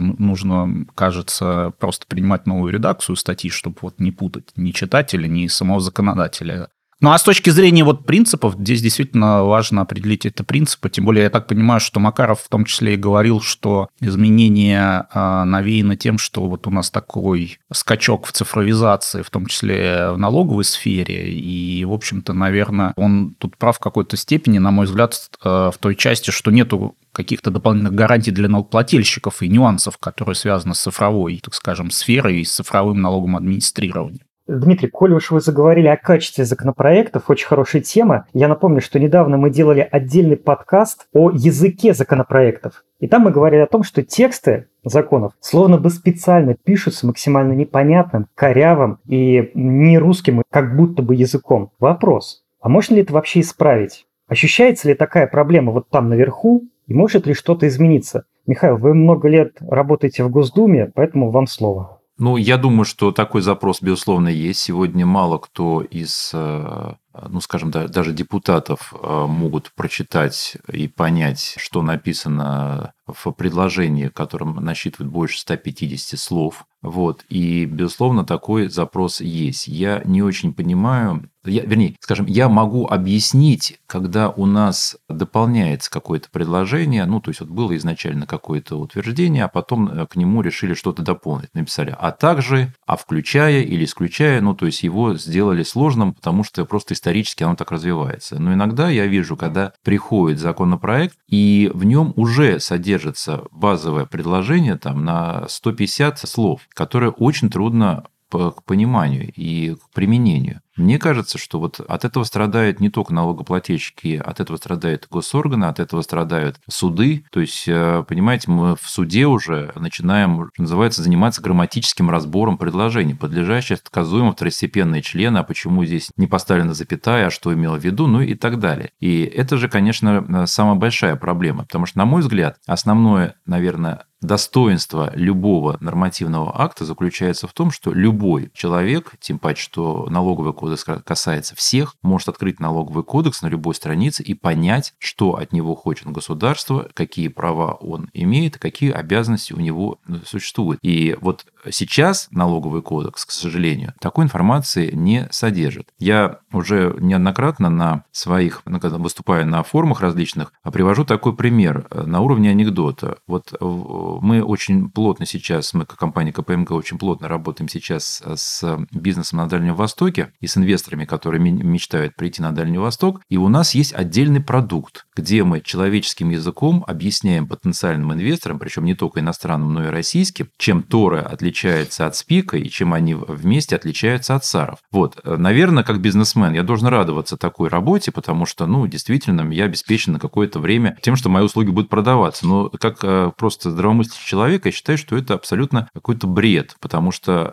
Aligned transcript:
нужно, 0.00 0.86
кажется, 0.94 1.72
просто 1.78 2.06
принимать 2.06 2.46
новую 2.46 2.72
редакцию 2.72 3.16
статьи, 3.16 3.50
чтобы 3.50 3.76
вот 3.82 4.00
не 4.00 4.12
путать 4.12 4.52
ни 4.56 4.72
читателя, 4.72 5.26
ни 5.26 5.46
самого 5.46 5.80
законодателя. 5.80 6.68
Ну 7.00 7.10
а 7.10 7.18
с 7.18 7.22
точки 7.22 7.50
зрения 7.50 7.84
вот 7.84 8.06
принципов, 8.06 8.54
здесь 8.54 8.80
действительно 8.80 9.44
важно 9.44 9.82
определить 9.82 10.24
это 10.24 10.44
принципы. 10.44 10.88
Тем 10.88 11.04
более 11.04 11.24
я 11.24 11.30
так 11.30 11.46
понимаю, 11.46 11.78
что 11.78 12.00
Макаров 12.00 12.40
в 12.40 12.48
том 12.48 12.64
числе 12.64 12.94
и 12.94 12.96
говорил, 12.96 13.42
что 13.42 13.88
изменения 14.00 15.06
э, 15.12 15.44
навеяны 15.44 15.96
тем, 15.96 16.16
что 16.16 16.48
вот 16.48 16.66
у 16.66 16.70
нас 16.70 16.90
такой 16.90 17.58
скачок 17.70 18.24
в 18.24 18.32
цифровизации, 18.32 19.20
в 19.20 19.28
том 19.28 19.44
числе 19.44 20.12
в 20.12 20.18
налоговой 20.18 20.64
сфере. 20.64 21.34
И, 21.34 21.84
в 21.84 21.92
общем-то, 21.92 22.32
наверное, 22.32 22.94
он 22.96 23.34
тут 23.38 23.58
прав 23.58 23.76
в 23.76 23.80
какой-то 23.80 24.16
степени, 24.16 24.56
на 24.56 24.70
мой 24.70 24.86
взгляд, 24.86 25.12
э, 25.44 25.48
в 25.48 25.74
той 25.78 25.96
части, 25.96 26.30
что 26.30 26.50
нету 26.50 26.96
каких-то 27.12 27.50
дополнительных 27.50 27.94
гарантий 27.94 28.30
для 28.30 28.48
налогоплательщиков 28.48 29.42
и 29.42 29.48
нюансов, 29.48 29.98
которые 29.98 30.34
связаны 30.34 30.74
с 30.74 30.80
цифровой, 30.80 31.40
так 31.42 31.54
скажем, 31.54 31.90
сферой 31.90 32.40
и 32.40 32.44
с 32.44 32.54
цифровым 32.54 33.02
налоговым 33.02 33.36
администрированием. 33.36 34.25
Дмитрий, 34.48 34.88
коли 34.88 35.14
уж 35.14 35.32
вы 35.32 35.40
заговорили 35.40 35.88
о 35.88 35.96
качестве 35.96 36.44
законопроектов, 36.44 37.24
очень 37.28 37.48
хорошая 37.48 37.82
тема. 37.82 38.26
Я 38.32 38.46
напомню, 38.46 38.80
что 38.80 39.00
недавно 39.00 39.36
мы 39.36 39.50
делали 39.50 39.86
отдельный 39.90 40.36
подкаст 40.36 41.08
о 41.12 41.30
языке 41.32 41.94
законопроектов. 41.94 42.84
И 43.00 43.08
там 43.08 43.22
мы 43.22 43.32
говорили 43.32 43.62
о 43.62 43.66
том, 43.66 43.82
что 43.82 44.04
тексты 44.04 44.68
законов 44.84 45.32
словно 45.40 45.78
бы 45.78 45.90
специально 45.90 46.54
пишутся 46.54 47.08
максимально 47.08 47.54
непонятным, 47.54 48.28
корявым 48.36 49.00
и 49.08 49.50
не 49.54 49.98
русским, 49.98 50.42
как 50.50 50.76
будто 50.76 51.02
бы 51.02 51.16
языком. 51.16 51.72
Вопрос, 51.80 52.44
а 52.60 52.68
можно 52.68 52.94
ли 52.94 53.02
это 53.02 53.12
вообще 53.14 53.40
исправить? 53.40 54.06
Ощущается 54.28 54.86
ли 54.88 54.94
такая 54.94 55.26
проблема 55.26 55.72
вот 55.72 55.88
там 55.88 56.08
наверху, 56.08 56.62
и 56.86 56.94
может 56.94 57.26
ли 57.26 57.34
что-то 57.34 57.66
измениться? 57.66 58.26
Михаил, 58.46 58.76
вы 58.76 58.94
много 58.94 59.28
лет 59.28 59.56
работаете 59.60 60.22
в 60.22 60.30
Госдуме, 60.30 60.92
поэтому 60.94 61.30
вам 61.30 61.48
слово. 61.48 61.95
Ну, 62.18 62.38
я 62.38 62.56
думаю, 62.56 62.86
что 62.86 63.12
такой 63.12 63.42
запрос, 63.42 63.82
безусловно, 63.82 64.28
есть. 64.28 64.60
Сегодня 64.60 65.04
мало 65.04 65.36
кто 65.36 65.82
из, 65.82 66.30
э, 66.32 66.94
ну, 67.28 67.40
скажем, 67.42 67.70
даже 67.70 68.14
депутатов 68.14 68.94
э, 68.94 69.26
могут 69.26 69.70
прочитать 69.74 70.56
и 70.72 70.88
понять, 70.88 71.56
что 71.58 71.82
написано 71.82 72.94
в 73.06 73.32
предложении, 73.32 74.08
которым 74.08 74.56
насчитывает 74.64 75.12
больше 75.12 75.38
150 75.40 76.18
слов. 76.18 76.64
Вот. 76.80 77.22
И, 77.28 77.66
безусловно, 77.66 78.24
такой 78.24 78.68
запрос 78.68 79.20
есть. 79.20 79.68
Я 79.68 80.00
не 80.06 80.22
очень 80.22 80.54
понимаю, 80.54 81.28
я, 81.50 81.62
вернее, 81.62 81.96
скажем, 82.00 82.26
я 82.26 82.48
могу 82.48 82.86
объяснить, 82.86 83.78
когда 83.86 84.30
у 84.30 84.46
нас 84.46 84.96
дополняется 85.08 85.90
какое-то 85.90 86.28
предложение, 86.30 87.04
ну, 87.06 87.20
то 87.20 87.30
есть 87.30 87.40
вот 87.40 87.50
было 87.50 87.76
изначально 87.76 88.26
какое-то 88.26 88.76
утверждение, 88.76 89.44
а 89.44 89.48
потом 89.48 89.88
э, 89.88 90.06
к 90.06 90.16
нему 90.16 90.42
решили 90.42 90.74
что-то 90.74 91.02
дополнить, 91.02 91.54
написали, 91.54 91.94
а 91.98 92.10
также, 92.10 92.74
а 92.86 92.96
включая 92.96 93.62
или 93.62 93.84
исключая, 93.84 94.40
ну, 94.40 94.54
то 94.54 94.66
есть 94.66 94.82
его 94.82 95.14
сделали 95.14 95.62
сложным, 95.62 96.14
потому 96.14 96.44
что 96.44 96.64
просто 96.64 96.94
исторически 96.94 97.42
оно 97.42 97.56
так 97.56 97.70
развивается. 97.70 98.38
Но 98.38 98.54
иногда 98.54 98.88
я 98.88 99.06
вижу, 99.06 99.36
когда 99.36 99.72
приходит 99.82 100.38
законопроект, 100.38 101.16
и 101.28 101.70
в 101.74 101.84
нем 101.84 102.12
уже 102.16 102.60
содержится 102.60 103.44
базовое 103.50 104.06
предложение 104.06 104.76
там 104.76 105.04
на 105.04 105.46
150 105.48 106.18
слов, 106.20 106.62
которое 106.74 107.10
очень 107.10 107.50
трудно 107.50 108.04
к 108.30 108.62
пониманию 108.64 109.32
и 109.34 109.74
к 109.74 109.94
применению. 109.94 110.60
Мне 110.76 110.98
кажется, 110.98 111.38
что 111.38 111.58
вот 111.58 111.80
от 111.80 112.04
этого 112.04 112.24
страдают 112.24 112.80
не 112.80 112.90
только 112.90 113.14
налогоплательщики, 113.14 114.22
от 114.24 114.40
этого 114.40 114.56
страдают 114.56 115.06
госорганы, 115.10 115.66
от 115.66 115.80
этого 115.80 116.02
страдают 116.02 116.60
суды. 116.68 117.24
То 117.30 117.40
есть, 117.40 117.64
э, 117.66 118.04
понимаете, 118.06 118.50
мы 118.50 118.76
в 118.76 118.88
суде 118.88 119.26
уже 119.26 119.72
начинаем, 119.74 120.50
что 120.52 120.62
называется, 120.62 121.02
заниматься 121.02 121.42
грамматическим 121.42 122.10
разбором 122.10 122.58
предложений, 122.58 123.14
подлежащих 123.14 123.78
отказуемо 123.78 124.32
второстепенные 124.32 125.02
члены, 125.02 125.38
а 125.38 125.42
почему 125.44 125.84
здесь 125.84 126.10
не 126.16 126.26
поставлена 126.26 126.74
запятая, 126.74 127.26
а 127.26 127.30
что 127.30 127.52
имел 127.54 127.76
в 127.76 127.84
виду, 127.84 128.06
ну 128.06 128.20
и 128.20 128.34
так 128.34 128.58
далее. 128.58 128.90
И 129.00 129.22
это 129.22 129.56
же, 129.56 129.68
конечно, 129.68 130.46
самая 130.46 130.76
большая 130.76 131.16
проблема, 131.16 131.64
потому 131.64 131.86
что, 131.86 131.98
на 131.98 132.04
мой 132.04 132.20
взгляд, 132.20 132.58
основное, 132.66 133.36
наверное, 133.46 134.04
достоинство 134.20 135.12
любого 135.14 135.76
нормативного 135.80 136.60
акта 136.60 136.84
заключается 136.84 137.46
в 137.46 137.52
том, 137.52 137.70
что 137.70 137.92
любой 137.92 138.50
человек, 138.54 139.12
тем 139.20 139.38
паче, 139.38 139.62
что 139.62 140.06
налоговый 140.10 140.52
кодекс 140.52 140.65
касается 141.04 141.54
всех, 141.54 141.94
может 142.02 142.28
открыть 142.28 142.60
налоговый 142.60 143.04
кодекс 143.04 143.42
на 143.42 143.48
любой 143.48 143.74
странице 143.74 144.22
и 144.22 144.34
понять, 144.34 144.94
что 144.98 145.36
от 145.36 145.52
него 145.52 145.74
хочет 145.74 146.06
государство, 146.08 146.88
какие 146.94 147.28
права 147.28 147.72
он 147.74 148.08
имеет, 148.12 148.58
какие 148.58 148.92
обязанности 148.92 149.52
у 149.52 149.60
него 149.60 149.98
э, 150.08 150.14
существуют. 150.26 150.78
И 150.82 151.16
вот 151.20 151.46
сейчас 151.70 152.28
налоговый 152.30 152.82
кодекс, 152.82 153.24
к 153.24 153.30
сожалению, 153.30 153.94
такой 154.00 154.24
информации 154.24 154.90
не 154.92 155.28
содержит. 155.30 155.88
Я 155.98 156.38
уже 156.52 156.96
неоднократно 157.00 157.70
на 157.70 158.04
своих, 158.12 158.62
когда 158.64 158.98
выступаю 158.98 159.46
на 159.46 159.62
форумах 159.62 160.00
различных, 160.00 160.52
привожу 160.72 161.04
такой 161.04 161.34
пример 161.34 161.86
э, 161.90 162.02
на 162.02 162.20
уровне 162.20 162.50
анекдота. 162.50 163.18
Вот 163.26 163.52
э, 163.52 163.56
мы 163.60 164.42
очень 164.42 164.90
плотно 164.90 165.26
сейчас, 165.26 165.74
мы 165.74 165.86
как 165.86 165.98
компания 165.98 166.32
КПМГ 166.32 166.72
очень 166.72 166.98
плотно 166.98 167.28
работаем 167.28 167.68
сейчас 167.68 168.22
с 168.24 168.78
бизнесом 168.92 169.38
на 169.38 169.48
Дальнем 169.48 169.74
Востоке 169.74 170.32
и 170.40 170.46
инвесторами, 170.56 171.04
которые 171.04 171.40
мечтают 171.40 172.16
прийти 172.16 172.42
на 172.42 172.52
Дальний 172.52 172.78
Восток. 172.78 173.20
И 173.28 173.36
у 173.36 173.48
нас 173.48 173.74
есть 173.74 173.92
отдельный 173.92 174.40
продукт, 174.40 175.06
где 175.16 175.44
мы 175.44 175.60
человеческим 175.60 176.30
языком 176.30 176.84
объясняем 176.86 177.46
потенциальным 177.46 178.12
инвесторам, 178.12 178.58
причем 178.58 178.84
не 178.84 178.94
только 178.94 179.20
иностранным, 179.20 179.74
но 179.74 179.84
и 179.86 179.88
российским, 179.88 180.48
чем 180.58 180.82
Тора 180.82 181.20
отличается 181.22 182.06
от 182.06 182.16
Спика 182.16 182.56
и 182.56 182.68
чем 182.68 182.92
они 182.92 183.14
вместе 183.14 183.76
отличаются 183.76 184.34
от 184.34 184.44
Саров. 184.44 184.78
Вот, 184.90 185.20
наверное, 185.24 185.84
как 185.84 186.00
бизнесмен 186.00 186.52
я 186.52 186.62
должен 186.62 186.88
радоваться 186.88 187.36
такой 187.36 187.68
работе, 187.68 188.12
потому 188.12 188.46
что, 188.46 188.66
ну, 188.66 188.86
действительно, 188.86 189.50
я 189.52 189.64
обеспечен 189.64 190.12
на 190.14 190.18
какое-то 190.18 190.58
время 190.58 190.96
тем, 191.02 191.16
что 191.16 191.28
мои 191.28 191.42
услуги 191.42 191.70
будут 191.70 191.90
продаваться. 191.90 192.46
Но 192.46 192.70
как 192.70 192.98
э, 193.02 193.30
просто 193.36 193.70
здравомыслящий 193.70 194.26
человек, 194.26 194.66
я 194.66 194.72
считаю, 194.72 194.98
что 194.98 195.16
это 195.16 195.34
абсолютно 195.34 195.88
какой-то 195.94 196.26
бред, 196.26 196.76
потому 196.80 197.12
что 197.12 197.52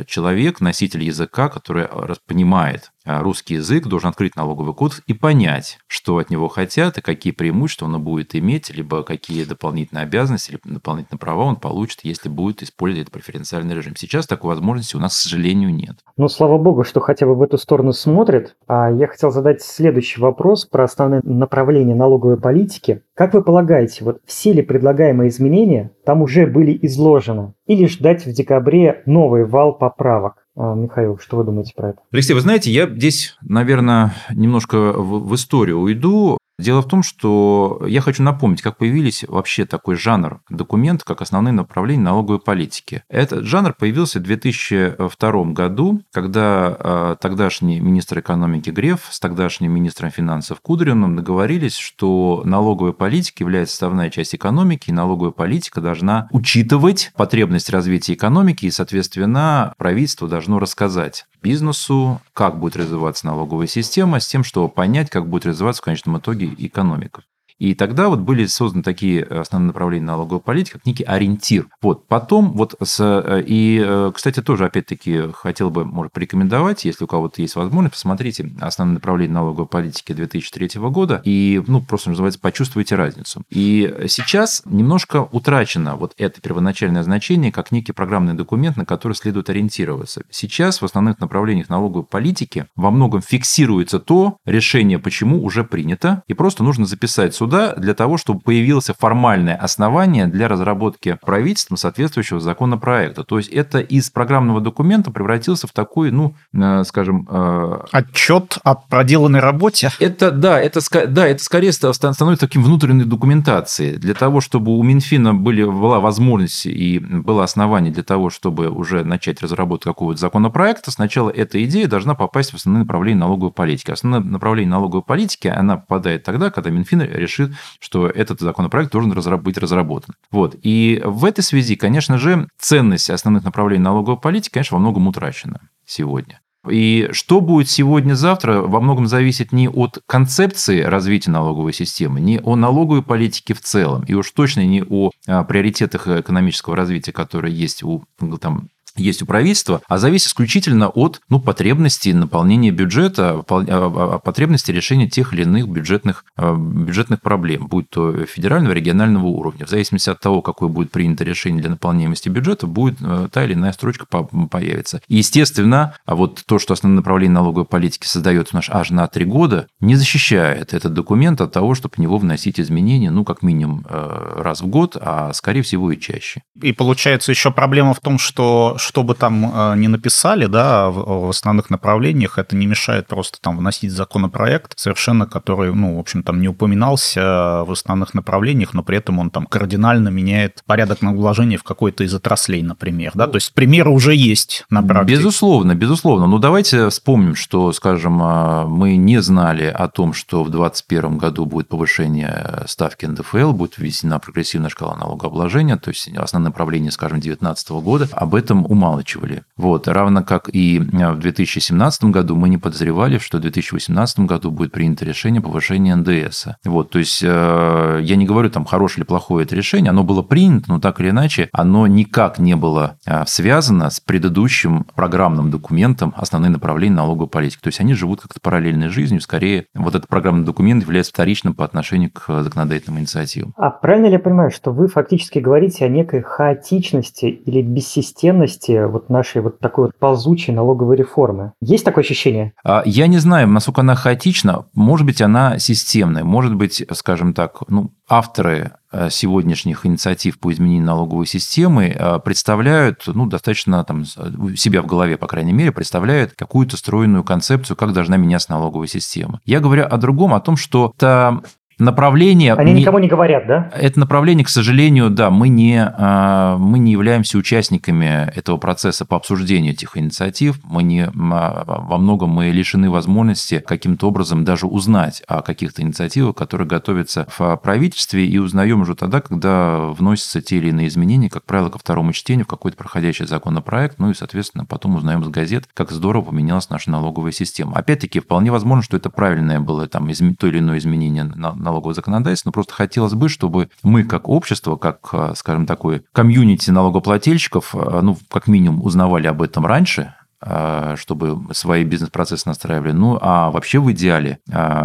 э, 0.00 0.04
человек, 0.06 0.60
носитель 0.60 1.04
языка, 1.04 1.48
который 1.48 1.84
понимает 2.32 2.92
а 3.04 3.20
русский 3.20 3.54
язык, 3.54 3.86
должен 3.86 4.10
открыть 4.10 4.36
налоговый 4.36 4.74
кодекс 4.74 5.02
и 5.06 5.12
понять, 5.12 5.78
что 5.86 6.18
от 6.18 6.30
него 6.30 6.48
хотят 6.48 6.98
и 6.98 7.02
какие 7.02 7.32
преимущества 7.32 7.86
он 7.86 8.02
будет 8.02 8.34
иметь, 8.34 8.70
либо 8.70 9.02
какие 9.02 9.44
дополнительные 9.44 10.04
обязанности, 10.04 10.52
либо 10.52 10.62
дополнительные 10.64 11.18
права 11.18 11.44
он 11.44 11.56
получит, 11.56 12.00
если 12.04 12.28
будет 12.28 12.62
использовать 12.62 13.08
этот 13.08 13.14
преференциальный 13.14 13.74
режим. 13.74 13.96
Сейчас 13.96 14.26
такой 14.26 14.50
возможности 14.50 14.96
у 14.96 15.00
нас, 15.00 15.14
к 15.14 15.22
сожалению, 15.22 15.74
нет. 15.74 15.96
Ну, 16.16 16.28
слава 16.28 16.58
богу, 16.58 16.84
что 16.84 17.00
хотя 17.00 17.26
бы 17.26 17.34
в 17.34 17.42
эту 17.42 17.58
сторону 17.58 17.92
смотрят. 17.92 18.54
А 18.68 18.90
я 18.90 19.06
хотел 19.08 19.30
задать 19.30 19.62
следующий 19.62 20.20
вопрос 20.20 20.66
про 20.66 20.84
основные 20.84 21.22
направления 21.24 21.94
налоговой 21.94 22.38
политики. 22.38 23.02
Как 23.14 23.34
вы 23.34 23.42
полагаете, 23.42 24.04
вот 24.04 24.20
все 24.26 24.52
ли 24.52 24.62
предлагаемые 24.62 25.28
изменения 25.28 25.90
там 26.04 26.22
уже 26.22 26.46
были 26.46 26.78
изложены? 26.82 27.54
Или 27.66 27.86
ждать 27.86 28.26
в 28.26 28.32
декабре 28.32 29.02
новый 29.06 29.44
вал 29.44 29.76
поправок? 29.76 30.41
А, 30.54 30.74
Михаил, 30.74 31.18
что 31.18 31.38
вы 31.38 31.44
думаете 31.44 31.72
про 31.74 31.90
это? 31.90 32.00
Алексей, 32.10 32.34
вы 32.34 32.40
знаете, 32.40 32.70
я 32.70 32.86
здесь, 32.86 33.36
наверное, 33.42 34.14
немножко 34.34 34.92
в, 34.92 35.28
в 35.28 35.34
историю 35.34 35.78
уйду. 35.78 36.38
Дело 36.58 36.82
в 36.82 36.88
том, 36.88 37.02
что 37.02 37.82
я 37.86 38.00
хочу 38.00 38.22
напомнить, 38.22 38.62
как 38.62 38.76
появились 38.76 39.24
вообще 39.26 39.64
такой 39.64 39.96
жанр 39.96 40.40
документов, 40.48 41.06
как 41.06 41.22
основные 41.22 41.52
направления 41.52 42.02
налоговой 42.02 42.40
политики. 42.40 43.02
Этот 43.08 43.44
жанр 43.44 43.74
появился 43.74 44.20
в 44.20 44.22
2002 44.22 45.44
году, 45.52 46.02
когда 46.12 46.76
э, 46.78 47.16
тогдашний 47.20 47.80
министр 47.80 48.20
экономики 48.20 48.70
Греф 48.70 49.08
с 49.10 49.18
тогдашним 49.18 49.72
министром 49.72 50.10
финансов 50.10 50.60
Кудриным 50.60 51.16
договорились, 51.16 51.76
что 51.76 52.42
налоговая 52.44 52.92
политика 52.92 53.42
является 53.42 53.72
составной 53.72 54.10
частью 54.10 54.38
экономики, 54.38 54.90
и 54.90 54.92
налоговая 54.92 55.32
политика 55.32 55.80
должна 55.80 56.28
учитывать 56.30 57.12
потребность 57.16 57.70
развития 57.70 58.14
экономики, 58.14 58.66
и, 58.66 58.70
соответственно, 58.70 59.74
правительство 59.78 60.28
должно 60.28 60.58
рассказать 60.58 61.26
бизнесу, 61.42 62.20
как 62.32 62.58
будет 62.58 62.76
развиваться 62.76 63.26
налоговая 63.26 63.66
система, 63.66 64.20
с 64.20 64.26
тем, 64.26 64.44
чтобы 64.44 64.68
понять, 64.68 65.10
как 65.10 65.28
будет 65.28 65.46
развиваться 65.46 65.82
в 65.82 65.84
конечном 65.84 66.18
итоге 66.18 66.54
экономика. 66.58 67.24
И 67.62 67.76
тогда 67.76 68.08
вот 68.08 68.18
были 68.18 68.46
созданы 68.46 68.82
такие 68.82 69.22
основные 69.22 69.68
направления 69.68 70.06
налоговой 70.06 70.40
политики, 70.40 70.72
как 70.72 70.84
некий 70.84 71.04
ориентир. 71.04 71.68
Вот, 71.80 72.08
потом 72.08 72.54
вот 72.54 72.74
с... 72.82 72.98
Э, 72.98 73.40
и, 73.46 73.80
э, 73.80 74.10
кстати, 74.12 74.42
тоже, 74.42 74.64
опять-таки, 74.64 75.30
хотел 75.32 75.70
бы, 75.70 75.84
может, 75.84 76.12
порекомендовать, 76.12 76.84
если 76.84 77.04
у 77.04 77.06
кого-то 77.06 77.40
есть 77.40 77.54
возможность, 77.54 77.94
посмотрите 77.94 78.50
основные 78.60 78.94
направления 78.94 79.34
налоговой 79.34 79.68
политики 79.68 80.12
2003 80.12 80.80
года 80.90 81.22
и, 81.24 81.62
ну, 81.68 81.80
просто 81.80 82.10
называется, 82.10 82.40
почувствуйте 82.40 82.96
разницу. 82.96 83.44
И 83.48 83.94
сейчас 84.08 84.62
немножко 84.64 85.28
утрачено 85.30 85.94
вот 85.94 86.14
это 86.16 86.40
первоначальное 86.40 87.04
значение 87.04 87.52
как 87.52 87.70
некий 87.70 87.92
программный 87.92 88.34
документ, 88.34 88.76
на 88.76 88.84
который 88.84 89.12
следует 89.12 89.48
ориентироваться. 89.50 90.24
Сейчас 90.30 90.82
в 90.82 90.84
основных 90.84 91.20
направлениях 91.20 91.68
налоговой 91.68 92.06
политики 92.06 92.66
во 92.74 92.90
многом 92.90 93.22
фиксируется 93.22 94.00
то 94.00 94.38
решение, 94.46 94.98
почему 94.98 95.44
уже 95.44 95.62
принято, 95.62 96.24
и 96.26 96.34
просто 96.34 96.64
нужно 96.64 96.86
записать 96.86 97.36
сюда 97.36 97.51
для 97.76 97.94
того, 97.94 98.16
чтобы 98.16 98.40
появилось 98.40 98.90
формальное 98.98 99.56
основание 99.56 100.26
для 100.26 100.48
разработки 100.48 101.18
правительством 101.24 101.76
соответствующего 101.76 102.40
законопроекта. 102.40 103.24
То 103.24 103.38
есть 103.38 103.50
это 103.50 103.80
из 103.80 104.10
программного 104.10 104.60
документа 104.60 105.10
превратился 105.10 105.66
в 105.66 105.72
такой, 105.72 106.10
ну, 106.10 106.34
э, 106.54 106.84
скажем... 106.84 107.26
Э, 107.30 107.80
Отчет 107.92 108.58
о 108.64 108.74
проделанной 108.74 109.40
работе? 109.40 109.90
Это, 109.98 110.30
да, 110.30 110.60
это, 110.60 110.80
да, 111.06 111.26
это 111.26 111.42
скорее 111.42 111.72
становится 111.72 112.36
таким 112.36 112.62
внутренней 112.62 113.04
документацией. 113.04 113.96
Для 113.96 114.14
того, 114.14 114.40
чтобы 114.40 114.76
у 114.76 114.82
Минфина 114.82 115.34
были, 115.34 115.64
была 115.64 116.00
возможность 116.00 116.66
и 116.66 116.98
было 116.98 117.44
основание 117.44 117.92
для 117.92 118.02
того, 118.02 118.30
чтобы 118.30 118.68
уже 118.68 119.04
начать 119.04 119.42
разработку 119.42 119.90
какого-то 119.90 120.18
законопроекта, 120.20 120.90
сначала 120.90 121.30
эта 121.30 121.62
идея 121.64 121.86
должна 121.86 122.14
попасть 122.14 122.52
в 122.52 122.54
основные 122.54 122.84
направления 122.84 123.20
налоговой 123.20 123.52
политики. 123.52 123.90
Основное 123.90 124.20
направление 124.20 124.70
налоговой 124.70 125.02
политики, 125.02 125.48
она 125.48 125.76
попадает 125.76 126.24
тогда, 126.24 126.50
когда 126.50 126.70
Минфин 126.70 127.02
решит, 127.32 127.52
что 127.80 128.06
этот 128.08 128.40
законопроект 128.40 128.92
должен 128.92 129.12
быть 129.42 129.58
разработан. 129.58 130.14
Вот. 130.30 130.56
И 130.62 131.02
в 131.04 131.24
этой 131.24 131.42
связи, 131.42 131.76
конечно 131.76 132.18
же, 132.18 132.48
ценность 132.58 133.10
основных 133.10 133.44
направлений 133.44 133.82
налоговой 133.82 134.18
политики, 134.18 134.52
конечно, 134.52 134.76
во 134.76 134.80
многом 134.80 135.08
утрачена 135.08 135.60
сегодня. 135.84 136.40
И 136.68 137.08
что 137.10 137.40
будет 137.40 137.68
сегодня-завтра, 137.68 138.60
во 138.60 138.80
многом 138.80 139.08
зависит 139.08 139.50
не 139.50 139.68
от 139.68 139.98
концепции 140.06 140.80
развития 140.82 141.32
налоговой 141.32 141.72
системы, 141.72 142.20
не 142.20 142.38
о 142.38 142.54
налоговой 142.54 143.02
политике 143.02 143.52
в 143.52 143.60
целом, 143.60 144.04
и 144.04 144.14
уж 144.14 144.30
точно 144.30 144.64
не 144.64 144.84
о 144.88 145.10
а, 145.26 145.42
приоритетах 145.42 146.06
экономического 146.06 146.76
развития, 146.76 147.10
которые 147.10 147.52
есть 147.52 147.82
у 147.82 148.04
там, 148.40 148.68
есть 148.96 149.22
у 149.22 149.26
правительства, 149.26 149.80
а 149.88 149.98
зависит 149.98 150.28
исключительно 150.28 150.88
от 150.88 151.20
ну, 151.28 151.40
потребности 151.40 152.10
наполнения 152.10 152.70
бюджета, 152.70 153.42
а, 153.48 153.64
а, 153.68 154.18
потребности 154.18 154.70
решения 154.70 155.08
тех 155.08 155.32
или 155.32 155.42
иных 155.42 155.68
бюджетных, 155.68 156.24
а, 156.36 156.54
бюджетных 156.54 157.20
проблем, 157.20 157.66
будь 157.66 157.88
то 157.88 158.24
федерального, 158.26 158.72
регионального 158.72 159.26
уровня. 159.26 159.66
В 159.66 159.70
зависимости 159.70 160.10
от 160.10 160.20
того, 160.20 160.42
какое 160.42 160.68
будет 160.68 160.90
принято 160.90 161.24
решение 161.24 161.60
для 161.60 161.70
наполняемости 161.70 162.28
бюджета, 162.28 162.66
будет 162.66 162.98
та 163.32 163.44
или 163.44 163.54
иная 163.54 163.72
строчка 163.72 164.06
появится. 164.06 165.00
И, 165.08 165.16
естественно, 165.16 165.94
а 166.04 166.14
вот 166.14 166.42
то, 166.46 166.58
что 166.58 166.74
основное 166.74 166.98
направление 166.98 167.34
налоговой 167.34 167.66
политики 167.66 168.06
создается 168.06 168.54
наш 168.54 168.70
аж 168.70 168.90
на 168.90 169.06
три 169.06 169.24
года, 169.24 169.66
не 169.80 169.94
защищает 169.96 170.74
этот 170.74 170.92
документ 170.92 171.40
от 171.40 171.52
того, 171.52 171.74
чтобы 171.74 171.94
в 171.96 171.98
него 171.98 172.18
вносить 172.18 172.60
изменения, 172.60 173.10
ну, 173.10 173.24
как 173.24 173.42
минимум 173.42 173.84
раз 173.88 174.60
в 174.60 174.66
год, 174.66 174.96
а 175.00 175.32
скорее 175.32 175.62
всего 175.62 175.90
и 175.92 175.98
чаще. 175.98 176.42
И 176.60 176.72
получается 176.72 177.32
еще 177.32 177.50
проблема 177.50 177.94
в 177.94 178.00
том, 178.00 178.18
что 178.18 178.76
что 178.82 179.02
бы 179.02 179.14
там 179.14 179.52
э, 179.54 179.76
ни 179.76 179.86
написали, 179.86 180.46
да, 180.46 180.90
в 180.90 181.30
основных 181.30 181.70
направлениях, 181.70 182.38
это 182.38 182.56
не 182.56 182.66
мешает 182.66 183.06
просто 183.06 183.38
там 183.40 183.56
вносить 183.56 183.92
законопроект, 183.92 184.78
совершенно 184.78 185.26
который, 185.26 185.74
ну, 185.74 185.96
в 185.96 185.98
общем, 185.98 186.22
там 186.22 186.40
не 186.40 186.48
упоминался 186.48 187.64
в 187.64 187.70
основных 187.70 188.14
направлениях, 188.14 188.74
но 188.74 188.82
при 188.82 188.98
этом 188.98 189.18
он 189.18 189.30
там 189.30 189.46
кардинально 189.46 190.08
меняет 190.08 190.62
порядок 190.66 191.02
налогообложения 191.02 191.58
в 191.58 191.62
какой-то 191.62 192.04
из 192.04 192.14
отраслей, 192.14 192.62
например, 192.62 193.12
да, 193.14 193.26
то 193.26 193.36
есть 193.36 193.54
примеры 193.54 193.90
уже 193.90 194.14
есть 194.14 194.64
на 194.70 194.82
практике. 194.82 195.16
Безусловно, 195.18 195.74
безусловно. 195.74 196.26
Ну, 196.26 196.38
давайте 196.38 196.88
вспомним, 196.88 197.34
что, 197.34 197.72
скажем, 197.72 198.22
э, 198.22 198.66
мы 198.66 198.96
не 198.96 199.20
знали 199.22 199.64
о 199.66 199.88
том, 199.88 200.12
что 200.12 200.42
в 200.44 200.50
2021 200.50 201.18
году 201.18 201.46
будет 201.46 201.68
повышение 201.68 202.64
ставки 202.66 203.06
НДФЛ, 203.06 203.52
будет 203.52 203.78
введена 203.78 204.18
прогрессивная 204.18 204.70
шкала 204.70 204.96
налогообложения, 204.96 205.76
то 205.76 205.90
есть 205.90 206.08
основное 206.16 206.50
направление, 206.50 206.90
скажем, 206.90 207.20
2019 207.20 207.70
года. 207.82 208.08
Об 208.12 208.34
этом 208.34 208.66
умалчивали. 208.72 209.42
Вот. 209.56 209.86
Равно 209.86 210.24
как 210.24 210.48
и 210.52 210.78
э, 210.78 211.12
в 211.12 211.18
2017 211.18 212.04
году 212.04 212.36
мы 212.36 212.48
не 212.48 212.58
подозревали, 212.58 213.18
что 213.18 213.38
в 213.38 213.40
2018 213.42 214.20
году 214.20 214.50
будет 214.50 214.72
принято 214.72 215.04
решение 215.04 215.40
повышения 215.40 215.94
НДС. 215.94 216.46
Вот. 216.64 216.90
То 216.90 216.98
есть 216.98 217.22
э, 217.22 218.00
я 218.02 218.16
не 218.16 218.26
говорю, 218.26 218.50
там, 218.50 218.64
хорошее 218.64 219.02
или 219.02 219.06
плохое 219.06 219.44
это 219.44 219.54
решение, 219.54 219.90
оно 219.90 220.04
было 220.04 220.22
принято, 220.22 220.64
но 220.68 220.80
так 220.80 221.00
или 221.00 221.10
иначе, 221.10 221.48
оно 221.52 221.86
никак 221.86 222.38
не 222.38 222.56
было 222.56 222.96
э, 223.06 223.24
связано 223.26 223.90
с 223.90 224.00
предыдущим 224.00 224.84
программным 224.94 225.50
документом 225.50 226.14
основные 226.16 226.50
направления 226.50 226.96
налоговой 226.96 227.28
политики. 227.28 227.60
То 227.62 227.68
есть 227.68 227.80
они 227.80 227.94
живут 227.94 228.22
как-то 228.22 228.40
параллельной 228.40 228.88
жизнью, 228.88 229.20
скорее 229.20 229.66
вот 229.74 229.94
этот 229.94 230.08
программный 230.08 230.44
документ 230.44 230.82
является 230.82 231.12
вторичным 231.12 231.54
по 231.54 231.64
отношению 231.64 232.10
к 232.10 232.42
законодательным 232.42 233.00
инициативам. 233.00 233.52
А 233.56 233.70
правильно 233.70 234.06
ли 234.06 234.12
я 234.12 234.18
понимаю, 234.18 234.50
что 234.50 234.72
вы 234.72 234.88
фактически 234.88 235.38
говорите 235.38 235.84
о 235.84 235.88
некой 235.88 236.22
хаотичности 236.22 237.26
или 237.26 237.62
бессистемности 237.62 238.61
части 238.62 238.84
вот 238.84 239.10
нашей 239.10 239.42
вот 239.42 239.58
такой 239.58 239.86
вот 239.86 239.98
ползучей 239.98 240.52
налоговой 240.52 240.96
реформы. 240.96 241.52
Есть 241.60 241.84
такое 241.84 242.04
ощущение? 242.04 242.52
А, 242.64 242.82
я 242.84 243.06
не 243.06 243.18
знаю, 243.18 243.48
насколько 243.48 243.80
она 243.80 243.94
хаотична. 243.94 244.66
Может 244.74 245.06
быть, 245.06 245.20
она 245.20 245.58
системная. 245.58 246.24
Может 246.24 246.54
быть, 246.54 246.84
скажем 246.92 247.34
так, 247.34 247.62
ну, 247.68 247.92
авторы 248.08 248.72
э, 248.90 249.08
сегодняшних 249.10 249.86
инициатив 249.86 250.38
по 250.38 250.52
изменению 250.52 250.84
налоговой 250.84 251.26
системы 251.26 251.86
э, 251.88 252.18
представляют, 252.24 253.04
ну, 253.06 253.26
достаточно 253.26 253.82
там, 253.84 254.04
себя 254.04 254.82
в 254.82 254.86
голове, 254.86 255.16
по 255.16 255.26
крайней 255.26 255.52
мере, 255.52 255.72
представляют 255.72 256.32
какую-то 256.36 256.76
стройную 256.76 257.24
концепцию, 257.24 257.76
как 257.76 257.92
должна 257.92 258.16
меняться 258.16 258.50
налоговая 258.50 258.88
система. 258.88 259.40
Я 259.44 259.60
говорю 259.60 259.84
о 259.84 259.96
другом, 259.96 260.34
о 260.34 260.40
том, 260.40 260.56
что 260.56 260.92
это 260.96 261.42
направление... 261.82 262.54
Они 262.54 262.72
никому 262.72 262.98
не 262.98 263.08
говорят, 263.08 263.46
да? 263.46 263.70
Это 263.74 263.98
направление, 263.98 264.44
к 264.44 264.48
сожалению, 264.48 265.10
да, 265.10 265.30
мы 265.30 265.48
не, 265.48 265.82
а, 265.82 266.56
мы 266.56 266.78
не 266.78 266.92
являемся 266.92 267.38
участниками 267.38 268.30
этого 268.34 268.56
процесса 268.56 269.04
по 269.04 269.16
обсуждению 269.16 269.72
этих 269.72 269.96
инициатив. 269.96 270.60
Мы 270.64 270.82
не, 270.82 271.04
а, 271.06 271.64
во 271.66 271.98
многом 271.98 272.30
мы 272.30 272.50
лишены 272.50 272.90
возможности 272.90 273.58
каким-то 273.66 274.08
образом 274.08 274.44
даже 274.44 274.66
узнать 274.66 275.22
о 275.26 275.42
каких-то 275.42 275.82
инициативах, 275.82 276.36
которые 276.36 276.68
готовятся 276.68 277.26
в 277.36 277.56
правительстве, 277.56 278.26
и 278.26 278.38
узнаем 278.38 278.82
уже 278.82 278.94
тогда, 278.94 279.20
когда 279.20 279.78
вносятся 279.88 280.40
те 280.40 280.58
или 280.58 280.68
иные 280.68 280.88
изменения, 280.88 281.28
как 281.28 281.44
правило, 281.44 281.68
ко 281.68 281.78
второму 281.78 282.12
чтению 282.12 282.44
в 282.44 282.48
какой-то 282.48 282.76
проходящий 282.76 283.26
законопроект, 283.26 283.98
ну 283.98 284.10
и, 284.10 284.14
соответственно, 284.14 284.64
потом 284.64 284.96
узнаем 284.96 285.22
из 285.22 285.28
газет, 285.28 285.64
как 285.74 285.90
здорово 285.90 286.26
поменялась 286.26 286.70
наша 286.70 286.90
налоговая 286.90 287.32
система. 287.32 287.76
Опять-таки, 287.76 288.20
вполне 288.20 288.52
возможно, 288.52 288.82
что 288.82 288.96
это 288.96 289.10
правильное 289.10 289.60
было 289.60 289.88
там, 289.88 290.08
то 290.38 290.46
или 290.46 290.58
иное 290.58 290.78
изменение 290.78 291.24
на 291.24 291.71
налогового 291.72 291.94
законодательства, 291.94 292.48
но 292.48 292.52
просто 292.52 292.74
хотелось 292.74 293.14
бы, 293.14 293.28
чтобы 293.28 293.70
мы 293.82 294.04
как 294.04 294.28
общество, 294.28 294.76
как, 294.76 295.08
э, 295.12 295.32
скажем, 295.36 295.66
такой 295.66 296.04
комьюнити 296.12 296.70
налогоплательщиков, 296.70 297.74
э, 297.74 298.00
ну, 298.02 298.16
как 298.30 298.46
минимум 298.46 298.82
узнавали 298.82 299.26
об 299.26 299.42
этом 299.42 299.64
раньше, 299.66 300.14
э, 300.44 300.96
чтобы 300.98 301.54
свои 301.54 301.84
бизнес-процессы 301.84 302.48
настраивали. 302.48 302.92
Ну, 302.92 303.18
а 303.20 303.50
вообще 303.50 303.78
в 303.78 303.90
идеале, 303.92 304.40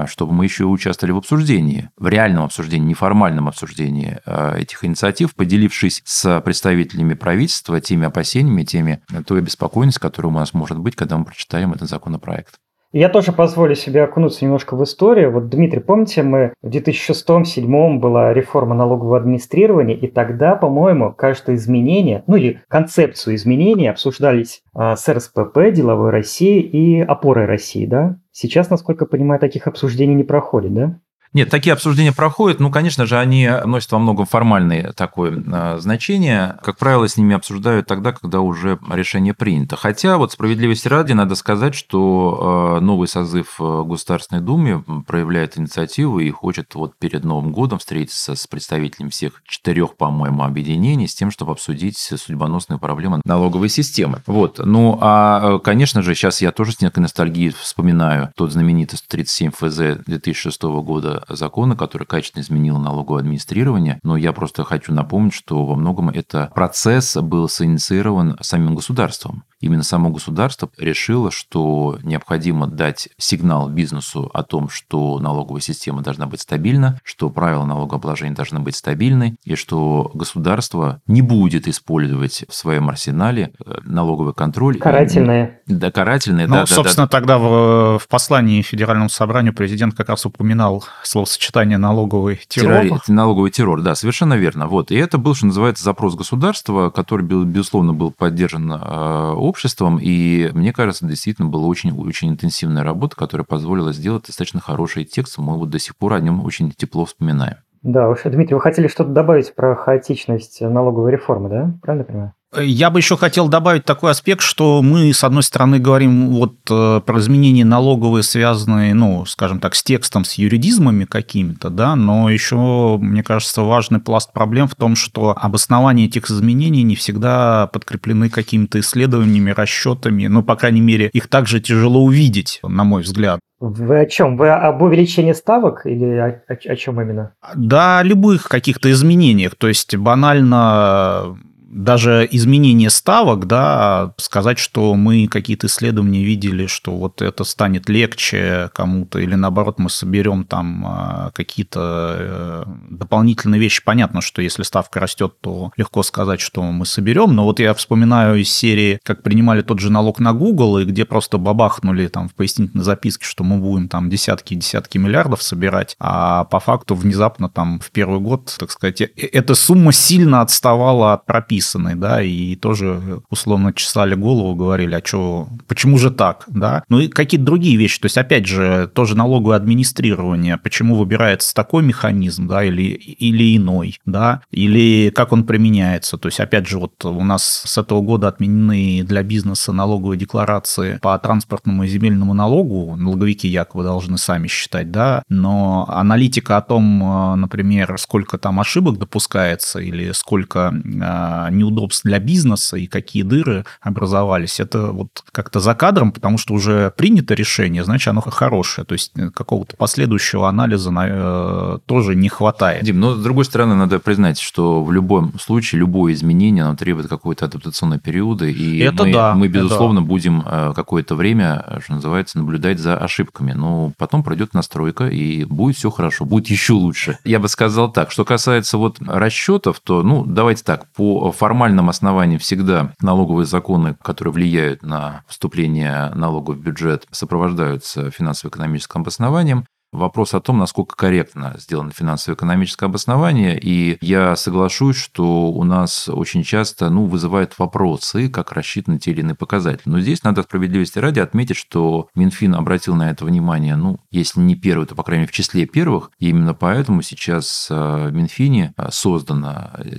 чтобы 0.05 0.33
мы 0.33 0.45
еще 0.45 0.65
участвовали 0.65 1.13
в 1.13 1.17
обсуждении, 1.17 1.89
в 1.97 2.07
реальном 2.07 2.43
обсуждении, 2.43 2.89
неформальном 2.89 3.47
обсуждении 3.47 4.19
этих 4.55 4.85
инициатив, 4.85 5.35
поделившись 5.35 6.01
с 6.05 6.41
представителями 6.41 7.15
правительства 7.15 7.81
теми 7.81 8.05
опасениями, 8.05 8.63
теми 8.63 9.01
той 9.25 9.39
обеспокоенностью, 9.39 10.01
которая 10.01 10.31
у 10.31 10.35
нас 10.35 10.53
может 10.53 10.77
быть, 10.77 10.95
когда 10.95 11.17
мы 11.17 11.25
прочитаем 11.25 11.73
этот 11.73 11.89
законопроект. 11.89 12.59
Я 12.93 13.09
тоже 13.09 13.33
позволю 13.33 13.75
себе 13.75 14.03
окунуться 14.03 14.45
немножко 14.45 14.75
в 14.75 14.83
историю. 14.83 15.31
Вот, 15.31 15.49
Дмитрий, 15.49 15.81
помните, 15.81 16.23
мы 16.23 16.53
в 16.61 16.69
2006-2007 16.69 17.97
была 17.97 18.33
реформа 18.33 18.75
налогового 18.75 19.17
администрирования, 19.17 19.95
и 19.95 20.07
тогда, 20.07 20.55
по-моему, 20.55 21.13
каждое 21.13 21.57
изменение, 21.57 22.23
ну 22.27 22.37
или 22.37 22.61
концепцию 22.69 23.35
изменений 23.35 23.89
обсуждались 23.89 24.61
а, 24.73 24.95
с 24.95 25.07
РСПП, 25.07 25.71
Деловой 25.73 26.11
России 26.11 26.61
и 26.61 27.01
Опорой 27.01 27.45
России, 27.45 27.85
да? 27.85 28.19
Сейчас, 28.31 28.69
насколько 28.69 29.03
я 29.03 29.09
понимаю, 29.09 29.39
таких 29.41 29.67
обсуждений 29.67 30.15
не 30.15 30.23
проходит, 30.23 30.73
да? 30.73 30.99
Нет, 31.33 31.49
такие 31.49 31.73
обсуждения 31.73 32.13
проходят. 32.13 32.59
Ну, 32.59 32.71
конечно 32.71 33.05
же, 33.05 33.17
они 33.17 33.49
носят 33.65 33.91
во 33.91 33.99
многом 33.99 34.25
формальное 34.25 34.93
такое 34.93 35.43
э, 35.45 35.77
значение. 35.79 36.57
Как 36.63 36.77
правило, 36.77 37.07
с 37.07 37.17
ними 37.17 37.35
обсуждают 37.35 37.87
тогда, 37.87 38.11
когда 38.13 38.41
уже 38.41 38.79
решение 38.89 39.33
принято. 39.33 39.75
Хотя, 39.75 40.17
вот 40.17 40.31
справедливости 40.31 40.87
ради, 40.87 41.13
надо 41.13 41.35
сказать, 41.35 41.75
что 41.75 42.77
э, 42.79 42.83
новый 42.83 43.07
созыв 43.07 43.57
э, 43.59 43.83
Государственной 43.85 44.41
Думы 44.41 44.83
проявляет 45.05 45.57
инициативу 45.57 46.19
и 46.19 46.29
хочет 46.31 46.73
вот 46.75 46.97
перед 46.97 47.23
Новым 47.23 47.51
годом 47.51 47.79
встретиться 47.79 48.35
с 48.35 48.47
представителями 48.47 49.09
всех 49.09 49.41
четырех, 49.47 49.95
по-моему, 49.95 50.43
объединений 50.43 51.07
с 51.07 51.15
тем, 51.15 51.31
чтобы 51.31 51.51
обсудить 51.51 51.97
судьбоносные 51.97 52.79
проблемы 52.79 53.21
налоговой 53.25 53.69
системы. 53.69 54.21
Вот. 54.25 54.59
Ну, 54.63 54.97
а, 55.01 55.59
конечно 55.59 56.01
же, 56.01 56.15
сейчас 56.15 56.41
я 56.41 56.51
тоже 56.51 56.71
с 56.71 56.81
некой 56.81 57.01
ностальгией 57.01 57.51
вспоминаю 57.51 58.31
тот 58.35 58.51
знаменитый 58.51 58.97
137 58.97 59.51
ФЗ 59.51 60.03
2006 60.05 60.63
года 60.63 61.16
закона, 61.29 61.75
который 61.75 62.05
качественно 62.05 62.41
изменил 62.41 62.77
налоговое 62.77 63.21
администрирование. 63.21 63.99
Но 64.03 64.17
я 64.17 64.33
просто 64.33 64.63
хочу 64.63 64.93
напомнить, 64.93 65.33
что 65.33 65.65
во 65.65 65.75
многом 65.75 66.09
это 66.09 66.51
процесс 66.53 67.15
был 67.15 67.49
синициирован 67.49 68.37
самим 68.41 68.75
государством. 68.75 69.43
Именно 69.59 69.83
само 69.83 70.09
государство 70.09 70.69
решило, 70.77 71.31
что 71.31 71.97
необходимо 72.03 72.67
дать 72.67 73.09
сигнал 73.17 73.69
бизнесу 73.69 74.29
о 74.33 74.43
том, 74.43 74.69
что 74.69 75.19
налоговая 75.19 75.61
система 75.61 76.01
должна 76.01 76.27
быть 76.27 76.41
стабильна, 76.41 76.99
что 77.03 77.29
правила 77.29 77.65
налогообложения 77.65 78.35
должны 78.35 78.59
быть 78.59 78.75
стабильны, 78.75 79.37
и 79.43 79.55
что 79.55 80.11
государство 80.13 81.01
не 81.07 81.21
будет 81.21 81.67
использовать 81.67 82.45
в 82.47 82.53
своем 82.53 82.89
арсенале 82.89 83.53
э, 83.65 83.79
налоговый 83.83 84.33
контроль. 84.33 84.77
Карательные. 84.77 85.61
Да, 85.65 85.91
карательные, 85.91 86.47
ну, 86.47 86.55
да. 86.55 86.65
собственно, 86.65 87.07
да, 87.07 87.11
тогда 87.11 87.37
в, 87.39 87.99
в 87.99 88.07
послании 88.07 88.61
Федеральному 88.61 89.09
собранию 89.09 89.53
президент 89.53 89.95
как 89.95 90.09
раз 90.09 90.25
упоминал 90.25 90.83
словосочетание 91.03 91.77
налоговый 91.77 92.39
террор. 92.47 92.83
террор. 92.83 93.01
Налоговый 93.07 93.51
террор, 93.51 93.81
да, 93.81 93.95
совершенно 93.95 94.35
верно. 94.35 94.67
Вот. 94.67 94.91
И 94.91 94.95
это 94.95 95.17
был, 95.17 95.33
что 95.33 95.47
называется, 95.47 95.83
запрос 95.83 96.15
государства, 96.15 96.89
который, 96.89 97.25
безусловно, 97.25 97.93
был 97.93 98.11
поддержан 98.11 98.71
э, 98.71 99.33
обществом, 99.47 99.99
и 100.01 100.49
мне 100.53 100.73
кажется, 100.73 101.05
действительно 101.05 101.47
была 101.47 101.67
очень, 101.67 101.91
очень 101.91 102.29
интенсивная 102.29 102.83
работа, 102.83 103.15
которая 103.15 103.45
позволила 103.45 103.93
сделать 103.93 104.25
достаточно 104.27 104.59
хороший 104.59 105.05
текст. 105.05 105.37
Мы 105.37 105.57
вот 105.57 105.69
до 105.69 105.79
сих 105.79 105.95
пор 105.95 106.13
о 106.13 106.19
нем 106.19 106.43
очень 106.43 106.71
тепло 106.71 107.05
вспоминаем. 107.05 107.57
Да, 107.81 108.09
уж, 108.09 108.23
Дмитрий, 108.23 108.55
вы 108.55 108.61
хотели 108.61 108.87
что-то 108.87 109.11
добавить 109.11 109.55
про 109.55 109.75
хаотичность 109.75 110.61
налоговой 110.61 111.11
реформы, 111.11 111.49
да? 111.49 111.73
Правильно 111.81 112.03
понимаю? 112.03 112.33
Я 112.59 112.89
бы 112.89 112.99
еще 112.99 113.17
хотел 113.17 113.47
добавить 113.47 113.85
такой 113.85 114.11
аспект, 114.11 114.41
что 114.41 114.81
мы, 114.81 115.13
с 115.13 115.23
одной 115.23 115.43
стороны, 115.43 115.79
говорим 115.79 116.29
вот 116.29 116.55
э, 116.69 117.01
про 117.05 117.19
изменения 117.19 117.65
налоговые, 117.65 118.23
связанные, 118.23 118.93
ну, 118.93 119.25
скажем 119.25 119.59
так, 119.59 119.75
с 119.75 119.83
текстом, 119.83 120.25
с 120.25 120.33
юридизмами 120.33 121.05
какими-то, 121.05 121.69
да, 121.69 121.95
но 121.95 122.29
еще, 122.29 122.97
мне 122.99 123.23
кажется, 123.23 123.61
важный 123.61 123.99
пласт 123.99 124.33
проблем 124.33 124.67
в 124.67 124.75
том, 124.75 124.95
что 124.95 125.35
обоснование 125.37 126.07
этих 126.07 126.29
изменений 126.29 126.83
не 126.83 126.95
всегда 126.95 127.67
подкреплены 127.67 128.29
какими-то 128.29 128.79
исследованиями, 128.79 129.51
расчетами, 129.51 130.27
ну, 130.27 130.43
по 130.43 130.55
крайней 130.55 130.81
мере, 130.81 131.09
их 131.13 131.27
также 131.27 131.59
тяжело 131.59 132.03
увидеть, 132.03 132.59
на 132.63 132.83
мой 132.83 133.03
взгляд. 133.03 133.39
Вы 133.59 134.01
о 134.01 134.05
чем? 134.05 134.37
Вы 134.37 134.49
об 134.49 134.81
увеличении 134.83 135.33
ставок 135.33 135.85
или 135.85 136.05
о, 136.05 136.43
о, 136.47 136.53
о 136.53 136.75
чем 136.75 137.01
именно? 137.01 137.33
Да, 137.55 137.99
о 137.99 138.03
любых 138.03 138.43
каких-то 138.43 138.91
изменениях. 138.91 139.55
То 139.55 139.67
есть 139.67 139.95
банально 139.95 141.37
даже 141.69 142.27
изменение 142.31 142.89
ставок, 142.89 143.45
да, 143.45 144.13
сказать, 144.17 144.57
что 144.57 144.95
мы 144.95 145.27
какие-то 145.27 145.67
исследования 145.67 146.23
видели, 146.23 146.65
что 146.67 146.95
вот 146.95 147.21
это 147.21 147.43
станет 147.43 147.89
легче 147.89 148.69
кому-то, 148.73 149.19
или 149.19 149.35
наоборот 149.35 149.77
мы 149.77 149.89
соберем 149.89 150.45
там 150.45 150.85
а, 150.85 151.31
какие-то 151.33 152.15
э, 152.19 152.63
дополнительные 152.89 153.59
вещи. 153.59 153.83
Понятно, 153.83 154.21
что 154.21 154.41
если 154.41 154.63
ставка 154.63 154.99
растет, 154.99 155.33
то 155.41 155.71
легко 155.75 156.03
сказать, 156.03 156.39
что 156.39 156.63
мы 156.63 156.85
соберем, 156.85 157.35
но 157.35 157.43
вот 157.43 157.59
я 157.59 157.73
вспоминаю 157.73 158.39
из 158.39 158.49
серии, 158.49 158.99
как 159.03 159.21
принимали 159.21 159.61
тот 159.61 159.79
же 159.79 159.91
налог 159.91 160.19
на 160.19 160.33
Google, 160.33 160.79
и 160.79 160.85
где 160.85 161.03
просто 161.05 161.37
бабахнули 161.37 162.07
там 162.07 162.29
в 162.29 162.33
пояснительной 162.33 162.85
записке, 162.85 163.25
что 163.25 163.43
мы 163.43 163.57
будем 163.57 163.89
там 163.89 164.09
десятки 164.09 164.53
и 164.53 164.57
десятки 164.57 164.97
миллиардов 164.97 165.43
собирать, 165.43 165.95
а 165.99 166.45
по 166.45 166.59
факту 166.59 166.95
внезапно 166.95 167.49
там 167.49 167.79
в 167.79 167.91
первый 167.91 168.21
год, 168.21 168.55
так 168.57 168.71
сказать, 168.71 169.01
э, 169.01 169.09
эта 169.15 169.53
сумма 169.53 169.91
сильно 169.91 170.41
отставала 170.41 171.13
от 171.13 171.25
прописки 171.25 171.56
прописанный, 171.57 171.95
да, 171.95 172.21
и 172.21 172.55
тоже 172.55 173.21
условно 173.29 173.73
чесали 173.73 174.15
голову, 174.15 174.55
говорили, 174.55 174.95
а 174.95 175.01
что, 175.03 175.47
почему 175.67 175.97
же 175.97 176.11
так, 176.11 176.45
да? 176.47 176.83
Ну 176.89 176.99
и 176.99 177.07
какие-то 177.07 177.45
другие 177.45 177.77
вещи, 177.77 177.99
то 177.99 178.05
есть, 178.05 178.17
опять 178.17 178.45
же, 178.45 178.89
тоже 178.93 179.15
налоговое 179.17 179.57
администрирование, 179.57 180.57
почему 180.57 180.95
выбирается 180.95 181.53
такой 181.53 181.83
механизм, 181.83 182.47
да, 182.47 182.63
или, 182.63 182.83
или 182.83 183.57
иной, 183.57 183.99
да, 184.05 184.41
или 184.51 185.11
как 185.15 185.31
он 185.31 185.43
применяется, 185.45 186.17
то 186.17 186.27
есть, 186.27 186.39
опять 186.39 186.67
же, 186.67 186.77
вот 186.77 187.03
у 187.05 187.23
нас 187.23 187.63
с 187.65 187.77
этого 187.77 188.01
года 188.01 188.27
отменены 188.27 189.03
для 189.03 189.23
бизнеса 189.23 189.71
налоговые 189.71 190.17
декларации 190.17 190.99
по 191.01 191.17
транспортному 191.17 191.83
и 191.83 191.87
земельному 191.87 192.33
налогу, 192.33 192.95
налоговики 192.95 193.47
якобы 193.47 193.83
должны 193.83 194.17
сами 194.17 194.47
считать, 194.47 194.91
да, 194.91 195.23
но 195.29 195.85
аналитика 195.89 196.57
о 196.57 196.61
том, 196.61 197.39
например, 197.39 197.95
сколько 197.97 198.37
там 198.37 198.59
ошибок 198.59 198.97
допускается 198.97 199.79
или 199.79 200.11
сколько 200.11 200.73
а, 201.01 201.46
неудобств 201.49 202.03
для 202.03 202.19
бизнеса 202.19 202.77
и 202.77 202.87
какие 202.87 203.23
дыры 203.23 203.65
образовались, 203.81 204.59
это 204.59 204.91
вот 204.91 205.23
как-то 205.31 205.59
за 205.59 205.75
кадром, 205.75 206.11
потому 206.11 206.37
что 206.37 206.53
уже 206.53 206.91
принято 206.97 207.33
решение, 207.33 207.83
значит, 207.83 208.07
оно 208.07 208.21
хорошее. 208.21 208.85
То 208.85 208.93
есть 208.93 209.11
э, 209.15 209.29
какого-то 209.29 209.75
последующего 209.75 210.49
анализа 210.49 210.91
э, 210.95 211.79
тоже 211.85 212.15
не 212.15 212.29
хватает. 212.29 212.83
Дим, 212.83 212.99
но 212.99 213.15
с 213.15 213.23
другой 213.23 213.45
стороны, 213.45 213.75
надо 213.75 213.99
признать, 213.99 214.39
что 214.39 214.83
в 214.83 214.91
любом 214.91 215.37
случае 215.39 215.79
любое 215.79 216.13
изменение, 216.13 216.63
оно 216.63 216.75
требует 216.75 217.07
какой-то 217.07 217.45
адаптационной 217.45 217.99
периода, 217.99 218.45
и 218.45 218.79
это 218.79 219.03
мы, 219.03 219.13
да, 219.13 219.35
мы, 219.35 219.47
безусловно, 219.47 219.99
это... 219.99 220.07
будем 220.07 220.43
э, 220.45 220.73
какое-то 220.75 221.15
время, 221.15 221.79
что 221.83 221.93
называется, 221.93 222.37
наблюдать 222.37 222.79
за 222.79 222.97
ошибками. 222.97 223.53
Но 223.53 223.93
потом 223.97 224.23
пройдет 224.23 224.53
настройка, 224.53 225.07
и 225.07 225.43
будет 225.45 225.77
все 225.77 225.89
хорошо, 225.89 226.25
будет 226.25 226.47
еще 226.47 226.73
лучше. 226.73 227.17
Я 227.23 227.39
бы 227.39 227.47
сказал 227.47 227.91
так, 227.91 228.11
что 228.11 228.25
касается 228.25 228.77
вот 228.77 228.97
расчетов, 228.99 229.79
то, 229.79 230.03
ну, 230.03 230.25
давайте 230.25 230.63
так, 230.63 230.87
по 230.93 231.31
формальном 231.37 231.89
основании 231.89 232.37
всегда 232.37 232.93
налоговые 233.01 233.45
законы, 233.45 233.95
которые 234.03 234.33
влияют 234.33 234.83
на 234.83 235.23
вступление 235.27 236.09
налога 236.15 236.51
в 236.51 236.59
бюджет, 236.59 237.05
сопровождаются 237.11 238.11
финансово-экономическим 238.11 239.01
обоснованием. 239.01 239.65
Вопрос 239.91 240.33
о 240.33 240.41
том, 240.41 240.57
насколько 240.57 240.95
корректно 240.95 241.55
сделано 241.57 241.91
финансово-экономическое 241.91 242.87
обоснование, 242.87 243.57
и 243.59 243.97
я 244.01 244.35
соглашусь, 244.35 244.97
что 244.97 245.49
у 245.49 245.63
нас 245.63 246.09
очень 246.09 246.43
часто 246.43 246.89
ну, 246.89 247.05
вызывают 247.05 247.57
вопросы, 247.57 248.29
как 248.29 248.51
рассчитаны 248.51 248.99
те 248.99 249.11
или 249.11 249.21
иные 249.21 249.35
показатели. 249.35 249.83
Но 249.85 249.99
здесь 250.01 250.23
надо 250.23 250.43
справедливости 250.43 250.99
ради 250.99 251.19
отметить, 251.19 251.55
что 251.55 252.09
Минфин 252.15 252.55
обратил 252.55 252.95
на 252.95 253.09
это 253.09 253.23
внимание, 253.23 253.75
ну, 253.75 253.99
если 254.11 254.41
не 254.41 254.55
первый, 254.55 254.87
то, 254.87 254.95
по 254.95 255.03
крайней 255.03 255.21
мере, 255.21 255.31
в 255.31 255.35
числе 255.35 255.65
первых, 255.65 256.11
и 256.19 256.29
именно 256.29 256.53
поэтому 256.53 257.01
сейчас 257.01 257.67
э, 257.69 258.07
в 258.09 258.11
Минфине 258.11 258.73
э, 258.75 258.89
создан 258.91 259.45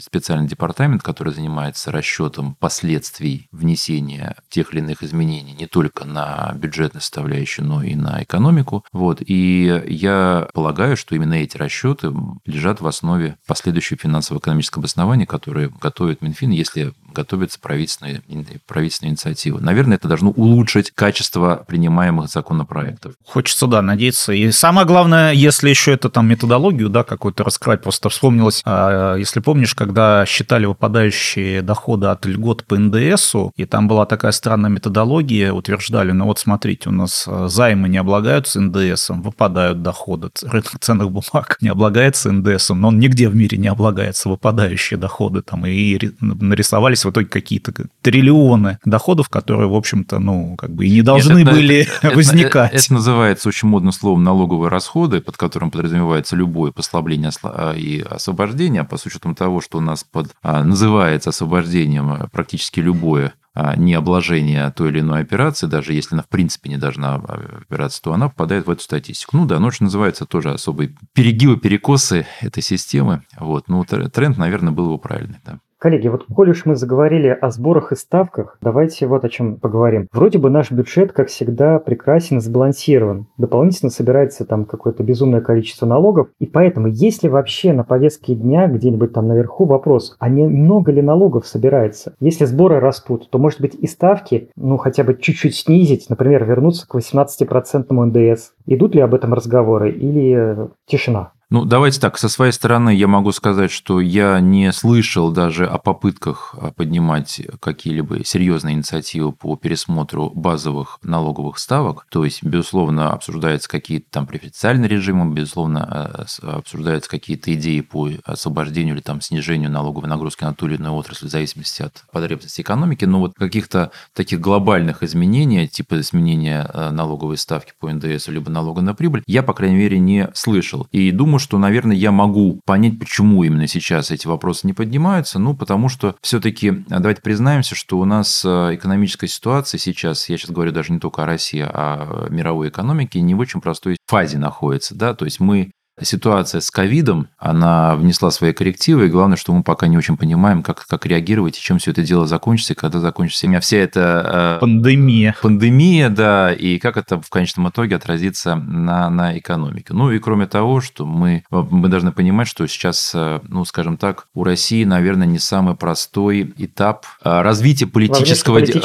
специальный 0.01 0.49
департамент, 0.49 1.03
который 1.03 1.33
занимается 1.33 1.91
расчетом 1.93 2.57
последствий 2.57 3.49
внесения 3.53 4.37
тех 4.51 4.73
или 4.73 4.81
иных 4.81 5.03
изменений 5.03 5.53
не 5.53 5.67
только 5.67 6.05
на 6.05 6.53
бюджетную 6.57 7.01
составляющую, 7.01 7.65
но 7.67 7.83
и 7.83 7.95
на 7.95 8.23
экономику. 8.23 8.85
Вот. 8.93 9.23
И 9.25 9.78
я 9.87 10.49
полагаю, 10.55 10.97
что 10.97 11.15
именно 11.15 11.35
эти 11.35 11.57
расчеты 11.57 12.13
лежат 12.47 12.81
в 12.81 12.87
основе 12.87 13.37
последующего 13.47 13.99
финансово-экономического 13.99 14.83
обоснования, 14.83 15.27
которое 15.27 15.69
готовит 15.69 16.23
Минфин, 16.23 16.51
если 16.51 16.93
готовится 17.19 17.59
правительственная, 17.61 18.23
правительственная 18.67 19.11
инициатива. 19.11 19.59
Наверное, 19.59 19.97
это 19.97 20.07
должно 20.07 20.31
улучшить 20.31 20.93
качество 20.93 21.65
принимаемых 21.67 22.29
законопроектов. 22.29 23.15
Хочется, 23.27 23.67
да, 23.67 23.83
надеяться. 23.83 24.33
И 24.33 24.51
самое 24.53 24.87
главное, 24.87 25.33
если 25.33 25.69
еще 25.69 25.93
это 25.93 26.11
там 26.11 26.29
методологию, 26.29 26.89
да, 26.89 27.03
какую-то 27.03 27.43
раскрывать, 27.43 27.83
просто 27.83 28.09
вспомнилось, 28.09 28.63
а, 28.65 29.17
если 29.17 29.41
помнишь, 29.41 29.75
когда 29.75 30.25
считали 30.27 30.67
выпадающие 30.67 31.63
доходы 31.63 32.07
от 32.07 32.25
льгот 32.25 32.65
по 32.65 32.79
НДСу, 32.79 33.53
и 33.57 33.65
там 33.65 33.89
была 33.89 34.07
такая 34.07 34.33
странная 34.33 34.71
методология, 34.71 35.53
утверждали, 35.53 36.13
ну 36.13 36.27
вот 36.27 36.39
смотрите, 36.39 36.89
у 36.89 36.93
нас 36.93 37.25
а, 37.27 37.49
займы 37.49 37.89
не 37.89 37.99
облагаются 37.99 38.61
НДСом, 38.61 39.23
выпадают 39.23 39.83
доходы, 39.83 40.31
рынок 40.43 40.79
ценных 40.81 41.11
бумаг 41.11 41.57
не 41.61 41.69
облагается 41.69 42.31
НДСом, 42.31 42.81
но 42.81 42.89
он 42.89 43.01
нигде 43.01 43.29
в 43.29 43.35
мире 43.35 43.59
не 43.59 43.69
облагается, 43.69 44.29
выпадающие 44.29 44.99
доходы 44.99 45.43
там, 45.43 45.67
и 45.67 45.99
нарисовались 46.21 47.05
в 47.09 47.13
итоге 47.13 47.27
какие-то 47.27 47.73
триллионы 48.03 48.79
доходов, 48.85 49.29
которые, 49.29 49.69
в 49.69 49.75
общем-то, 49.75 50.19
ну, 50.19 50.57
как 50.57 50.71
бы 50.71 50.87
и 50.87 50.91
не 50.91 51.03
должны 51.03 51.43
Нет, 51.43 51.53
были 51.53 51.89
это, 52.03 52.15
возникать. 52.15 52.73
Это, 52.73 52.83
это 52.83 52.93
называется 52.95 53.49
очень 53.49 53.69
модным 53.69 53.93
словом 53.93 54.25
налоговые 54.25 54.71
расходы, 54.71 55.21
под 55.21 55.37
которым 55.37 55.71
подразумевается 55.71 56.37
любое 56.37 56.73
послабление 56.73 57.31
а, 57.43 57.75
и 57.75 58.01
освобождение, 58.01 58.87
а 58.89 58.97
с 58.97 59.07
учетом 59.07 59.35
того, 59.35 59.61
что 59.61 59.79
у 59.79 59.81
нас 59.81 60.05
под, 60.05 60.31
а, 60.43 60.63
называется 60.65 61.31
освобождением 61.31 62.29
практически 62.31 62.81
любое 62.81 63.35
а, 63.61 63.75
необложение 63.77 64.71
той 64.71 64.91
или 64.91 65.01
иной 65.01 65.21
операции, 65.23 65.67
даже 65.67 65.93
если 65.93 66.15
она 66.15 66.23
в 66.23 66.29
принципе 66.29 66.71
не 66.71 66.77
должна 66.77 67.17
опираться, 67.17 68.01
то 68.01 68.13
она 68.13 68.29
попадает 68.29 68.67
в 68.67 68.71
эту 68.71 68.83
статистику. 68.83 69.37
Ну 69.37 69.47
да, 69.47 69.59
же 69.59 69.83
называется 69.83 70.27
тоже 70.27 70.53
особые 70.53 70.95
перегибы, 71.13 71.57
перекосы 71.57 72.25
этой 72.41 72.63
системы. 72.63 73.23
Вот. 73.37 73.69
Ну, 73.69 73.85
тренд, 73.85 74.39
наверное, 74.39 74.73
был 74.73 74.85
его 74.85 74.99
правильный. 74.99 75.39
Да. 75.45 75.59
Коллеги, 75.81 76.09
вот 76.09 76.25
коль 76.25 76.51
уж 76.51 76.67
мы 76.67 76.75
заговорили 76.75 77.29
о 77.29 77.51
сборах 77.53 77.93
и 77.93 77.97
ставках, 77.97 78.59
давайте 78.61 79.07
вот 79.07 79.25
о 79.25 79.29
чем 79.29 79.59
поговорим. 79.59 80.09
Вроде 80.13 80.39
бы 80.39 80.51
наш 80.51 80.73
бюджет, 80.73 81.13
как 81.13 81.29
всегда, 81.29 81.79
прекрасен 81.79 82.41
сбалансирован. 82.41 83.29
Дополнительно 83.37 83.91
собирается 83.91 84.45
там 84.45 84.65
какое-то 84.65 85.05
безумное 85.05 85.41
количество 85.41 85.87
налогов. 85.87 86.31
И 86.41 86.47
поэтому, 86.47 86.89
если 86.89 87.29
вообще 87.29 87.73
на 87.73 87.85
повестке 87.85 88.35
дня 88.35 88.67
где-нибудь 88.67 89.13
там 89.13 89.29
наверху 89.29 89.67
вопрос, 89.67 90.17
а 90.19 90.29
не 90.29 90.49
много 90.49 90.91
ли 90.91 91.01
налогов 91.01 91.47
собирается? 91.47 92.15
Если 92.19 92.45
сборы 92.45 92.81
растут, 92.81 93.31
то, 93.31 93.39
может 93.39 93.61
быть, 93.61 93.77
и 93.77 93.87
ставки, 93.87 94.51
ну, 94.57 94.79
хотя 94.79 95.05
бы 95.05 95.15
чуть-чуть 95.15 95.55
снизить, 95.55 96.11
например, 96.11 96.45
вернуться 96.45 96.89
к 96.89 96.97
18% 96.97 97.87
НДС. 97.93 98.51
Идут 98.67 98.97
ли 98.97 99.01
об 99.01 99.15
этом 99.15 99.33
разговоры 99.33 99.93
или 99.93 100.71
тишина? 100.87 101.31
Ну, 101.51 101.65
давайте 101.65 101.99
так, 101.99 102.19
со 102.19 102.29
своей 102.29 102.53
стороны 102.53 102.95
я 102.95 103.07
могу 103.07 103.33
сказать, 103.33 103.71
что 103.71 104.03
я 104.03 104.39
не 104.39 104.71
слышал 104.71 105.33
даже 105.33 105.67
о 105.67 105.79
попытках 105.79 106.55
а, 106.61 106.73
поднимать 106.73 107.41
какие-либо 107.61 108.23
серьезные 108.23 108.75
инициативы 108.75 109.33
по 109.33 109.57
пересмотру 109.57 110.29
базовых 110.29 110.99
налоговых 111.03 111.59
ставок. 111.59 112.07
То 112.11 112.27
есть, 112.27 112.43
безусловно, 112.43 113.13
обсуждаются 113.13 113.67
какие-то 113.67 114.05
там 114.11 114.27
преференциальные 114.27 114.91
режимы, 114.91 115.33
безусловно, 115.33 116.27
а, 116.43 116.57
обсуждаются 116.59 117.09
какие-то 117.09 117.55
идеи 117.55 117.81
по 117.81 118.11
освобождению 118.27 118.95
или 118.95 119.01
там 119.01 119.23
снижению 119.23 119.71
налоговой 119.71 120.11
нагрузки 120.11 120.45
на 120.45 120.53
ту 120.53 120.67
или 120.67 120.75
иную 120.75 120.93
отрасль 120.93 121.29
в 121.29 121.31
зависимости 121.31 121.81
от 121.81 122.05
потребностей 122.13 122.61
экономики. 122.61 123.07
Но 123.07 123.21
вот 123.21 123.37
каких-то 123.37 123.91
таких 124.13 124.41
глобальных 124.41 125.03
изменений, 125.03 125.67
типа 125.67 125.99
изменения 125.99 126.69
а, 126.75 126.91
налоговой 126.91 127.39
ставки 127.39 127.73
по 127.81 127.91
НДС 127.91 128.29
либо 128.29 128.51
налога 128.51 128.83
на 128.83 128.95
прибыль, 128.95 129.23
я, 129.27 129.43
по 129.43 129.55
крайней 129.55 129.77
мере, 129.77 129.99
не 129.99 130.29
слышал. 130.35 130.87
И 130.93 131.11
думаю, 131.11 131.38
думаю, 131.39 131.41
что, 131.41 131.59
наверное, 131.59 131.97
я 131.97 132.11
могу 132.11 132.61
понять, 132.65 132.99
почему 132.99 133.45
именно 133.45 133.67
сейчас 133.67 134.11
эти 134.11 134.27
вопросы 134.27 134.67
не 134.67 134.73
поднимаются. 134.73 135.39
Ну, 135.39 135.55
потому 135.55 135.89
что 135.89 136.17
все-таки, 136.21 136.85
давайте 136.89 137.23
признаемся, 137.23 137.75
что 137.75 137.99
у 137.99 138.05
нас 138.05 138.45
э, 138.45 138.75
экономическая 138.75 139.29
ситуация 139.29 139.79
сейчас, 139.79 140.29
я 140.29 140.37
сейчас 140.37 140.51
говорю 140.51 140.73
даже 140.73 140.93
не 140.93 140.99
только 140.99 141.23
о 141.23 141.27
России, 141.27 141.65
а 141.65 142.27
о 142.27 142.31
мировой 142.31 142.69
экономике, 142.69 143.21
не 143.21 143.35
в 143.35 143.39
очень 143.39 143.61
простой 143.61 143.97
фазе 144.07 144.39
находится. 144.39 144.95
Да? 144.97 145.15
То 145.15 145.25
есть 145.25 145.41
мы 145.41 145.71
ситуация 146.03 146.61
с 146.61 146.71
ковидом, 146.71 147.29
она 147.39 147.97
внесла 147.97 148.31
свои 148.31 148.53
коррективы, 148.53 149.07
и 149.07 149.11
главное, 149.11 149.37
что 149.37 149.53
мы 149.53 149.63
пока 149.63 149.87
не 149.87 149.97
очень 149.97 150.17
понимаем, 150.17 150.63
как, 150.63 150.87
как 150.87 151.07
реагировать 151.07 151.59
и 151.59 151.61
чем 151.61 151.79
все 151.79 151.91
это 151.91 152.03
дело 152.03 152.27
закончится, 152.27 152.73
и 152.73 152.77
когда 152.77 153.01
закончится 153.01 153.47
у 153.47 153.51
меня 153.51 153.61
вся 153.61 153.79
эта... 153.79 154.59
Э, 154.59 154.61
пандемия. 154.61 155.35
Пандемия, 155.43 156.09
да, 156.09 156.53
и 156.53 156.79
как 156.79 156.97
это 156.97 157.21
в 157.21 157.31
конечном 157.31 157.69
итоге 157.69 157.97
отразится 157.97 158.55
на, 158.55 159.11
на 159.11 159.39
экономике. 159.39 159.93
Ну 159.93 160.11
и 160.11 160.19
кроме 160.19 160.47
того, 160.47 160.81
что 160.81 161.05
мы, 161.05 161.45
мы 161.51 161.89
должны 161.89 162.13
понимать, 162.13 162.49
что 162.49 162.67
сейчас, 162.67 163.13
э, 163.15 163.41
ну, 163.49 163.65
скажем 163.65 163.97
так, 163.97 164.27
у 164.35 164.45
России, 164.45 164.85
наверное, 164.85 165.27
не 165.27 165.39
самый 165.39 165.75
простой 165.75 166.53
этап 166.57 167.07
э, 167.25 167.43
развития 167.43 167.87
политического... 167.87 168.61
Ди... 168.63 168.81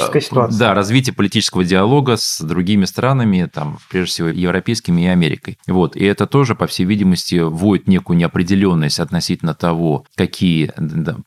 Да, 0.58 0.74
развития 0.74 1.14
политического 1.14 1.64
диалога 1.64 2.18
с 2.18 2.42
другими 2.42 2.86
странами, 2.86 3.50
там, 3.52 3.78
прежде 3.90 4.12
всего, 4.12 4.28
европейскими 4.30 5.04
и 5.04 5.08
Америкой. 5.08 5.58
Вот, 5.68 5.96
и 5.96 6.04
это 6.04 6.26
тоже, 6.26 6.56
по 6.56 6.68
всей 6.68 6.86
видимости, 6.86 7.03
видимости, 7.04 7.36
вводит 7.36 7.88
некую 7.88 8.18
неопределенность 8.18 9.00
относительно 9.00 9.54
того, 9.54 10.06
какие 10.16 10.72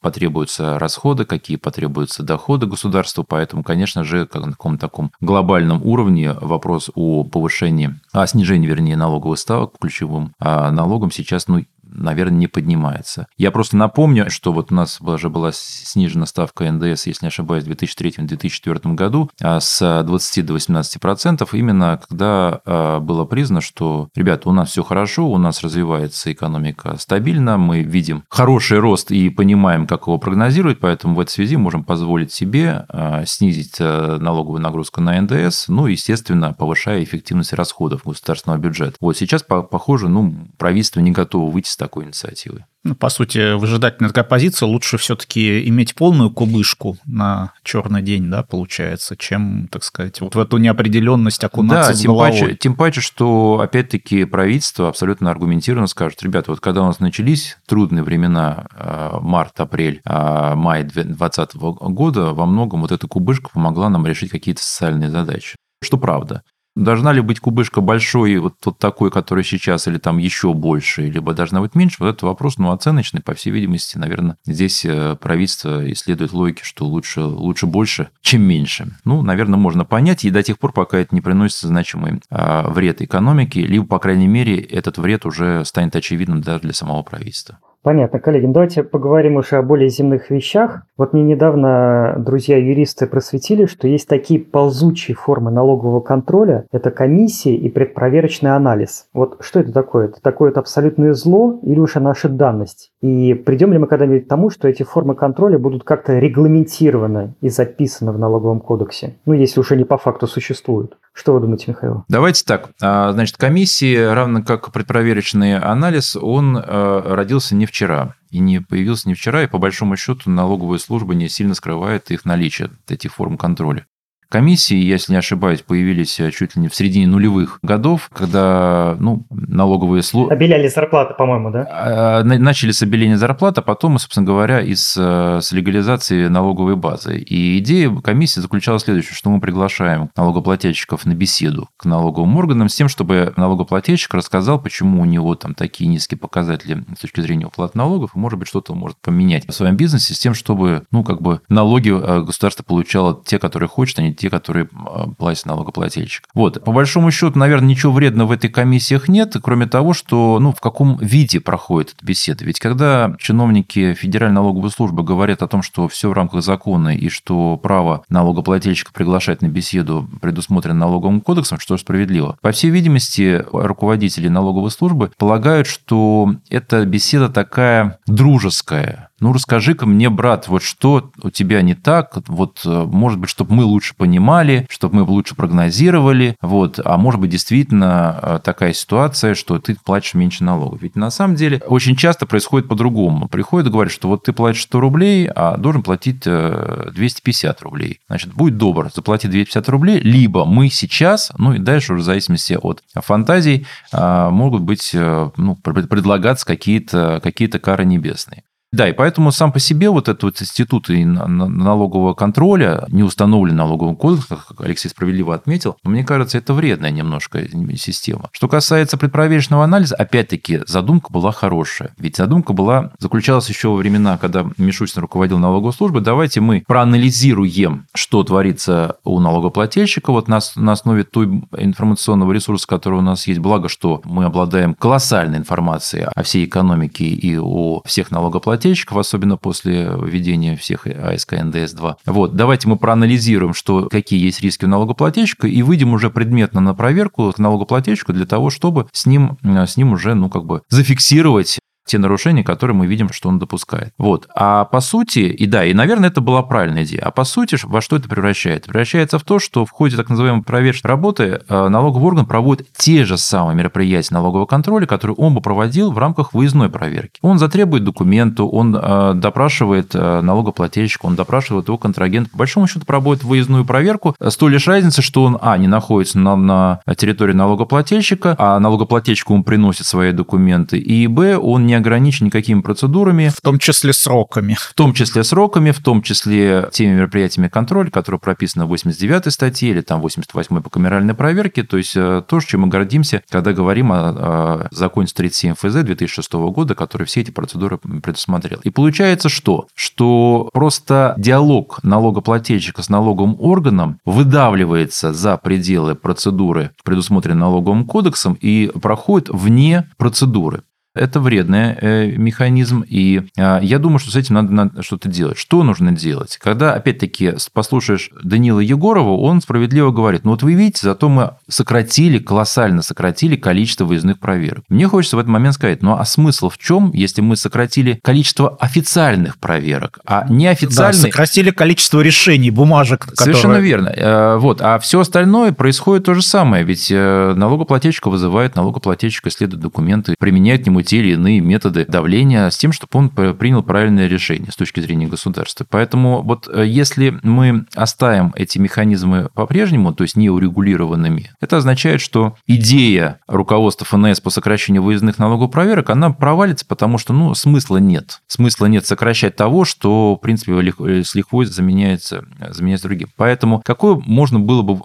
потребуются 0.00 0.78
расходы, 0.78 1.24
какие 1.24 1.56
потребуются 1.56 2.22
доходы 2.22 2.66
государства. 2.66 3.22
Поэтому, 3.22 3.62
конечно 3.62 4.04
же, 4.04 4.20
на 4.32 4.52
каком-то 4.52 4.80
таком 4.80 5.12
глобальном 5.20 5.84
уровне 5.84 6.32
вопрос 6.32 6.90
о 6.94 7.24
повышении, 7.24 8.00
о 8.12 8.26
снижении, 8.26 8.66
вернее, 8.66 8.96
налоговых 8.96 9.38
ставок 9.38 9.74
ключевым 9.80 10.32
а 10.38 10.70
налогом 10.70 11.10
сейчас 11.10 11.48
ну, 11.48 11.64
наверное, 11.96 12.38
не 12.38 12.46
поднимается. 12.46 13.26
Я 13.36 13.50
просто 13.50 13.76
напомню, 13.76 14.30
что 14.30 14.52
вот 14.52 14.72
у 14.72 14.74
нас 14.74 15.00
уже 15.00 15.30
была 15.30 15.50
снижена 15.52 16.26
ставка 16.26 16.70
НДС, 16.70 17.06
если 17.06 17.24
не 17.24 17.28
ошибаюсь, 17.28 17.64
в 17.64 17.70
2003-2004 17.70 18.94
году 18.94 19.30
а 19.40 19.60
с 19.60 20.02
20 20.04 20.46
до 20.46 20.52
18 20.54 21.00
процентов, 21.00 21.54
именно 21.54 22.00
когда 22.08 22.60
а, 22.64 23.00
было 23.00 23.24
признано, 23.24 23.60
что, 23.60 24.08
ребята, 24.14 24.48
у 24.48 24.52
нас 24.52 24.70
все 24.70 24.82
хорошо, 24.82 25.28
у 25.28 25.38
нас 25.38 25.62
развивается 25.62 26.32
экономика 26.32 26.96
стабильно, 26.98 27.56
мы 27.58 27.82
видим 27.82 28.24
хороший 28.28 28.78
рост 28.78 29.10
и 29.10 29.30
понимаем, 29.30 29.86
как 29.86 30.02
его 30.02 30.18
прогнозировать, 30.18 30.80
поэтому 30.80 31.14
в 31.14 31.20
этой 31.20 31.30
связи 31.30 31.56
можем 31.56 31.84
позволить 31.84 32.32
себе 32.32 32.86
а, 32.88 33.24
снизить 33.26 33.78
налоговую 33.78 34.60
нагрузку 34.60 35.00
на 35.00 35.20
НДС, 35.20 35.68
ну, 35.68 35.86
естественно, 35.86 36.52
повышая 36.52 37.02
эффективность 37.02 37.52
расходов 37.52 38.02
государственного 38.04 38.58
бюджета. 38.58 38.96
Вот 39.00 39.16
сейчас, 39.16 39.42
похоже, 39.42 40.08
ну, 40.08 40.34
правительство 40.58 41.00
не 41.00 41.10
готово 41.10 41.50
выйти 41.50 41.68
с 41.68 41.76
такой 41.86 42.04
инициативы. 42.04 42.64
Ну, 42.82 42.94
по 42.94 43.08
сути, 43.08 43.54
выжидательная 43.54 44.10
такая 44.10 44.24
позиция. 44.24 44.66
Лучше 44.66 44.96
все-таки 44.98 45.68
иметь 45.68 45.94
полную 45.94 46.30
кубышку 46.30 46.96
на 47.06 47.52
черный 47.62 48.02
день, 48.02 48.30
да, 48.30 48.42
получается, 48.42 49.16
чем, 49.16 49.68
так 49.70 49.82
сказать, 49.82 50.20
вот 50.20 50.34
в 50.34 50.38
эту 50.38 50.58
неопределенность 50.58 51.42
окунаться 51.42 51.90
да, 51.90 51.96
с 51.96 52.00
тем. 52.00 52.16
Паче, 52.16 52.54
тем 52.54 52.74
паче, 52.74 53.00
что, 53.00 53.60
опять-таки, 53.60 54.24
правительство 54.24 54.88
абсолютно 54.88 55.30
аргументированно 55.30 55.86
скажет, 55.86 56.22
ребята, 56.22 56.50
вот 56.50 56.60
когда 56.60 56.82
у 56.82 56.86
нас 56.86 57.00
начались 57.00 57.58
трудные 57.66 58.02
времена, 58.04 58.66
э, 58.76 59.18
март, 59.20 59.58
апрель, 59.60 60.00
э, 60.04 60.54
май 60.54 60.84
2020 60.84 61.54
года, 61.54 62.32
во 62.32 62.46
многом 62.46 62.82
вот 62.82 62.92
эта 62.92 63.06
кубышка 63.06 63.50
помогла 63.52 63.88
нам 63.88 64.06
решить 64.06 64.30
какие-то 64.30 64.62
социальные 64.62 65.10
задачи. 65.10 65.56
Что 65.82 65.98
правда. 65.98 66.42
Должна 66.76 67.12
ли 67.14 67.22
быть 67.22 67.40
кубышка 67.40 67.80
большой, 67.80 68.36
вот, 68.36 68.54
вот 68.66 68.78
такой, 68.78 69.10
который 69.10 69.44
сейчас, 69.44 69.88
или 69.88 69.96
там 69.96 70.18
еще 70.18 70.52
больше, 70.52 71.08
либо 71.08 71.32
должна 71.32 71.62
быть 71.62 71.74
меньше, 71.74 71.96
вот 72.00 72.10
этот 72.10 72.22
вопрос, 72.22 72.58
ну, 72.58 72.70
оценочный, 72.70 73.22
по 73.22 73.32
всей 73.32 73.50
видимости, 73.50 73.96
наверное, 73.96 74.36
здесь 74.44 74.84
э, 74.84 75.16
правительство 75.18 75.90
исследует 75.90 76.34
логике, 76.34 76.64
что 76.64 76.84
лучше, 76.84 77.22
лучше 77.22 77.66
больше, 77.66 78.10
чем 78.20 78.42
меньше. 78.42 78.94
Ну, 79.04 79.22
наверное, 79.22 79.58
можно 79.58 79.86
понять, 79.86 80.26
и 80.26 80.30
до 80.30 80.42
тех 80.42 80.58
пор, 80.58 80.72
пока 80.72 80.98
это 80.98 81.14
не 81.14 81.22
приносит 81.22 81.60
значимый 81.60 82.20
а, 82.28 82.68
вред 82.68 83.00
экономике, 83.00 83.62
либо, 83.62 83.86
по 83.86 83.98
крайней 83.98 84.28
мере, 84.28 84.60
этот 84.60 84.98
вред 84.98 85.24
уже 85.24 85.64
станет 85.64 85.96
очевидным 85.96 86.42
даже 86.42 86.60
для 86.60 86.74
самого 86.74 87.02
правительства. 87.02 87.58
Понятно, 87.86 88.18
коллеги. 88.18 88.46
Ну, 88.46 88.52
давайте 88.52 88.82
поговорим 88.82 89.36
уже 89.36 89.58
о 89.58 89.62
более 89.62 89.88
земных 89.90 90.28
вещах. 90.30 90.82
Вот 90.96 91.12
мне 91.12 91.22
недавно 91.22 92.16
друзья-юристы 92.18 93.06
просветили, 93.06 93.66
что 93.66 93.86
есть 93.86 94.08
такие 94.08 94.40
ползучие 94.40 95.14
формы 95.14 95.52
налогового 95.52 96.00
контроля. 96.00 96.66
Это 96.72 96.90
комиссии 96.90 97.54
и 97.54 97.68
предпроверочный 97.70 98.56
анализ. 98.56 99.06
Вот 99.12 99.36
что 99.38 99.60
это 99.60 99.70
такое? 99.70 100.06
Это 100.08 100.20
такое 100.20 100.50
это 100.50 100.58
абсолютное 100.58 101.12
зло 101.12 101.60
или 101.62 101.78
уж 101.78 101.94
наша 101.94 102.28
данность? 102.28 102.90
И 103.02 103.34
придем 103.34 103.72
ли 103.72 103.78
мы 103.78 103.86
когда-нибудь 103.86 104.24
к 104.24 104.28
тому, 104.28 104.50
что 104.50 104.66
эти 104.66 104.82
формы 104.82 105.14
контроля 105.14 105.56
будут 105.56 105.84
как-то 105.84 106.18
регламентированы 106.18 107.36
и 107.40 107.48
записаны 107.50 108.10
в 108.10 108.18
налоговом 108.18 108.58
кодексе? 108.58 109.14
Ну, 109.26 109.32
если 109.32 109.60
уже 109.60 109.76
не 109.76 109.84
по 109.84 109.96
факту 109.96 110.26
существуют. 110.26 110.96
Что 111.16 111.32
вы 111.32 111.40
думаете, 111.40 111.64
Михаил? 111.68 112.04
Давайте 112.08 112.44
так. 112.44 112.68
А, 112.82 113.12
значит, 113.12 113.38
комиссии, 113.38 113.96
равно 113.96 114.42
как 114.42 114.70
предпроверочный 114.70 115.56
анализ, 115.56 116.14
он 116.14 116.58
э, 116.58 117.14
родился 117.14 117.54
не 117.54 117.64
вчера 117.76 118.14
и 118.30 118.38
не 118.38 118.62
появился 118.62 119.06
не 119.06 119.14
вчера, 119.14 119.42
и 119.42 119.46
по 119.46 119.58
большому 119.58 119.98
счету 119.98 120.30
налоговая 120.30 120.78
служба 120.78 121.14
не 121.14 121.28
сильно 121.28 121.54
скрывает 121.54 122.10
их 122.10 122.24
наличие, 122.24 122.70
этих 122.88 123.12
форм 123.12 123.36
контроля. 123.36 123.86
Комиссии, 124.28 124.76
если 124.76 125.12
не 125.12 125.18
ошибаюсь, 125.18 125.62
появились 125.62 126.18
э, 126.18 126.30
чуть 126.32 126.56
ли 126.56 126.62
не 126.62 126.68
в 126.68 126.74
середине 126.74 127.06
нулевых 127.06 127.60
годов, 127.62 128.10
когда 128.12 128.96
ну, 128.98 129.24
налоговые 129.30 130.02
службы... 130.02 130.32
Обеляли 130.32 130.68
зарплаты, 130.68 131.14
по-моему, 131.14 131.50
да? 131.50 131.66
А, 131.70 132.22
начали 132.24 132.72
с 132.72 132.82
обеления 132.82 133.18
зарплат, 133.18 133.56
а 133.58 133.62
потом, 133.62 133.98
собственно 133.98 134.26
говоря, 134.26 134.60
и 134.60 134.74
с, 134.74 134.96
э, 134.98 135.40
с 135.40 135.52
легализации 135.52 136.26
налоговой 136.26 136.74
базы. 136.74 137.18
И 137.18 137.58
идея 137.58 137.94
комиссии 137.96 138.40
заключалась 138.40 138.82
в 138.82 138.86
следующем, 138.86 139.14
что 139.14 139.30
мы 139.30 139.40
приглашаем 139.40 140.10
налогоплательщиков 140.16 141.06
на 141.06 141.14
беседу 141.14 141.68
к 141.76 141.84
налоговым 141.84 142.36
органам 142.36 142.68
с 142.68 142.74
тем, 142.74 142.88
чтобы 142.88 143.32
налогоплательщик 143.36 144.12
рассказал, 144.14 144.60
почему 144.60 145.02
у 145.02 145.04
него 145.04 145.36
там 145.36 145.54
такие 145.54 145.88
низкие 145.88 146.18
показатели 146.18 146.84
с 146.96 147.00
точки 147.00 147.20
зрения 147.20 147.46
уплаты 147.46 147.78
налогов, 147.78 148.10
и, 148.14 148.18
может 148.18 148.38
быть, 148.38 148.48
что-то 148.48 148.74
может 148.74 148.98
поменять 148.98 149.46
в 149.48 149.52
своем 149.52 149.76
бизнесе 149.76 150.14
с 150.14 150.18
тем, 150.18 150.34
чтобы, 150.34 150.82
ну, 150.90 151.04
как 151.04 151.22
бы 151.22 151.40
налоги 151.48 151.90
э, 151.90 152.22
государство 152.22 152.64
получало 152.64 153.22
те, 153.24 153.38
которые 153.38 153.68
хочет, 153.68 153.98
а 154.00 154.02
не 154.02 154.15
те, 154.16 154.30
которые 154.30 154.68
а, 154.72 155.08
платят 155.08 155.46
налогоплательщик. 155.46 156.24
Вот. 156.34 156.62
По 156.64 156.72
большому 156.72 157.10
счету, 157.10 157.38
наверное, 157.38 157.68
ничего 157.68 157.92
вредного 157.92 158.28
в 158.28 158.32
этой 158.32 158.50
комиссиях 158.50 159.08
нет, 159.08 159.36
кроме 159.42 159.66
того, 159.66 159.92
что 159.92 160.38
ну, 160.40 160.52
в 160.52 160.60
каком 160.60 160.96
виде 160.98 161.40
проходит 161.40 161.94
эта 161.96 162.04
беседа. 162.04 162.44
Ведь 162.44 162.58
когда 162.58 163.14
чиновники 163.18 163.94
Федеральной 163.94 164.36
налоговой 164.36 164.70
службы 164.70 165.02
говорят 165.02 165.42
о 165.42 165.48
том, 165.48 165.62
что 165.62 165.88
все 165.88 166.08
в 166.08 166.12
рамках 166.12 166.42
закона 166.42 166.96
и 166.96 167.08
что 167.08 167.56
право 167.56 168.04
налогоплательщика 168.08 168.92
приглашать 168.92 169.42
на 169.42 169.48
беседу 169.48 170.08
предусмотрено 170.20 170.80
налоговым 170.80 171.20
кодексом, 171.20 171.58
что 171.58 171.76
справедливо. 171.76 172.36
По 172.40 172.52
всей 172.52 172.70
видимости, 172.70 173.44
руководители 173.52 174.28
налоговой 174.28 174.70
службы 174.70 175.10
полагают, 175.16 175.66
что 175.66 176.34
эта 176.50 176.84
беседа 176.84 177.28
такая 177.28 177.98
дружеская, 178.06 179.10
ну 179.20 179.32
расскажи-ка 179.32 179.86
мне, 179.86 180.10
брат, 180.10 180.48
вот 180.48 180.62
что 180.62 181.10
у 181.22 181.30
тебя 181.30 181.62
не 181.62 181.74
так, 181.74 182.18
вот 182.26 182.62
э, 182.64 182.84
может 182.84 183.18
быть, 183.18 183.30
чтобы 183.30 183.54
мы 183.54 183.64
лучше 183.64 183.94
понимали, 183.94 184.66
чтобы 184.68 184.96
мы 184.96 185.02
лучше 185.02 185.34
прогнозировали, 185.34 186.36
вот, 186.42 186.78
а 186.84 186.98
может 186.98 187.20
быть, 187.20 187.30
действительно 187.30 188.18
э, 188.22 188.40
такая 188.44 188.72
ситуация, 188.74 189.34
что 189.34 189.58
ты 189.58 189.76
платишь 189.82 190.14
меньше 190.14 190.44
налогов. 190.44 190.82
Ведь 190.82 190.96
на 190.96 191.10
самом 191.10 191.34
деле 191.34 191.62
очень 191.66 191.96
часто 191.96 192.26
происходит 192.26 192.68
по-другому. 192.68 193.28
Приходят 193.28 193.68
и 193.68 193.70
говорят, 193.70 193.92
что 193.92 194.08
вот 194.08 194.24
ты 194.24 194.32
платишь 194.32 194.62
100 194.62 194.80
рублей, 194.80 195.28
а 195.34 195.56
должен 195.56 195.82
платить 195.82 196.20
250 196.24 197.62
рублей. 197.62 198.00
Значит, 198.08 198.34
будь 198.34 198.56
добр, 198.56 198.90
заплати 198.94 199.28
250 199.28 199.68
рублей, 199.70 200.00
либо 200.00 200.44
мы 200.44 200.68
сейчас, 200.68 201.32
ну 201.38 201.54
и 201.54 201.58
дальше 201.58 201.94
уже 201.94 202.02
в 202.02 202.04
зависимости 202.04 202.58
от 202.60 202.82
фантазий, 202.94 203.66
могут 203.92 204.62
быть, 204.62 204.90
ну, 204.92 205.56
предлагаться 205.56 206.46
какие-то 206.46 207.20
какие 207.22 207.48
кары 207.48 207.84
небесные. 207.84 208.42
Да, 208.72 208.88
и 208.88 208.92
поэтому 208.92 209.30
сам 209.30 209.52
по 209.52 209.60
себе 209.60 209.88
вот 209.90 210.08
этот 210.08 210.24
вот 210.24 210.42
институт 210.42 210.88
налогового 210.88 212.14
контроля, 212.14 212.84
не 212.88 213.02
установлен 213.02 213.56
налоговым 213.56 213.96
кодексом, 213.96 214.38
как 214.48 214.60
Алексей 214.60 214.88
справедливо 214.88 215.34
отметил, 215.34 215.76
мне 215.84 216.04
кажется, 216.04 216.38
это 216.38 216.52
вредная 216.52 216.90
немножко 216.90 217.46
система. 217.76 218.28
Что 218.32 218.48
касается 218.48 218.96
предпроверочного 218.98 219.64
анализа, 219.64 219.94
опять-таки, 219.94 220.60
задумка 220.66 221.12
была 221.12 221.32
хорошая. 221.32 221.94
Ведь 221.96 222.16
задумка 222.16 222.52
была, 222.52 222.92
заключалась 222.98 223.48
еще 223.48 223.68
во 223.68 223.76
времена, 223.76 224.18
когда 224.18 224.46
Мишустин 224.58 225.02
руководил 225.02 225.38
налоговой 225.38 225.72
службой, 225.72 226.02
давайте 226.02 226.40
мы 226.40 226.64
проанализируем, 226.66 227.86
что 227.94 228.24
творится 228.24 228.96
у 229.04 229.20
налогоплательщика 229.20 230.10
вот 230.10 230.28
на, 230.28 230.40
на 230.56 230.72
основе 230.72 231.04
той 231.04 231.26
информационного 231.56 232.32
ресурса, 232.32 232.66
который 232.66 232.98
у 232.98 233.02
нас 233.02 233.26
есть. 233.26 233.40
Благо, 233.40 233.68
что 233.68 234.00
мы 234.04 234.24
обладаем 234.24 234.74
колоссальной 234.74 235.38
информацией 235.38 236.08
о 236.14 236.22
всей 236.22 236.46
экономике 236.46 237.04
и 237.04 237.38
о 237.38 237.80
всех 237.84 238.10
налогоплательщиках, 238.10 238.55
налогоплательщиков, 238.56 238.96
особенно 238.96 239.36
после 239.36 239.90
введения 240.00 240.56
всех 240.56 240.86
АСК 240.86 241.34
НДС-2. 241.34 241.96
Вот, 242.06 242.34
давайте 242.34 242.68
мы 242.68 242.76
проанализируем, 242.76 243.54
что, 243.54 243.88
какие 243.88 244.22
есть 244.22 244.40
риски 244.40 244.64
у 244.64 244.68
налогоплательщика, 244.68 245.46
и 245.46 245.62
выйдем 245.62 245.92
уже 245.92 246.10
предметно 246.10 246.60
на 246.60 246.74
проверку 246.74 247.32
к 247.32 247.38
налогоплательщику 247.38 248.12
для 248.12 248.26
того, 248.26 248.50
чтобы 248.50 248.86
с 248.92 249.06
ним, 249.06 249.38
с 249.42 249.76
ним 249.76 249.92
уже, 249.92 250.14
ну, 250.14 250.30
как 250.30 250.44
бы 250.44 250.62
зафиксировать 250.68 251.58
те 251.86 251.98
нарушения, 251.98 252.44
которые 252.44 252.76
мы 252.76 252.86
видим, 252.86 253.12
что 253.12 253.28
он 253.28 253.38
допускает. 253.38 253.94
Вот. 253.96 254.28
А 254.34 254.64
по 254.64 254.80
сути, 254.80 255.20
и 255.20 255.46
да, 255.46 255.64
и, 255.64 255.72
наверное, 255.72 256.10
это 256.10 256.20
была 256.20 256.42
правильная 256.42 256.84
идея. 256.84 257.02
А 257.02 257.10
по 257.10 257.24
сути, 257.24 257.56
во 257.64 257.80
что 257.80 257.96
это 257.96 258.08
превращается? 258.08 258.68
Превращается 258.68 259.18
в 259.18 259.22
то, 259.22 259.38
что 259.38 259.64
в 259.64 259.70
ходе 259.70 259.96
так 259.96 260.08
называемой 260.10 260.42
проверочной 260.42 260.88
работы 260.88 261.40
э, 261.48 261.68
налоговый 261.68 262.04
орган 262.04 262.26
проводит 262.26 262.66
те 262.76 263.04
же 263.04 263.16
самые 263.16 263.56
мероприятия 263.56 264.12
налогового 264.14 264.46
контроля, 264.46 264.86
которые 264.86 265.14
он 265.14 265.34
бы 265.34 265.40
проводил 265.40 265.92
в 265.92 265.98
рамках 265.98 266.34
выездной 266.34 266.68
проверки. 266.68 267.18
Он 267.22 267.38
затребует 267.38 267.84
документы, 267.84 268.42
он 268.42 268.76
э, 268.76 269.12
допрашивает 269.14 269.94
э, 269.94 270.20
налогоплательщика, 270.20 271.06
он 271.06 271.14
допрашивает 271.14 271.68
его 271.68 271.78
контрагента. 271.78 272.30
По 272.30 272.38
большому 272.38 272.66
счету 272.66 272.84
проводит 272.84 273.22
выездную 273.22 273.64
проверку 273.64 274.16
с 274.20 274.36
той 274.36 274.50
лишь 274.50 274.66
разницей, 274.66 275.04
что 275.04 275.22
он, 275.24 275.38
а, 275.40 275.56
не 275.56 275.68
находится 275.68 276.18
на, 276.18 276.36
на 276.36 276.80
территории 276.96 277.32
налогоплательщика, 277.32 278.34
а 278.38 278.58
налогоплательщику 278.58 279.34
он 279.34 279.44
приносит 279.44 279.86
свои 279.86 280.12
документы, 280.12 280.78
и, 280.78 281.06
б, 281.06 281.36
он 281.36 281.66
не 281.66 281.75
ограничен 281.76 282.26
никакими 282.26 282.60
процедурами. 282.60 283.28
В 283.28 283.40
том 283.40 283.58
числе 283.58 283.92
сроками. 283.92 284.56
В 284.58 284.74
том 284.74 284.92
числе 284.94 285.24
сроками, 285.24 285.70
в 285.70 285.82
том 285.82 286.02
числе 286.02 286.68
теми 286.72 286.94
мероприятиями 286.94 287.48
контроля, 287.48 287.90
которые 287.90 288.18
прописаны 288.20 288.64
в 288.64 288.68
89 288.68 289.32
статье 289.32 289.70
или 289.70 289.80
там 289.80 290.00
88 290.00 290.62
по 290.62 290.70
камеральной 290.70 291.14
проверке. 291.14 291.62
То 291.62 291.76
есть 291.76 291.96
э, 291.96 292.22
то, 292.26 292.40
чем 292.40 292.62
мы 292.62 292.68
гордимся, 292.68 293.22
когда 293.28 293.52
говорим 293.52 293.92
о, 293.92 293.98
о 293.98 294.68
законе 294.70 295.08
137 295.08 295.54
ФЗ 295.54 295.82
2006 295.82 296.32
года, 296.32 296.74
который 296.74 297.06
все 297.06 297.20
эти 297.20 297.30
процедуры 297.30 297.78
предусмотрел. 297.78 298.60
И 298.62 298.70
получается 298.70 299.28
что? 299.28 299.66
Что 299.74 300.50
просто 300.52 301.14
диалог 301.18 301.80
налогоплательщика 301.82 302.82
с 302.82 302.88
налоговым 302.88 303.36
органом 303.38 304.00
выдавливается 304.04 305.12
за 305.12 305.36
пределы 305.36 305.94
процедуры, 305.94 306.70
предусмотренной 306.84 307.40
налоговым 307.40 307.84
кодексом, 307.84 308.36
и 308.40 308.70
проходит 308.80 309.28
вне 309.28 309.88
процедуры. 309.96 310.62
Это 310.96 311.20
вредный 311.20 311.76
э, 311.80 312.06
механизм, 312.16 312.84
и 312.86 313.22
э, 313.36 313.58
я 313.62 313.78
думаю, 313.78 313.98
что 313.98 314.10
с 314.10 314.16
этим 314.16 314.34
надо, 314.36 314.52
надо 314.52 314.82
что-то 314.82 315.08
делать. 315.08 315.36
Что 315.36 315.62
нужно 315.62 315.92
делать? 315.92 316.38
Когда, 316.40 316.72
опять-таки, 316.74 317.34
послушаешь 317.52 318.10
Данила 318.22 318.60
Егорова, 318.60 319.16
он 319.16 319.40
справедливо 319.40 319.90
говорит, 319.90 320.24
ну 320.24 320.30
вот 320.32 320.42
вы 320.42 320.54
видите, 320.54 320.80
зато 320.82 321.08
мы 321.08 321.32
сократили, 321.48 322.18
колоссально 322.18 322.82
сократили 322.82 323.36
количество 323.36 323.84
выездных 323.84 324.18
проверок. 324.18 324.64
Мне 324.68 324.88
хочется 324.88 325.16
в 325.16 325.18
этот 325.18 325.30
момент 325.30 325.54
сказать, 325.54 325.82
ну 325.82 325.92
а 325.92 326.04
смысл 326.04 326.48
в 326.48 326.58
чем, 326.58 326.90
если 326.94 327.20
мы 327.20 327.36
сократили 327.36 328.00
количество 328.02 328.56
официальных 328.56 329.38
проверок, 329.38 329.98
а 330.06 330.26
неофициальных... 330.28 331.02
Да, 331.02 331.08
сократили 331.08 331.50
количество 331.50 332.00
решений, 332.00 332.50
бумажек, 332.50 333.00
которые... 333.06 333.34
Совершенно 333.34 333.60
верно. 333.60 333.88
Э, 333.88 334.36
вот. 334.38 334.60
А 334.62 334.78
все 334.78 335.00
остальное 335.00 335.52
происходит 335.52 336.04
то 336.04 336.14
же 336.14 336.22
самое, 336.22 336.64
ведь 336.64 336.90
налогоплательщика 336.90 338.08
вызывает, 338.08 338.56
налогоплательщик 338.56 339.26
исследует 339.26 339.62
документы, 339.62 340.14
применяет 340.18 340.64
к 340.64 340.66
нему 340.66 340.82
те 340.86 340.98
или 340.98 341.12
иные 341.12 341.40
методы 341.40 341.84
давления 341.86 342.48
с 342.48 342.56
тем, 342.56 342.72
чтобы 342.72 342.90
он 342.94 343.10
принял 343.10 343.62
правильное 343.62 344.06
решение 344.06 344.50
с 344.50 344.56
точки 344.56 344.80
зрения 344.80 345.06
государства. 345.06 345.66
Поэтому 345.68 346.22
вот 346.22 346.48
э, 346.52 346.64
если 346.66 347.18
мы 347.22 347.66
оставим 347.74 348.32
эти 348.36 348.58
механизмы 348.58 349.28
по-прежнему, 349.34 349.92
то 349.92 350.04
есть 350.04 350.16
неурегулированными, 350.16 351.32
это 351.40 351.58
означает, 351.58 352.00
что 352.00 352.36
идея 352.46 353.18
руководства 353.26 353.86
ФНС 353.86 354.20
по 354.20 354.30
сокращению 354.30 354.82
выездных 354.82 355.18
налогов 355.18 355.50
проверок, 355.50 355.90
она 355.90 356.10
провалится, 356.10 356.64
потому 356.66 356.98
что 356.98 357.12
ну, 357.12 357.34
смысла 357.34 357.78
нет. 357.78 358.20
Смысла 358.26 358.66
нет 358.66 358.86
сокращать 358.86 359.36
того, 359.36 359.64
что, 359.64 360.14
в 360.14 360.20
принципе, 360.20 360.52
э, 360.52 361.02
с 361.02 361.14
лихвой 361.14 361.46
заменяется, 361.46 362.24
заменяется 362.50 362.88
другим. 362.88 363.08
Поэтому 363.16 363.62
какое 363.64 364.00
можно 364.06 364.38
было 364.38 364.62
бы 364.62 364.80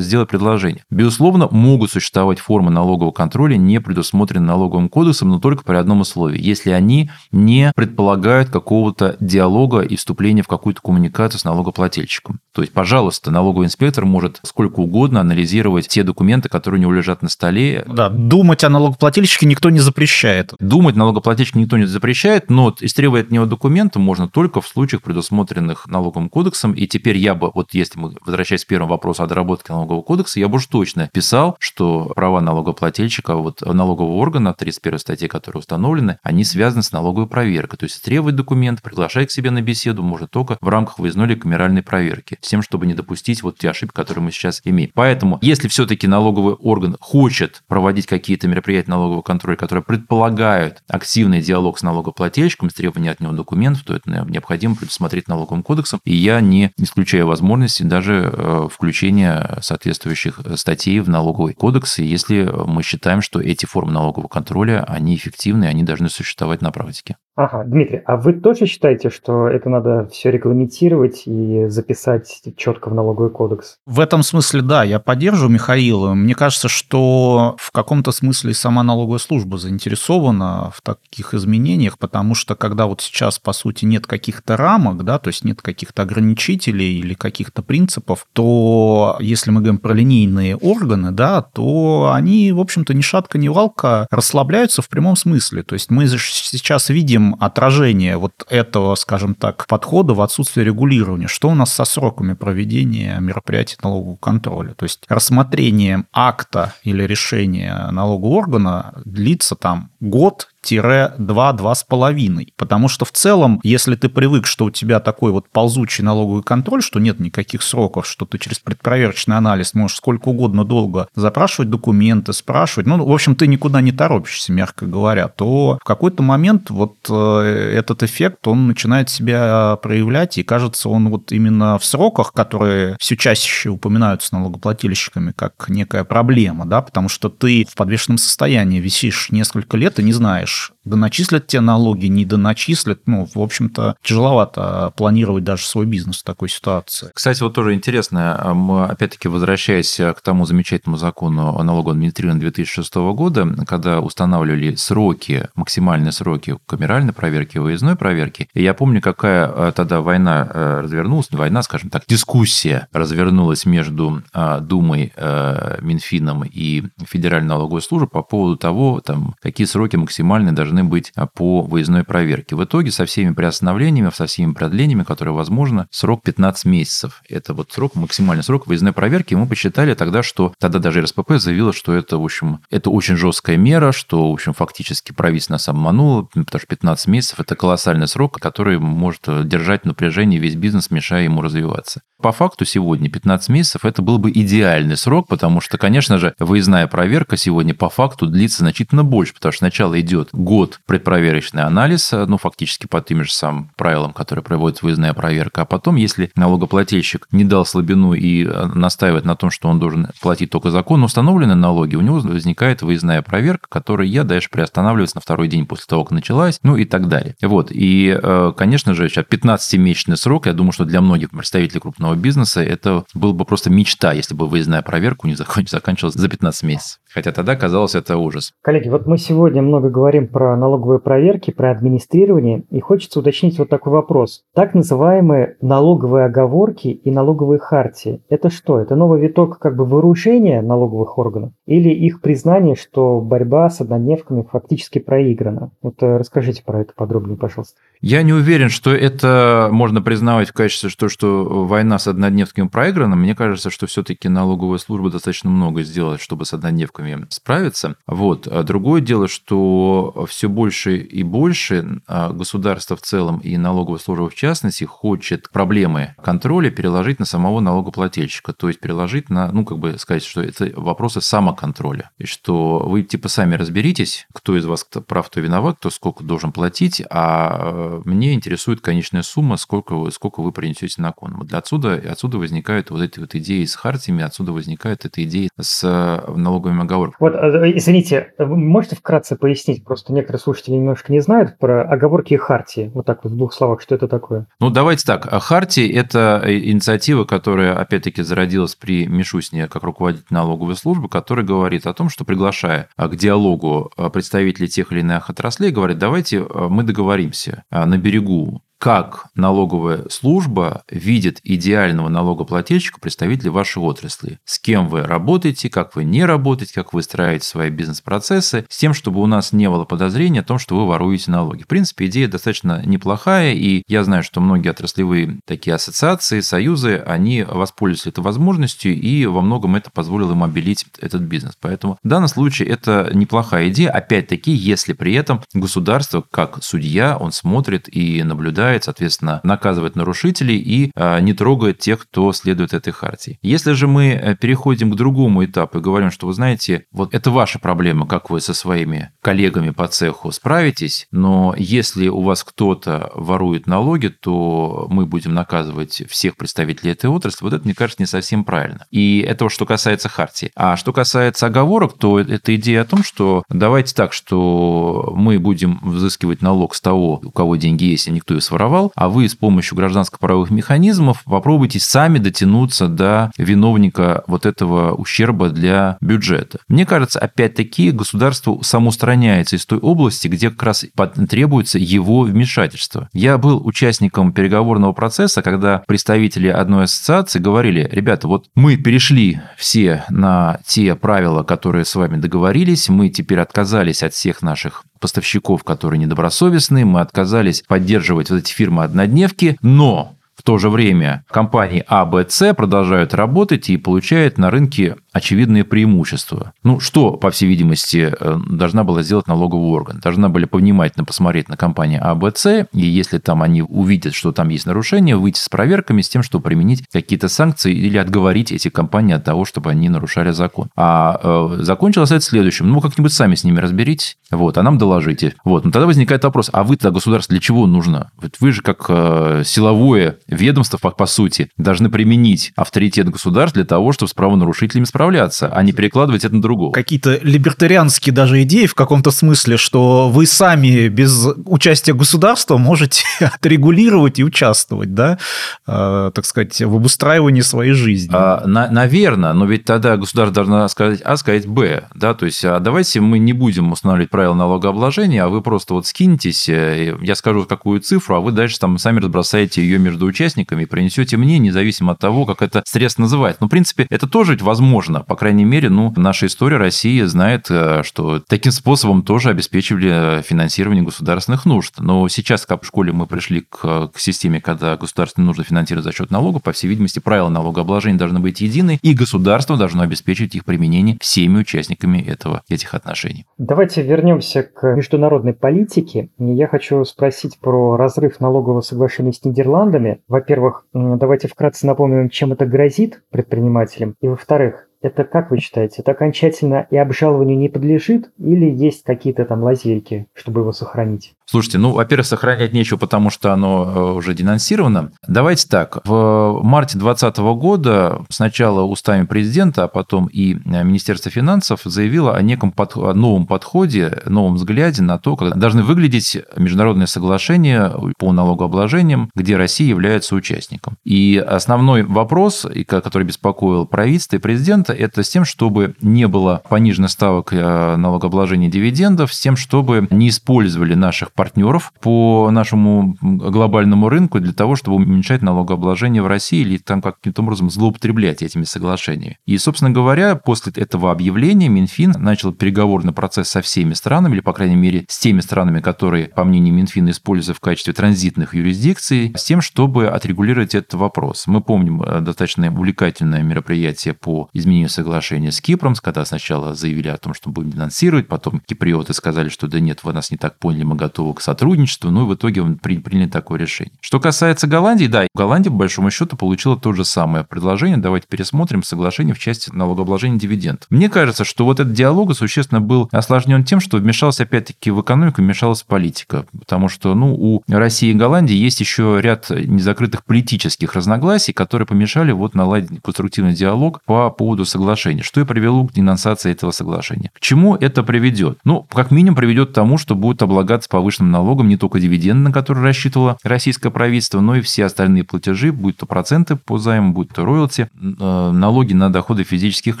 сделать 0.00 0.28
предложение? 0.28 0.82
Безусловно, 0.90 1.48
могут 1.50 1.90
существовать 1.90 2.40
формы 2.40 2.70
налогового 2.70 3.12
контроля, 3.12 3.56
не 3.56 3.80
предусмотренные 3.80 4.48
налоговым 4.48 4.88
кодексом, 4.88 5.03
кодексом, 5.04 5.28
но 5.28 5.38
только 5.38 5.64
при 5.64 5.76
одном 5.76 6.00
условии. 6.00 6.40
Если 6.40 6.70
они 6.70 7.10
не 7.30 7.72
предполагают 7.76 8.48
какого-то 8.48 9.16
диалога 9.20 9.80
и 9.80 9.96
вступления 9.96 10.42
в 10.42 10.48
какую-то 10.48 10.80
коммуникацию 10.80 11.38
с 11.38 11.44
налогоплательщиком. 11.44 12.40
То 12.54 12.62
есть, 12.62 12.72
пожалуйста, 12.72 13.30
налоговый 13.30 13.66
инспектор 13.66 14.06
может 14.06 14.40
сколько 14.42 14.80
угодно 14.80 15.20
анализировать 15.20 15.88
те 15.88 16.04
документы, 16.04 16.48
которые 16.48 16.78
у 16.78 16.82
него 16.82 16.92
лежат 16.92 17.20
на 17.22 17.28
столе. 17.28 17.84
Да, 17.86 18.08
думать 18.08 18.64
о 18.64 18.70
налогоплательщике 18.70 19.46
никто 19.46 19.70
не 19.70 19.80
запрещает. 19.80 20.54
Думать 20.58 20.96
налогоплательщик 20.96 21.56
никто 21.56 21.76
не 21.76 21.84
запрещает, 21.84 22.48
но 22.48 22.74
истребовать 22.80 23.26
от 23.26 23.30
него 23.30 23.46
документы 23.46 23.98
можно 23.98 24.28
только 24.28 24.60
в 24.60 24.68
случаях, 24.68 25.02
предусмотренных 25.02 25.86
налоговым 25.86 26.30
кодексом. 26.30 26.72
И 26.72 26.86
теперь 26.86 27.18
я 27.18 27.34
бы, 27.34 27.50
вот 27.54 27.74
если 27.74 27.98
мы 27.98 28.14
возвращаясь 28.24 28.64
к 28.64 28.68
первому 28.68 28.92
вопросу 28.92 29.22
о 29.22 29.26
доработке 29.26 29.72
налогового 29.72 30.02
кодекса, 30.02 30.40
я 30.40 30.48
бы 30.48 30.56
уж 30.56 30.66
точно 30.66 31.10
писал, 31.12 31.56
что 31.58 32.12
права 32.14 32.40
налогоплательщика, 32.40 33.36
вот 33.36 33.60
налогового 33.60 34.14
органа 34.14 34.54
31 34.54 34.93
первой 34.94 34.98
статье, 35.00 35.28
которые 35.28 35.60
установлены, 35.60 36.18
они 36.22 36.44
связаны 36.44 36.82
с 36.82 36.92
налоговой 36.92 37.26
проверкой. 37.26 37.78
То 37.78 37.84
есть 37.84 38.02
требовать 38.02 38.36
документ, 38.36 38.82
приглашать 38.82 39.28
к 39.28 39.30
себе 39.30 39.50
на 39.50 39.60
беседу 39.60 40.02
можно 40.02 40.26
только 40.28 40.56
в 40.60 40.68
рамках 40.68 40.98
выездной 40.98 41.26
или 41.26 41.34
камеральной 41.34 41.82
проверки, 41.82 42.38
с 42.40 42.48
тем, 42.48 42.62
чтобы 42.62 42.86
не 42.86 42.94
допустить 42.94 43.42
вот 43.42 43.58
те 43.58 43.70
ошибки, 43.70 43.94
которые 43.94 44.24
мы 44.24 44.30
сейчас 44.30 44.60
имеем. 44.64 44.90
Поэтому, 44.94 45.38
если 45.42 45.68
все-таки 45.68 46.06
налоговый 46.06 46.54
орган 46.54 46.96
хочет 47.00 47.62
проводить 47.66 48.06
какие-то 48.06 48.46
мероприятия 48.48 48.90
налогового 48.90 49.22
контроля, 49.22 49.56
которые 49.56 49.82
предполагают 49.82 50.82
активный 50.88 51.40
диалог 51.40 51.78
с 51.78 51.82
налогоплательщиком, 51.82 52.70
с 52.70 52.74
требованием 52.74 53.12
от 53.12 53.20
него 53.20 53.32
документов, 53.32 53.84
то 53.84 53.94
это 53.94 54.10
необходимо 54.28 54.76
предусмотреть 54.76 55.28
налоговым 55.28 55.62
кодексом. 55.62 56.00
И 56.04 56.14
я 56.14 56.40
не 56.40 56.72
исключаю 56.78 57.26
возможности 57.26 57.82
даже 57.82 58.30
э, 58.32 58.68
включения 58.70 59.58
соответствующих 59.60 60.40
статей 60.56 61.00
в 61.00 61.08
налоговый 61.08 61.54
кодекс, 61.54 61.98
если 61.98 62.42
мы 62.66 62.82
считаем, 62.82 63.22
что 63.22 63.40
эти 63.40 63.66
формы 63.66 63.92
налогового 63.92 64.28
контроля 64.28 64.73
они 64.80 65.14
эффективны, 65.14 65.64
они 65.64 65.82
должны 65.82 66.08
существовать 66.08 66.62
на 66.62 66.70
практике. 66.70 67.16
Ага, 67.36 67.64
Дмитрий, 67.64 68.00
а 68.06 68.16
вы 68.16 68.34
тоже 68.34 68.66
считаете, 68.66 69.10
что 69.10 69.48
это 69.48 69.68
надо 69.68 70.08
все 70.12 70.30
регламентировать 70.30 71.24
и 71.26 71.66
записать 71.66 72.42
четко 72.56 72.90
в 72.90 72.94
налоговый 72.94 73.30
кодекс? 73.30 73.78
В 73.86 73.98
этом 73.98 74.22
смысле, 74.22 74.62
да, 74.62 74.84
я 74.84 75.00
поддерживаю 75.00 75.50
Михаила. 75.50 76.14
Мне 76.14 76.36
кажется, 76.36 76.68
что 76.68 77.56
в 77.58 77.72
каком-то 77.72 78.12
смысле 78.12 78.54
сама 78.54 78.84
налоговая 78.84 79.18
служба 79.18 79.58
заинтересована 79.58 80.70
в 80.72 80.80
таких 80.82 81.34
изменениях, 81.34 81.98
потому 81.98 82.36
что 82.36 82.54
когда 82.54 82.86
вот 82.86 83.00
сейчас, 83.00 83.40
по 83.40 83.52
сути, 83.52 83.84
нет 83.84 84.06
каких-то 84.06 84.56
рамок, 84.56 85.02
да, 85.02 85.18
то 85.18 85.26
есть 85.26 85.44
нет 85.44 85.60
каких-то 85.60 86.02
ограничителей 86.02 87.00
или 87.00 87.14
каких-то 87.14 87.62
принципов, 87.62 88.28
то 88.32 89.16
если 89.18 89.50
мы 89.50 89.60
говорим 89.60 89.78
про 89.78 89.92
линейные 89.92 90.56
органы, 90.56 91.10
да, 91.10 91.42
то 91.42 92.12
они, 92.14 92.52
в 92.52 92.60
общем-то, 92.60 92.94
ни 92.94 93.00
шатка, 93.00 93.38
ни 93.38 93.48
валка 93.48 94.06
расслабляются 94.12 94.63
в 94.82 94.88
прямом 94.88 95.16
смысле. 95.16 95.62
То 95.62 95.74
есть 95.74 95.90
мы 95.90 96.06
сейчас 96.08 96.88
видим 96.88 97.36
отражение 97.40 98.16
вот 98.16 98.32
этого, 98.48 98.94
скажем 98.94 99.34
так, 99.34 99.66
подхода 99.66 100.14
в 100.14 100.20
отсутствие 100.20 100.64
регулирования. 100.64 101.28
Что 101.28 101.48
у 101.48 101.54
нас 101.54 101.72
со 101.72 101.84
сроками 101.84 102.34
проведения 102.34 103.18
мероприятий 103.20 103.76
налогового 103.82 104.16
контроля? 104.16 104.74
То 104.74 104.84
есть 104.84 105.04
рассмотрение 105.08 106.04
акта 106.12 106.74
или 106.82 107.04
решения 107.04 107.88
налогового 107.90 108.34
органа 108.34 108.92
длится 109.04 109.56
там 109.56 109.90
год 110.00 110.48
2-2,5. 110.72 112.48
Потому 112.56 112.88
что 112.88 113.04
в 113.04 113.12
целом, 113.12 113.60
если 113.62 113.94
ты 113.96 114.08
привык, 114.08 114.46
что 114.46 114.66
у 114.66 114.70
тебя 114.70 115.00
такой 115.00 115.32
вот 115.32 115.48
ползучий 115.50 116.04
налоговый 116.04 116.42
контроль, 116.42 116.82
что 116.82 117.00
нет 117.00 117.20
никаких 117.20 117.62
сроков, 117.62 118.06
что 118.06 118.26
ты 118.26 118.38
через 118.38 118.58
предпроверочный 118.58 119.36
анализ 119.36 119.74
можешь 119.74 119.96
сколько 119.96 120.28
угодно 120.28 120.64
долго 120.64 121.08
запрашивать 121.14 121.70
документы, 121.70 122.32
спрашивать, 122.32 122.86
ну, 122.86 123.04
в 123.04 123.12
общем, 123.12 123.36
ты 123.36 123.46
никуда 123.46 123.80
не 123.80 123.92
торопишься, 123.92 124.52
мягко 124.52 124.86
говоря, 124.86 125.28
то 125.28 125.78
в 125.80 125.84
какой-то 125.84 126.22
момент 126.22 126.70
вот 126.70 126.96
э, 127.08 127.72
этот 127.74 128.02
эффект, 128.02 128.46
он 128.46 128.66
начинает 128.66 129.10
себя 129.10 129.76
проявлять, 129.82 130.38
и 130.38 130.42
кажется, 130.42 130.88
он 130.88 131.08
вот 131.08 131.32
именно 131.32 131.78
в 131.78 131.84
сроках, 131.84 132.32
которые 132.32 132.96
все 133.00 133.16
чаще 133.16 133.68
упоминаются 133.68 134.34
налогоплательщиками 134.34 135.32
как 135.32 135.68
некая 135.68 136.04
проблема, 136.04 136.66
да, 136.66 136.82
потому 136.82 137.08
что 137.08 137.28
ты 137.28 137.66
в 137.68 137.74
подвешенном 137.74 138.18
состоянии 138.18 138.80
висишь 138.80 139.30
несколько 139.30 139.76
лет 139.76 139.98
и 139.98 140.02
не 140.02 140.12
знаешь, 140.12 140.53
też 140.54 140.73
доначислят 140.84 141.46
те 141.46 141.60
налоги, 141.60 142.06
не 142.06 142.24
доначислят. 142.24 143.02
Ну, 143.06 143.28
в 143.32 143.40
общем-то, 143.40 143.96
тяжеловато 144.02 144.92
планировать 144.96 145.44
даже 145.44 145.64
свой 145.64 145.86
бизнес 145.86 146.20
в 146.20 146.24
такой 146.24 146.48
ситуации. 146.48 147.10
Кстати, 147.14 147.42
вот 147.42 147.54
тоже 147.54 147.74
интересно, 147.74 148.36
а 148.40 148.54
мы, 148.54 148.84
опять-таки, 148.84 149.28
возвращаясь 149.28 149.96
к 149.96 150.20
тому 150.22 150.46
замечательному 150.46 150.96
закону 150.96 151.56
о 151.56 151.62
налоговом 151.62 151.96
администрировании 151.96 152.40
2006 152.40 152.94
года, 152.94 153.46
когда 153.66 154.00
устанавливали 154.00 154.74
сроки, 154.74 155.48
максимальные 155.54 156.12
сроки 156.12 156.56
камеральной 156.66 157.12
проверки 157.12 157.58
выездной 157.58 157.96
проверки, 157.96 158.48
и 158.54 158.62
я 158.62 158.74
помню, 158.74 159.00
какая 159.00 159.46
а, 159.46 159.72
тогда 159.72 160.00
война 160.00 160.48
э, 160.48 160.80
развернулась, 160.82 161.30
не 161.30 161.38
война, 161.38 161.62
скажем 161.62 161.90
так, 161.90 162.04
дискуссия 162.06 162.88
развернулась 162.92 163.66
между 163.66 164.22
а, 164.32 164.60
Думой, 164.60 165.12
э, 165.16 165.78
Минфином 165.80 166.44
и 166.44 166.84
Федеральной 167.06 167.48
налоговой 167.48 167.82
службой 167.82 168.08
по 168.08 168.22
поводу 168.22 168.56
того, 168.56 169.00
там, 169.00 169.34
какие 169.40 169.66
сроки 169.66 169.96
максимальные 169.96 170.52
должны 170.52 170.73
должны 170.74 170.84
быть 170.84 171.12
а, 171.14 171.26
по 171.26 171.62
выездной 171.62 172.04
проверке. 172.04 172.56
В 172.56 172.64
итоге 172.64 172.90
со 172.90 173.04
всеми 173.06 173.32
приостановлениями, 173.32 174.10
со 174.14 174.26
всеми 174.26 174.52
продлениями, 174.52 175.04
которые 175.04 175.34
возможно, 175.34 175.86
срок 175.90 176.22
15 176.22 176.64
месяцев. 176.66 177.22
Это 177.28 177.54
вот 177.54 177.72
срок, 177.72 177.94
максимальный 177.94 178.42
срок 178.42 178.66
выездной 178.66 178.92
проверки. 178.92 179.34
Мы 179.34 179.46
посчитали 179.46 179.94
тогда, 179.94 180.22
что 180.22 180.52
тогда 180.58 180.78
даже 180.78 181.02
РСПП 181.02 181.34
заявила, 181.36 181.72
что 181.72 181.92
это, 181.92 182.18
в 182.18 182.24
общем, 182.24 182.60
это 182.70 182.90
очень 182.90 183.16
жесткая 183.16 183.56
мера, 183.56 183.92
что, 183.92 184.30
в 184.30 184.32
общем, 184.32 184.52
фактически 184.52 185.12
правительство 185.12 185.54
нас 185.54 185.68
обмануло, 185.68 186.22
потому 186.22 186.58
что 186.58 186.66
15 186.66 187.06
месяцев– 187.08 187.38
это 187.40 187.54
колоссальный 187.54 188.08
срок, 188.08 188.40
который 188.40 188.78
может 188.78 189.22
держать 189.46 189.82
в 189.82 189.86
напряжении 189.86 190.38
весь 190.38 190.56
бизнес, 190.56 190.90
мешая 190.90 191.24
ему 191.24 191.42
развиваться. 191.42 192.00
По 192.20 192.32
факту 192.32 192.64
сегодня 192.64 193.10
15 193.10 193.48
месяцев– 193.50 193.84
это 193.84 194.00
был 194.00 194.18
бы 194.18 194.30
идеальный 194.30 194.96
срок, 194.96 195.28
потому 195.28 195.60
что, 195.60 195.76
конечно 195.78 196.18
же, 196.18 196.34
выездная 196.38 196.86
проверка 196.86 197.36
сегодня 197.36 197.74
по 197.74 197.90
факту 197.90 198.26
длится 198.26 198.60
значительно 198.60 199.04
больше, 199.04 199.34
потому 199.34 199.52
что 199.52 199.58
сначала 199.58 200.00
идет 200.00 200.30
год 200.32 200.63
год 200.64 200.80
предпроверочный 200.86 201.62
анализ, 201.62 202.12
э, 202.12 202.24
ну, 202.26 202.38
фактически 202.38 202.86
по 202.86 203.00
тем 203.00 203.22
же 203.24 203.32
самым 203.32 203.70
правилам, 203.76 204.12
которые 204.12 204.42
проводит 204.42 204.82
выездная 204.82 205.12
проверка, 205.12 205.62
а 205.62 205.64
потом, 205.64 205.96
если 205.96 206.30
налогоплательщик 206.36 207.26
не 207.32 207.44
дал 207.44 207.66
слабину 207.66 208.14
и 208.14 208.46
э, 208.46 208.66
настаивает 208.74 209.24
на 209.24 209.36
том, 209.36 209.50
что 209.50 209.68
он 209.68 209.78
должен 209.78 210.08
платить 210.22 210.50
только 210.50 210.70
законно 210.70 211.04
установленные 211.04 211.54
налоги, 211.54 211.96
у 211.96 212.00
него 212.00 212.20
возникает 212.20 212.80
выездная 212.80 213.20
проверка, 213.20 213.68
которая 213.68 214.06
я 214.06 214.24
дальше 214.24 214.48
приостанавливается 214.50 215.16
на 215.16 215.20
второй 215.20 215.48
день 215.48 215.66
после 215.66 215.84
того, 215.86 216.04
как 216.04 216.12
началась, 216.12 216.58
ну 216.62 216.76
и 216.76 216.86
так 216.86 217.08
далее. 217.08 217.34
Вот, 217.42 217.70
и, 217.70 218.18
э, 218.20 218.52
конечно 218.56 218.94
же, 218.94 219.08
сейчас 219.08 219.26
15-месячный 219.26 220.16
срок, 220.16 220.46
я 220.46 220.54
думаю, 220.54 220.72
что 220.72 220.86
для 220.86 221.02
многих 221.02 221.30
представителей 221.30 221.80
крупного 221.80 222.14
бизнеса 222.14 222.62
это 222.62 223.04
был 223.12 223.34
бы 223.34 223.44
просто 223.44 223.70
мечта, 223.70 224.12
если 224.12 224.34
бы 224.34 224.48
выездная 224.48 224.80
проверка 224.80 225.26
у 225.26 225.28
них 225.28 225.36
заканчивалась 225.36 226.14
за 226.14 226.28
15 226.28 226.62
месяцев. 226.62 227.00
Хотя 227.12 227.30
тогда 227.32 227.54
казалось 227.54 227.94
это 227.94 228.16
ужас. 228.16 228.52
Коллеги, 228.62 228.88
вот 228.88 229.06
мы 229.06 229.18
сегодня 229.18 229.62
много 229.62 229.88
говорим 229.88 230.26
про 230.26 230.53
налоговые 230.56 231.00
проверки, 231.00 231.50
про 231.50 231.70
администрирование, 231.70 232.64
и 232.70 232.80
хочется 232.80 233.20
уточнить 233.20 233.58
вот 233.58 233.68
такой 233.68 233.92
вопрос. 233.92 234.42
Так 234.54 234.74
называемые 234.74 235.56
налоговые 235.60 236.26
оговорки 236.26 236.88
и 236.88 237.10
налоговые 237.10 237.58
хартии– 237.58 238.22
это 238.28 238.50
что? 238.50 238.78
Это 238.78 238.96
новый 238.96 239.20
виток 239.20 239.58
как 239.58 239.76
бы 239.76 239.84
вооружения 239.84 240.62
налоговых 240.62 241.18
органов 241.18 241.52
или 241.66 241.88
их 241.88 242.20
признание, 242.20 242.74
что 242.74 243.20
борьба 243.20 243.70
с 243.70 243.80
однодневками 243.80 244.46
фактически 244.50 244.98
проиграна? 244.98 245.70
Вот 245.82 246.02
э, 246.02 246.16
расскажите 246.16 246.62
про 246.64 246.82
это 246.82 246.92
подробнее, 246.94 247.38
пожалуйста. 247.38 247.78
Я 248.06 248.22
не 248.22 248.34
уверен, 248.34 248.68
что 248.68 248.94
это 248.94 249.70
можно 249.72 250.02
признавать 250.02 250.50
в 250.50 250.52
качестве 250.52 250.90
того, 250.90 251.08
что 251.08 251.64
война 251.64 251.98
с 251.98 252.06
однодневками 252.06 252.68
проиграна. 252.68 253.16
Мне 253.16 253.34
кажется, 253.34 253.70
что 253.70 253.86
все-таки 253.86 254.28
налоговая 254.28 254.76
служба 254.76 255.08
достаточно 255.08 255.48
много 255.48 255.82
сделает, 255.82 256.20
чтобы 256.20 256.44
с 256.44 256.52
однодневками 256.52 257.26
справиться. 257.30 257.96
Вот. 258.06 258.46
А 258.46 258.62
другое 258.62 259.00
дело, 259.00 259.26
что 259.26 260.26
все 260.28 260.50
больше 260.50 260.98
и 260.98 261.22
больше 261.22 262.02
а, 262.06 262.30
государство 262.30 262.94
в 262.94 263.00
целом 263.00 263.38
и 263.38 263.56
налоговая 263.56 263.98
служба 263.98 264.28
в 264.28 264.34
частности 264.34 264.84
хочет 264.84 265.48
проблемы 265.48 266.14
контроля 266.22 266.68
переложить 266.68 267.20
на 267.20 267.24
самого 267.24 267.60
налогоплательщика. 267.60 268.52
То 268.52 268.68
есть 268.68 268.80
переложить 268.80 269.30
на, 269.30 269.50
ну, 269.50 269.64
как 269.64 269.78
бы 269.78 269.98
сказать, 269.98 270.24
что 270.24 270.42
это 270.42 270.70
вопросы 270.76 271.22
самоконтроля. 271.22 272.10
И 272.18 272.26
что 272.26 272.80
вы 272.80 273.02
типа 273.02 273.28
сами 273.30 273.54
разберитесь, 273.54 274.26
кто 274.34 274.58
из 274.58 274.66
вас 274.66 274.86
прав, 275.08 275.28
кто 275.30 275.40
виноват, 275.40 275.78
кто 275.78 275.88
сколько 275.88 276.22
должен 276.22 276.52
платить, 276.52 277.02
а 277.10 277.93
мне 278.04 278.34
интересует 278.34 278.80
конечная 278.80 279.22
сумма, 279.22 279.56
сколько 279.56 280.10
сколько 280.10 280.40
вы 280.40 280.52
принесете 280.52 281.00
на 281.00 281.12
кон. 281.12 281.36
Вот 281.38 281.52
отсюда, 281.52 281.94
отсюда 281.94 282.38
возникают 282.38 282.90
вот 282.90 283.02
эти 283.02 283.18
вот 283.18 283.34
идеи 283.34 283.64
с 283.64 283.74
хартиями, 283.74 284.22
отсюда 284.22 284.52
возникают 284.52 285.04
эти 285.04 285.24
идеи 285.24 285.48
с 285.60 285.82
э, 285.84 286.32
налоговыми 286.32 286.82
оговорками. 286.82 287.16
Вот, 287.20 287.34
э, 287.34 287.72
извините, 287.76 288.32
вы 288.38 288.56
можете 288.56 288.96
вкратце 288.96 289.36
пояснить? 289.36 289.84
Просто 289.84 290.12
некоторые 290.12 290.40
слушатели 290.40 290.74
немножко 290.74 291.12
не 291.12 291.20
знают 291.20 291.58
про 291.58 291.82
оговорки 291.82 292.34
и 292.34 292.36
хартии. 292.36 292.90
Вот 292.94 293.06
так 293.06 293.24
вот 293.24 293.32
в 293.32 293.36
двух 293.36 293.52
словах, 293.52 293.80
что 293.80 293.94
это 293.94 294.08
такое? 294.08 294.46
Ну, 294.60 294.70
давайте 294.70 295.04
так. 295.04 295.28
Хартия– 295.42 295.92
это 296.00 296.42
инициатива, 296.46 297.24
которая, 297.24 297.76
опять-таки, 297.76 298.22
зародилась 298.22 298.74
при 298.74 299.06
Мишусне 299.06 299.68
как 299.68 299.82
руководитель 299.82 300.26
налоговой 300.30 300.76
службы, 300.76 301.08
который 301.08 301.44
говорит 301.44 301.86
о 301.86 301.94
том, 301.94 302.08
что 302.08 302.24
приглашая 302.24 302.88
к 302.96 303.16
диалогу 303.16 303.92
представителей 304.12 304.68
тех 304.68 304.92
или 304.92 305.00
иных 305.00 305.30
отраслей, 305.30 305.70
говорит, 305.70 305.98
давайте 305.98 306.38
э, 306.38 306.66
мы 306.68 306.82
договоримся 306.82 307.64
на 307.86 307.98
берегу 307.98 308.62
как 308.84 309.28
налоговая 309.34 310.04
служба 310.10 310.82
видит 310.90 311.40
идеального 311.42 312.10
налогоплательщика 312.10 313.00
представителей 313.00 313.48
вашей 313.48 313.78
отрасли. 313.78 314.40
С 314.44 314.58
кем 314.58 314.88
вы 314.88 315.04
работаете, 315.04 315.70
как 315.70 315.96
вы 315.96 316.04
не 316.04 316.22
работаете, 316.22 316.74
как 316.74 316.92
вы 316.92 317.02
строите 317.02 317.46
свои 317.46 317.70
бизнес-процессы, 317.70 318.66
с 318.68 318.76
тем, 318.76 318.92
чтобы 318.92 319.22
у 319.22 319.26
нас 319.26 319.54
не 319.54 319.70
было 319.70 319.86
подозрения 319.86 320.40
о 320.40 320.44
том, 320.44 320.58
что 320.58 320.76
вы 320.76 320.86
воруете 320.86 321.30
налоги. 321.30 321.62
В 321.62 321.66
принципе, 321.66 322.04
идея 322.08 322.28
достаточно 322.28 322.82
неплохая, 322.84 323.54
и 323.54 323.84
я 323.88 324.04
знаю, 324.04 324.22
что 324.22 324.42
многие 324.42 324.68
отраслевые 324.68 325.38
такие 325.46 325.76
ассоциации, 325.76 326.40
союзы, 326.40 327.02
они 327.06 327.42
воспользовались 327.42 328.08
этой 328.08 328.22
возможностью, 328.22 328.92
и 328.92 329.24
во 329.24 329.40
многом 329.40 329.76
это 329.76 329.90
позволило 329.90 330.32
им 330.32 330.44
обелить 330.44 330.84
этот 330.98 331.22
бизнес. 331.22 331.54
Поэтому 331.58 331.96
в 332.04 332.06
данном 332.06 332.28
случае 332.28 332.68
это 332.68 333.10
неплохая 333.14 333.70
идея, 333.70 333.92
опять-таки, 333.92 334.52
если 334.52 334.92
при 334.92 335.14
этом 335.14 335.40
государство, 335.54 336.22
как 336.30 336.62
судья, 336.62 337.16
он 337.16 337.32
смотрит 337.32 337.88
и 337.90 338.22
наблюдает 338.22 338.73
проверяет, 338.74 338.84
соответственно, 338.84 339.40
наказывает 339.44 339.96
нарушителей 339.96 340.56
и 340.56 340.90
а, 340.94 341.20
не 341.20 341.32
трогает 341.32 341.78
тех, 341.78 342.02
кто 342.02 342.32
следует 342.32 342.74
этой 342.74 342.92
хартии. 342.92 343.38
Если 343.42 343.72
же 343.72 343.86
мы 343.86 344.08
э, 344.08 344.36
переходим 344.36 344.90
к 344.90 344.96
другому 344.96 345.44
этапу 345.44 345.78
и 345.78 345.80
говорим, 345.80 346.10
что 346.10 346.26
вы 346.26 346.32
знаете, 346.32 346.84
вот 346.92 347.14
это 347.14 347.30
ваша 347.30 347.58
проблема, 347.58 348.06
как 348.06 348.30
вы 348.30 348.40
со 348.40 348.54
своими 348.54 349.10
коллегами 349.22 349.70
по 349.70 349.86
цеху 349.86 350.32
справитесь, 350.32 351.06
но 351.12 351.54
если 351.56 352.08
у 352.08 352.22
вас 352.22 352.44
кто-то 352.44 353.10
ворует 353.14 353.66
налоги, 353.66 354.08
то 354.08 354.86
мы 354.90 355.06
будем 355.06 355.34
наказывать 355.34 356.02
всех 356.08 356.36
представителей 356.36 356.92
этой 356.92 357.10
отрасли. 357.10 357.44
Вот 357.44 357.52
это, 357.52 357.64
мне 357.64 357.74
кажется, 357.74 358.02
не 358.02 358.06
совсем 358.06 358.44
правильно. 358.44 358.86
И 358.90 359.20
это 359.20 359.48
что 359.48 359.66
касается 359.66 360.08
хартии. 360.08 360.50
А 360.56 360.76
что 360.76 360.92
касается 360.92 361.46
оговорок, 361.46 361.98
то 361.98 362.18
это 362.18 362.54
идея 362.56 362.82
о 362.82 362.84
том, 362.84 363.04
что 363.04 363.44
давайте 363.48 363.94
так, 363.94 364.12
что 364.12 365.12
мы 365.14 365.38
будем 365.38 365.78
взыскивать 365.82 366.42
налог 366.42 366.74
с 366.74 366.80
того, 366.80 367.20
у 367.22 367.30
кого 367.30 367.56
деньги 367.56 367.84
есть, 367.84 368.08
и 368.08 368.10
никто 368.10 368.34
их 368.34 368.42
своровал, 368.42 368.63
воровал, 368.64 368.92
а 368.94 369.08
вы 369.08 369.28
с 369.28 369.34
помощью 369.34 369.76
гражданско-правовых 369.76 370.50
механизмов 370.50 371.22
попробуйте 371.24 371.80
сами 371.80 372.18
дотянуться 372.18 372.88
до 372.88 373.30
виновника 373.36 374.24
вот 374.26 374.46
этого 374.46 374.94
ущерба 374.94 375.50
для 375.50 375.98
бюджета. 376.00 376.58
Мне 376.68 376.86
кажется, 376.86 377.18
опять-таки 377.18 377.90
государство 377.90 378.58
самоустраняется 378.62 379.56
из 379.56 379.66
той 379.66 379.78
области, 379.78 380.28
где 380.28 380.50
как 380.50 380.62
раз 380.62 380.86
требуется 381.28 381.78
его 381.78 382.22
вмешательство. 382.22 383.08
Я 383.12 383.38
был 383.38 383.64
участником 383.64 384.32
переговорного 384.32 384.92
процесса, 384.92 385.42
когда 385.42 385.82
представители 385.86 386.48
одной 386.48 386.84
ассоциации 386.84 387.38
говорили, 387.38 387.88
ребята, 387.90 388.28
вот 388.28 388.46
мы 388.54 388.76
перешли 388.76 389.40
все 389.56 390.04
на 390.08 390.58
те 390.66 390.94
правила, 390.94 391.42
которые 391.42 391.84
с 391.84 391.94
вами 391.94 392.16
договорились, 392.16 392.88
мы 392.88 393.08
теперь 393.08 393.40
отказались 393.40 394.02
от 394.02 394.14
всех 394.14 394.42
наших 394.42 394.84
поставщиков, 395.04 395.64
которые 395.64 395.98
недобросовестные, 395.98 396.86
мы 396.86 397.02
отказались 397.02 397.62
поддерживать 397.68 398.30
вот 398.30 398.38
эти 398.38 398.54
фирмы-однодневки, 398.54 399.58
но 399.60 400.14
В 400.36 400.42
то 400.42 400.58
же 400.58 400.68
время 400.68 401.24
компании 401.30 401.84
А, 401.86 402.04
Б, 402.04 402.26
С 402.28 402.52
продолжают 402.54 403.14
работать 403.14 403.70
и 403.70 403.76
получают 403.76 404.36
на 404.36 404.50
рынке 404.50 404.96
очевидные 405.12 405.64
преимущества. 405.64 406.52
Ну, 406.64 406.80
что, 406.80 407.12
по 407.12 407.30
всей 407.30 407.46
видимости, 407.46 408.12
э, 408.18 408.38
должна 408.50 408.82
была 408.82 409.02
сделать 409.02 409.28
налоговый 409.28 409.70
орган? 409.70 410.00
Должна 410.00 410.28
были 410.28 410.44
повнимательно 410.44 411.04
посмотреть 411.04 411.48
на 411.48 411.56
компании 411.56 412.00
А, 412.02 412.14
Б, 412.14 412.32
С, 412.34 412.66
и 412.72 412.80
если 412.80 413.18
там 413.18 413.42
они 413.42 413.62
увидят, 413.62 414.14
что 414.14 414.32
там 414.32 414.48
есть 414.48 414.66
нарушения, 414.66 415.16
выйти 415.16 415.38
с 415.38 415.48
проверками 415.48 416.02
с 416.02 416.08
тем, 416.08 416.22
чтобы 416.22 416.44
применить 416.44 416.84
какие-то 416.92 417.28
санкции 417.28 417.72
или 417.72 417.96
отговорить 417.96 418.50
эти 418.50 418.68
компании 418.68 419.14
от 419.14 419.24
того, 419.24 419.44
чтобы 419.44 419.70
они 419.70 419.88
нарушали 419.88 420.32
закон. 420.32 420.68
А 420.74 421.20
э, 421.22 421.62
закончилось 421.62 422.10
это 422.10 422.24
следующим. 422.24 422.68
Ну, 422.68 422.80
как-нибудь 422.80 423.12
сами 423.12 423.36
с 423.36 423.44
ними 423.44 423.60
разберитесь, 423.60 424.16
вот, 424.30 424.58
а 424.58 424.62
нам 424.62 424.78
доложите. 424.78 425.34
Вот, 425.44 425.64
но 425.64 425.70
тогда 425.70 425.86
возникает 425.86 426.24
вопрос, 426.24 426.50
а 426.52 426.64
вы 426.64 426.76
тогда 426.76 426.90
государство 426.90 427.32
для 427.32 427.40
чего 427.40 427.66
нужно? 427.66 428.10
Вот 428.20 428.34
вы 428.40 428.50
же 428.50 428.62
как 428.62 428.86
э, 428.88 429.42
силовое 429.44 430.18
ведомство, 430.28 430.78
по, 430.78 430.90
по 430.90 431.06
сути, 431.06 431.50
должны 431.56 431.90
применить 431.90 432.52
авторитет 432.56 433.08
государства 433.08 433.60
для 433.60 433.66
того, 433.66 433.92
чтобы 433.92 434.08
с 434.08 434.14
правонарушителями 434.14 434.84
справляться, 434.84 435.48
а 435.48 435.62
не 435.62 435.72
перекладывать 435.72 436.24
это 436.24 436.34
на 436.34 436.42
другого. 436.42 436.72
Какие-то 436.72 437.18
либертарианские 437.22 438.12
даже 438.12 438.42
идеи 438.42 438.66
в 438.66 438.74
каком-то 438.74 439.10
смысле, 439.10 439.56
что 439.56 440.08
вы 440.08 440.26
сами 440.26 440.88
без 440.88 441.26
участия 441.44 441.92
государства 441.92 442.56
можете 442.56 443.04
отрегулировать 443.20 444.18
и 444.18 444.24
участвовать, 444.24 444.94
да, 444.94 445.18
э, 445.66 446.10
так 446.14 446.24
сказать, 446.24 446.60
в 446.60 446.74
обустраивании 446.74 447.42
своей 447.42 447.72
жизни. 447.72 448.10
А, 448.12 448.46
на, 448.46 448.70
наверное, 448.70 449.32
но 449.32 449.46
ведь 449.46 449.64
тогда 449.64 449.96
государство 449.96 450.34
должно 450.34 450.68
сказать 450.68 451.00
А, 451.04 451.16
сказать 451.16 451.46
Б, 451.46 451.84
да, 451.94 452.14
то 452.14 452.26
есть 452.26 452.44
а 452.44 452.58
давайте 452.60 453.00
мы 453.00 453.18
не 453.18 453.32
будем 453.32 453.72
устанавливать 453.72 454.10
правила 454.10 454.34
налогообложения, 454.34 455.24
а 455.24 455.28
вы 455.28 455.42
просто 455.42 455.74
вот 455.74 455.86
скинетесь, 455.86 456.48
э, 456.48 456.96
я 457.00 457.14
скажу 457.14 457.44
какую 457.44 457.80
цифру, 457.80 458.16
а 458.16 458.20
вы 458.20 458.32
дальше 458.32 458.58
там 458.58 458.78
сами 458.78 459.00
разбросаете 459.00 459.62
ее 459.62 459.78
между 459.78 460.06
участниками 460.14 460.64
принесете 460.64 461.16
мне, 461.16 461.38
независимо 461.38 461.92
от 461.92 461.98
того, 461.98 462.24
как 462.24 462.40
это 462.40 462.62
средство 462.66 463.02
называется. 463.02 463.38
Ну, 463.40 463.48
в 463.48 463.50
принципе, 463.50 463.86
это 463.90 464.08
тоже 464.08 464.32
ведь 464.32 464.42
возможно. 464.42 465.00
По 465.00 465.16
крайней 465.16 465.44
мере, 465.44 465.68
ну, 465.68 465.92
наша 465.96 466.26
история 466.26 466.56
России 466.56 467.02
знает, 467.02 467.46
э, 467.50 467.82
что 467.82 468.20
таким 468.20 468.52
способом 468.52 469.02
тоже 469.02 469.30
обеспечивали 469.30 470.22
финансирование 470.22 470.84
государственных 470.84 471.44
нужд. 471.44 471.74
Но 471.78 472.08
сейчас, 472.08 472.46
как 472.46 472.62
в 472.62 472.66
школе 472.66 472.92
мы 472.92 473.06
пришли 473.06 473.42
к, 473.42 473.88
к 473.88 473.98
системе, 473.98 474.40
когда 474.40 474.76
государственные 474.76 475.26
нужды 475.26 475.44
финансировать 475.44 475.84
за 475.84 475.92
счет 475.92 476.10
налогов, 476.10 476.42
по 476.42 476.52
всей 476.52 476.68
видимости, 476.68 477.00
правила 477.00 477.28
налогообложения 477.28 477.98
должны 477.98 478.20
быть 478.20 478.40
едины, 478.40 478.78
и 478.82 478.94
государство 478.94 479.56
должно 479.56 479.82
обеспечить 479.82 480.34
их 480.34 480.44
применение 480.44 480.96
всеми 481.00 481.38
участниками 481.38 481.98
этого, 481.98 482.42
этих 482.48 482.74
отношений. 482.74 483.26
Давайте 483.38 483.82
вернемся 483.82 484.42
к 484.42 484.74
международной 484.74 485.32
политике. 485.32 486.10
Я 486.18 486.46
хочу 486.48 486.84
спросить 486.84 487.38
про 487.40 487.76
разрыв 487.76 488.20
налогового 488.20 488.60
соглашения 488.60 489.12
с 489.12 489.24
Нидерландами. 489.24 490.00
Во-первых, 490.08 490.66
давайте 490.72 491.28
вкратце 491.28 491.66
напомним, 491.66 492.10
чем 492.10 492.32
это 492.32 492.46
грозит 492.46 493.02
предпринимателям. 493.10 493.96
И 494.00 494.08
во-вторых, 494.08 494.68
это, 494.84 495.04
как 495.04 495.30
вы 495.30 495.38
считаете, 495.38 495.76
это 495.78 495.92
окончательно 495.92 496.66
и 496.70 496.76
обжалованию 496.76 497.38
не 497.38 497.48
подлежит 497.48 498.10
или 498.18 498.50
есть 498.50 498.84
какие-то 498.84 499.24
там 499.24 499.42
лазейки, 499.42 500.06
чтобы 500.12 500.42
его 500.42 500.52
сохранить? 500.52 501.14
Слушайте, 501.26 501.58
ну, 501.58 501.72
во-первых, 501.72 502.06
сохранять 502.06 502.52
нечего, 502.52 502.76
потому 502.76 503.08
что 503.08 503.32
оно 503.32 503.72
э, 503.74 503.92
уже 503.94 504.14
денонсировано. 504.14 504.92
Давайте 505.08 505.48
так. 505.48 505.78
В 505.86 506.40
марте 506.42 506.78
2020 506.78 507.16
года 507.40 508.02
сначала 508.10 508.62
устами 508.62 509.06
президента, 509.06 509.64
а 509.64 509.68
потом 509.68 510.06
и 510.06 510.34
э, 510.34 510.62
Министерство 510.62 511.10
финансов 511.10 511.62
заявило 511.64 512.14
о 512.14 512.20
неком 512.20 512.52
под... 512.52 512.76
новом 512.76 513.26
подходе, 513.26 514.02
новом 514.04 514.34
взгляде 514.34 514.82
на 514.82 514.98
то, 514.98 515.16
как 515.16 515.38
должны 515.38 515.62
выглядеть 515.62 516.18
международные 516.36 516.86
соглашения 516.86 517.72
по 517.98 518.12
налогообложениям, 518.12 519.10
где 519.14 519.36
Россия 519.36 519.68
является 519.68 520.14
участником. 520.14 520.76
И 520.84 521.16
основной 521.26 521.84
вопрос, 521.84 522.46
который 522.66 523.04
беспокоил 523.04 523.66
правительство 523.66 524.16
и 524.16 524.18
президента, 524.18 524.73
это 524.74 525.02
с 525.02 525.08
тем, 525.08 525.24
чтобы 525.24 525.74
не 525.80 526.08
было 526.08 526.42
пониженных 526.48 526.90
ставок 526.90 527.32
э, 527.32 527.76
налогообложения 527.76 528.48
дивидендов, 528.48 529.12
с 529.12 529.20
тем, 529.20 529.36
чтобы 529.36 529.86
не 529.90 530.08
использовали 530.08 530.74
наших 530.74 531.12
партнеров 531.12 531.72
по 531.80 532.30
нашему 532.30 532.96
глобальному 533.00 533.88
рынку 533.88 534.20
для 534.20 534.32
того, 534.32 534.56
чтобы 534.56 534.76
уменьшать 534.76 535.22
налогообложение 535.22 536.02
в 536.02 536.06
России 536.06 536.40
или 536.40 536.58
там 536.58 536.82
каким-то 536.82 537.22
образом 537.22 537.50
злоупотреблять 537.50 538.22
этими 538.22 538.44
соглашениями. 538.44 539.18
И, 539.26 539.36
собственно 539.38 539.70
говоря, 539.70 540.16
после 540.16 540.52
этого 540.56 540.90
объявления 540.90 541.48
Минфин 541.48 541.94
начал 541.98 542.32
переговорный 542.32 542.92
процесс 542.92 543.28
со 543.28 543.42
всеми 543.42 543.74
странами, 543.74 544.14
или, 544.14 544.20
по 544.20 544.32
крайней 544.32 544.56
мере, 544.56 544.84
с 544.88 544.98
теми 544.98 545.20
странами, 545.20 545.60
которые, 545.60 546.06
по 546.06 546.24
мнению 546.24 546.54
Минфина, 546.54 546.90
используются 546.90 547.34
в 547.34 547.40
качестве 547.40 547.72
транзитных 547.72 548.34
юрисдикций, 548.34 549.12
с 549.16 549.24
тем, 549.24 549.40
чтобы 549.40 549.88
отрегулировать 549.88 550.54
этот 550.54 550.74
вопрос. 550.74 551.26
Мы 551.26 551.40
помним 551.40 551.82
э, 551.82 552.00
достаточно 552.00 552.48
увлекательное 552.50 553.22
мероприятие 553.22 553.94
по 553.94 554.28
изменению 554.32 554.63
соглашения 554.68 555.32
с 555.32 555.40
Кипром, 555.40 555.74
когда 555.74 556.04
сначала 556.04 556.54
заявили 556.54 556.88
о 556.88 556.96
том, 556.96 557.14
что 557.14 557.30
будем 557.30 557.50
денонсировать, 557.50 558.08
потом 558.08 558.40
киприоты 558.40 558.94
сказали, 558.94 559.28
что 559.28 559.46
да 559.46 559.60
нет, 559.60 559.80
вы 559.82 559.92
нас 559.92 560.10
не 560.10 560.16
так 560.16 560.38
поняли, 560.38 560.64
мы 560.64 560.76
готовы 560.76 561.14
к 561.14 561.20
сотрудничеству, 561.20 561.90
ну 561.90 562.04
и 562.04 562.08
в 562.08 562.14
итоге 562.14 562.42
он 562.42 562.56
при, 562.56 562.78
приняли 562.78 563.08
такое 563.08 563.38
решение. 563.38 563.72
Что 563.80 564.00
касается 564.00 564.46
Голландии, 564.46 564.86
да, 564.86 565.06
Голландия, 565.14 565.50
по 565.50 565.56
большому 565.56 565.90
счету, 565.90 566.16
получила 566.16 566.56
то 566.56 566.72
же 566.72 566.84
самое 566.84 567.24
предложение. 567.24 567.76
Давайте 567.76 568.06
пересмотрим 568.08 568.62
соглашение 568.62 569.14
в 569.14 569.18
части 569.18 569.50
налогообложения 569.50 570.18
дивидендов. 570.18 570.66
Мне 570.70 570.88
кажется, 570.88 571.24
что 571.24 571.44
вот 571.44 571.60
этот 571.60 571.72
диалог 571.72 572.14
существенно 572.14 572.60
был 572.60 572.88
осложнен 572.92 573.44
тем, 573.44 573.60
что 573.60 573.78
вмешался 573.78 574.24
опять-таки 574.24 574.70
в 574.70 574.80
экономику, 574.80 575.22
вмешалась 575.22 575.62
политика. 575.62 576.26
Потому 576.38 576.68
что, 576.68 576.94
ну, 576.94 577.14
у 577.14 577.42
России 577.48 577.90
и 577.90 577.94
Голландии 577.94 578.34
есть 578.34 578.60
еще 578.60 578.98
ряд 579.00 579.30
незакрытых 579.30 580.04
политических 580.04 580.74
разногласий, 580.74 581.32
которые 581.32 581.66
помешали 581.66 582.12
вот 582.12 582.34
наладить 582.34 582.80
конструктивный 582.82 583.34
диалог 583.34 583.80
по 583.84 584.10
поводу 584.10 584.44
соглашения, 584.54 585.02
что 585.02 585.20
и 585.20 585.24
привело 585.24 585.64
к 585.64 585.72
денонсации 585.72 586.30
этого 586.30 586.52
соглашения. 586.52 587.10
К 587.12 587.20
чему 587.20 587.56
это 587.56 587.82
приведет? 587.82 588.38
Ну, 588.44 588.66
как 588.72 588.92
минимум 588.92 589.16
приведет 589.16 589.50
к 589.50 589.52
тому, 589.52 589.78
что 589.78 589.96
будет 589.96 590.22
облагаться 590.22 590.68
повышенным 590.68 591.10
налогом 591.10 591.48
не 591.48 591.56
только 591.56 591.80
дивиденды, 591.80 592.28
на 592.28 592.32
которые 592.32 592.62
рассчитывало 592.62 593.18
российское 593.24 593.70
правительство, 593.70 594.20
но 594.20 594.36
и 594.36 594.42
все 594.42 594.66
остальные 594.66 595.02
платежи, 595.02 595.50
будь 595.50 595.76
то 595.76 595.86
проценты 595.86 596.36
по 596.36 596.58
займу, 596.58 596.92
будь 596.92 597.08
то 597.08 597.24
роялти, 597.24 597.68
э, 597.74 598.30
налоги 598.30 598.74
на 598.74 598.92
доходы 598.92 599.24
физических 599.24 599.80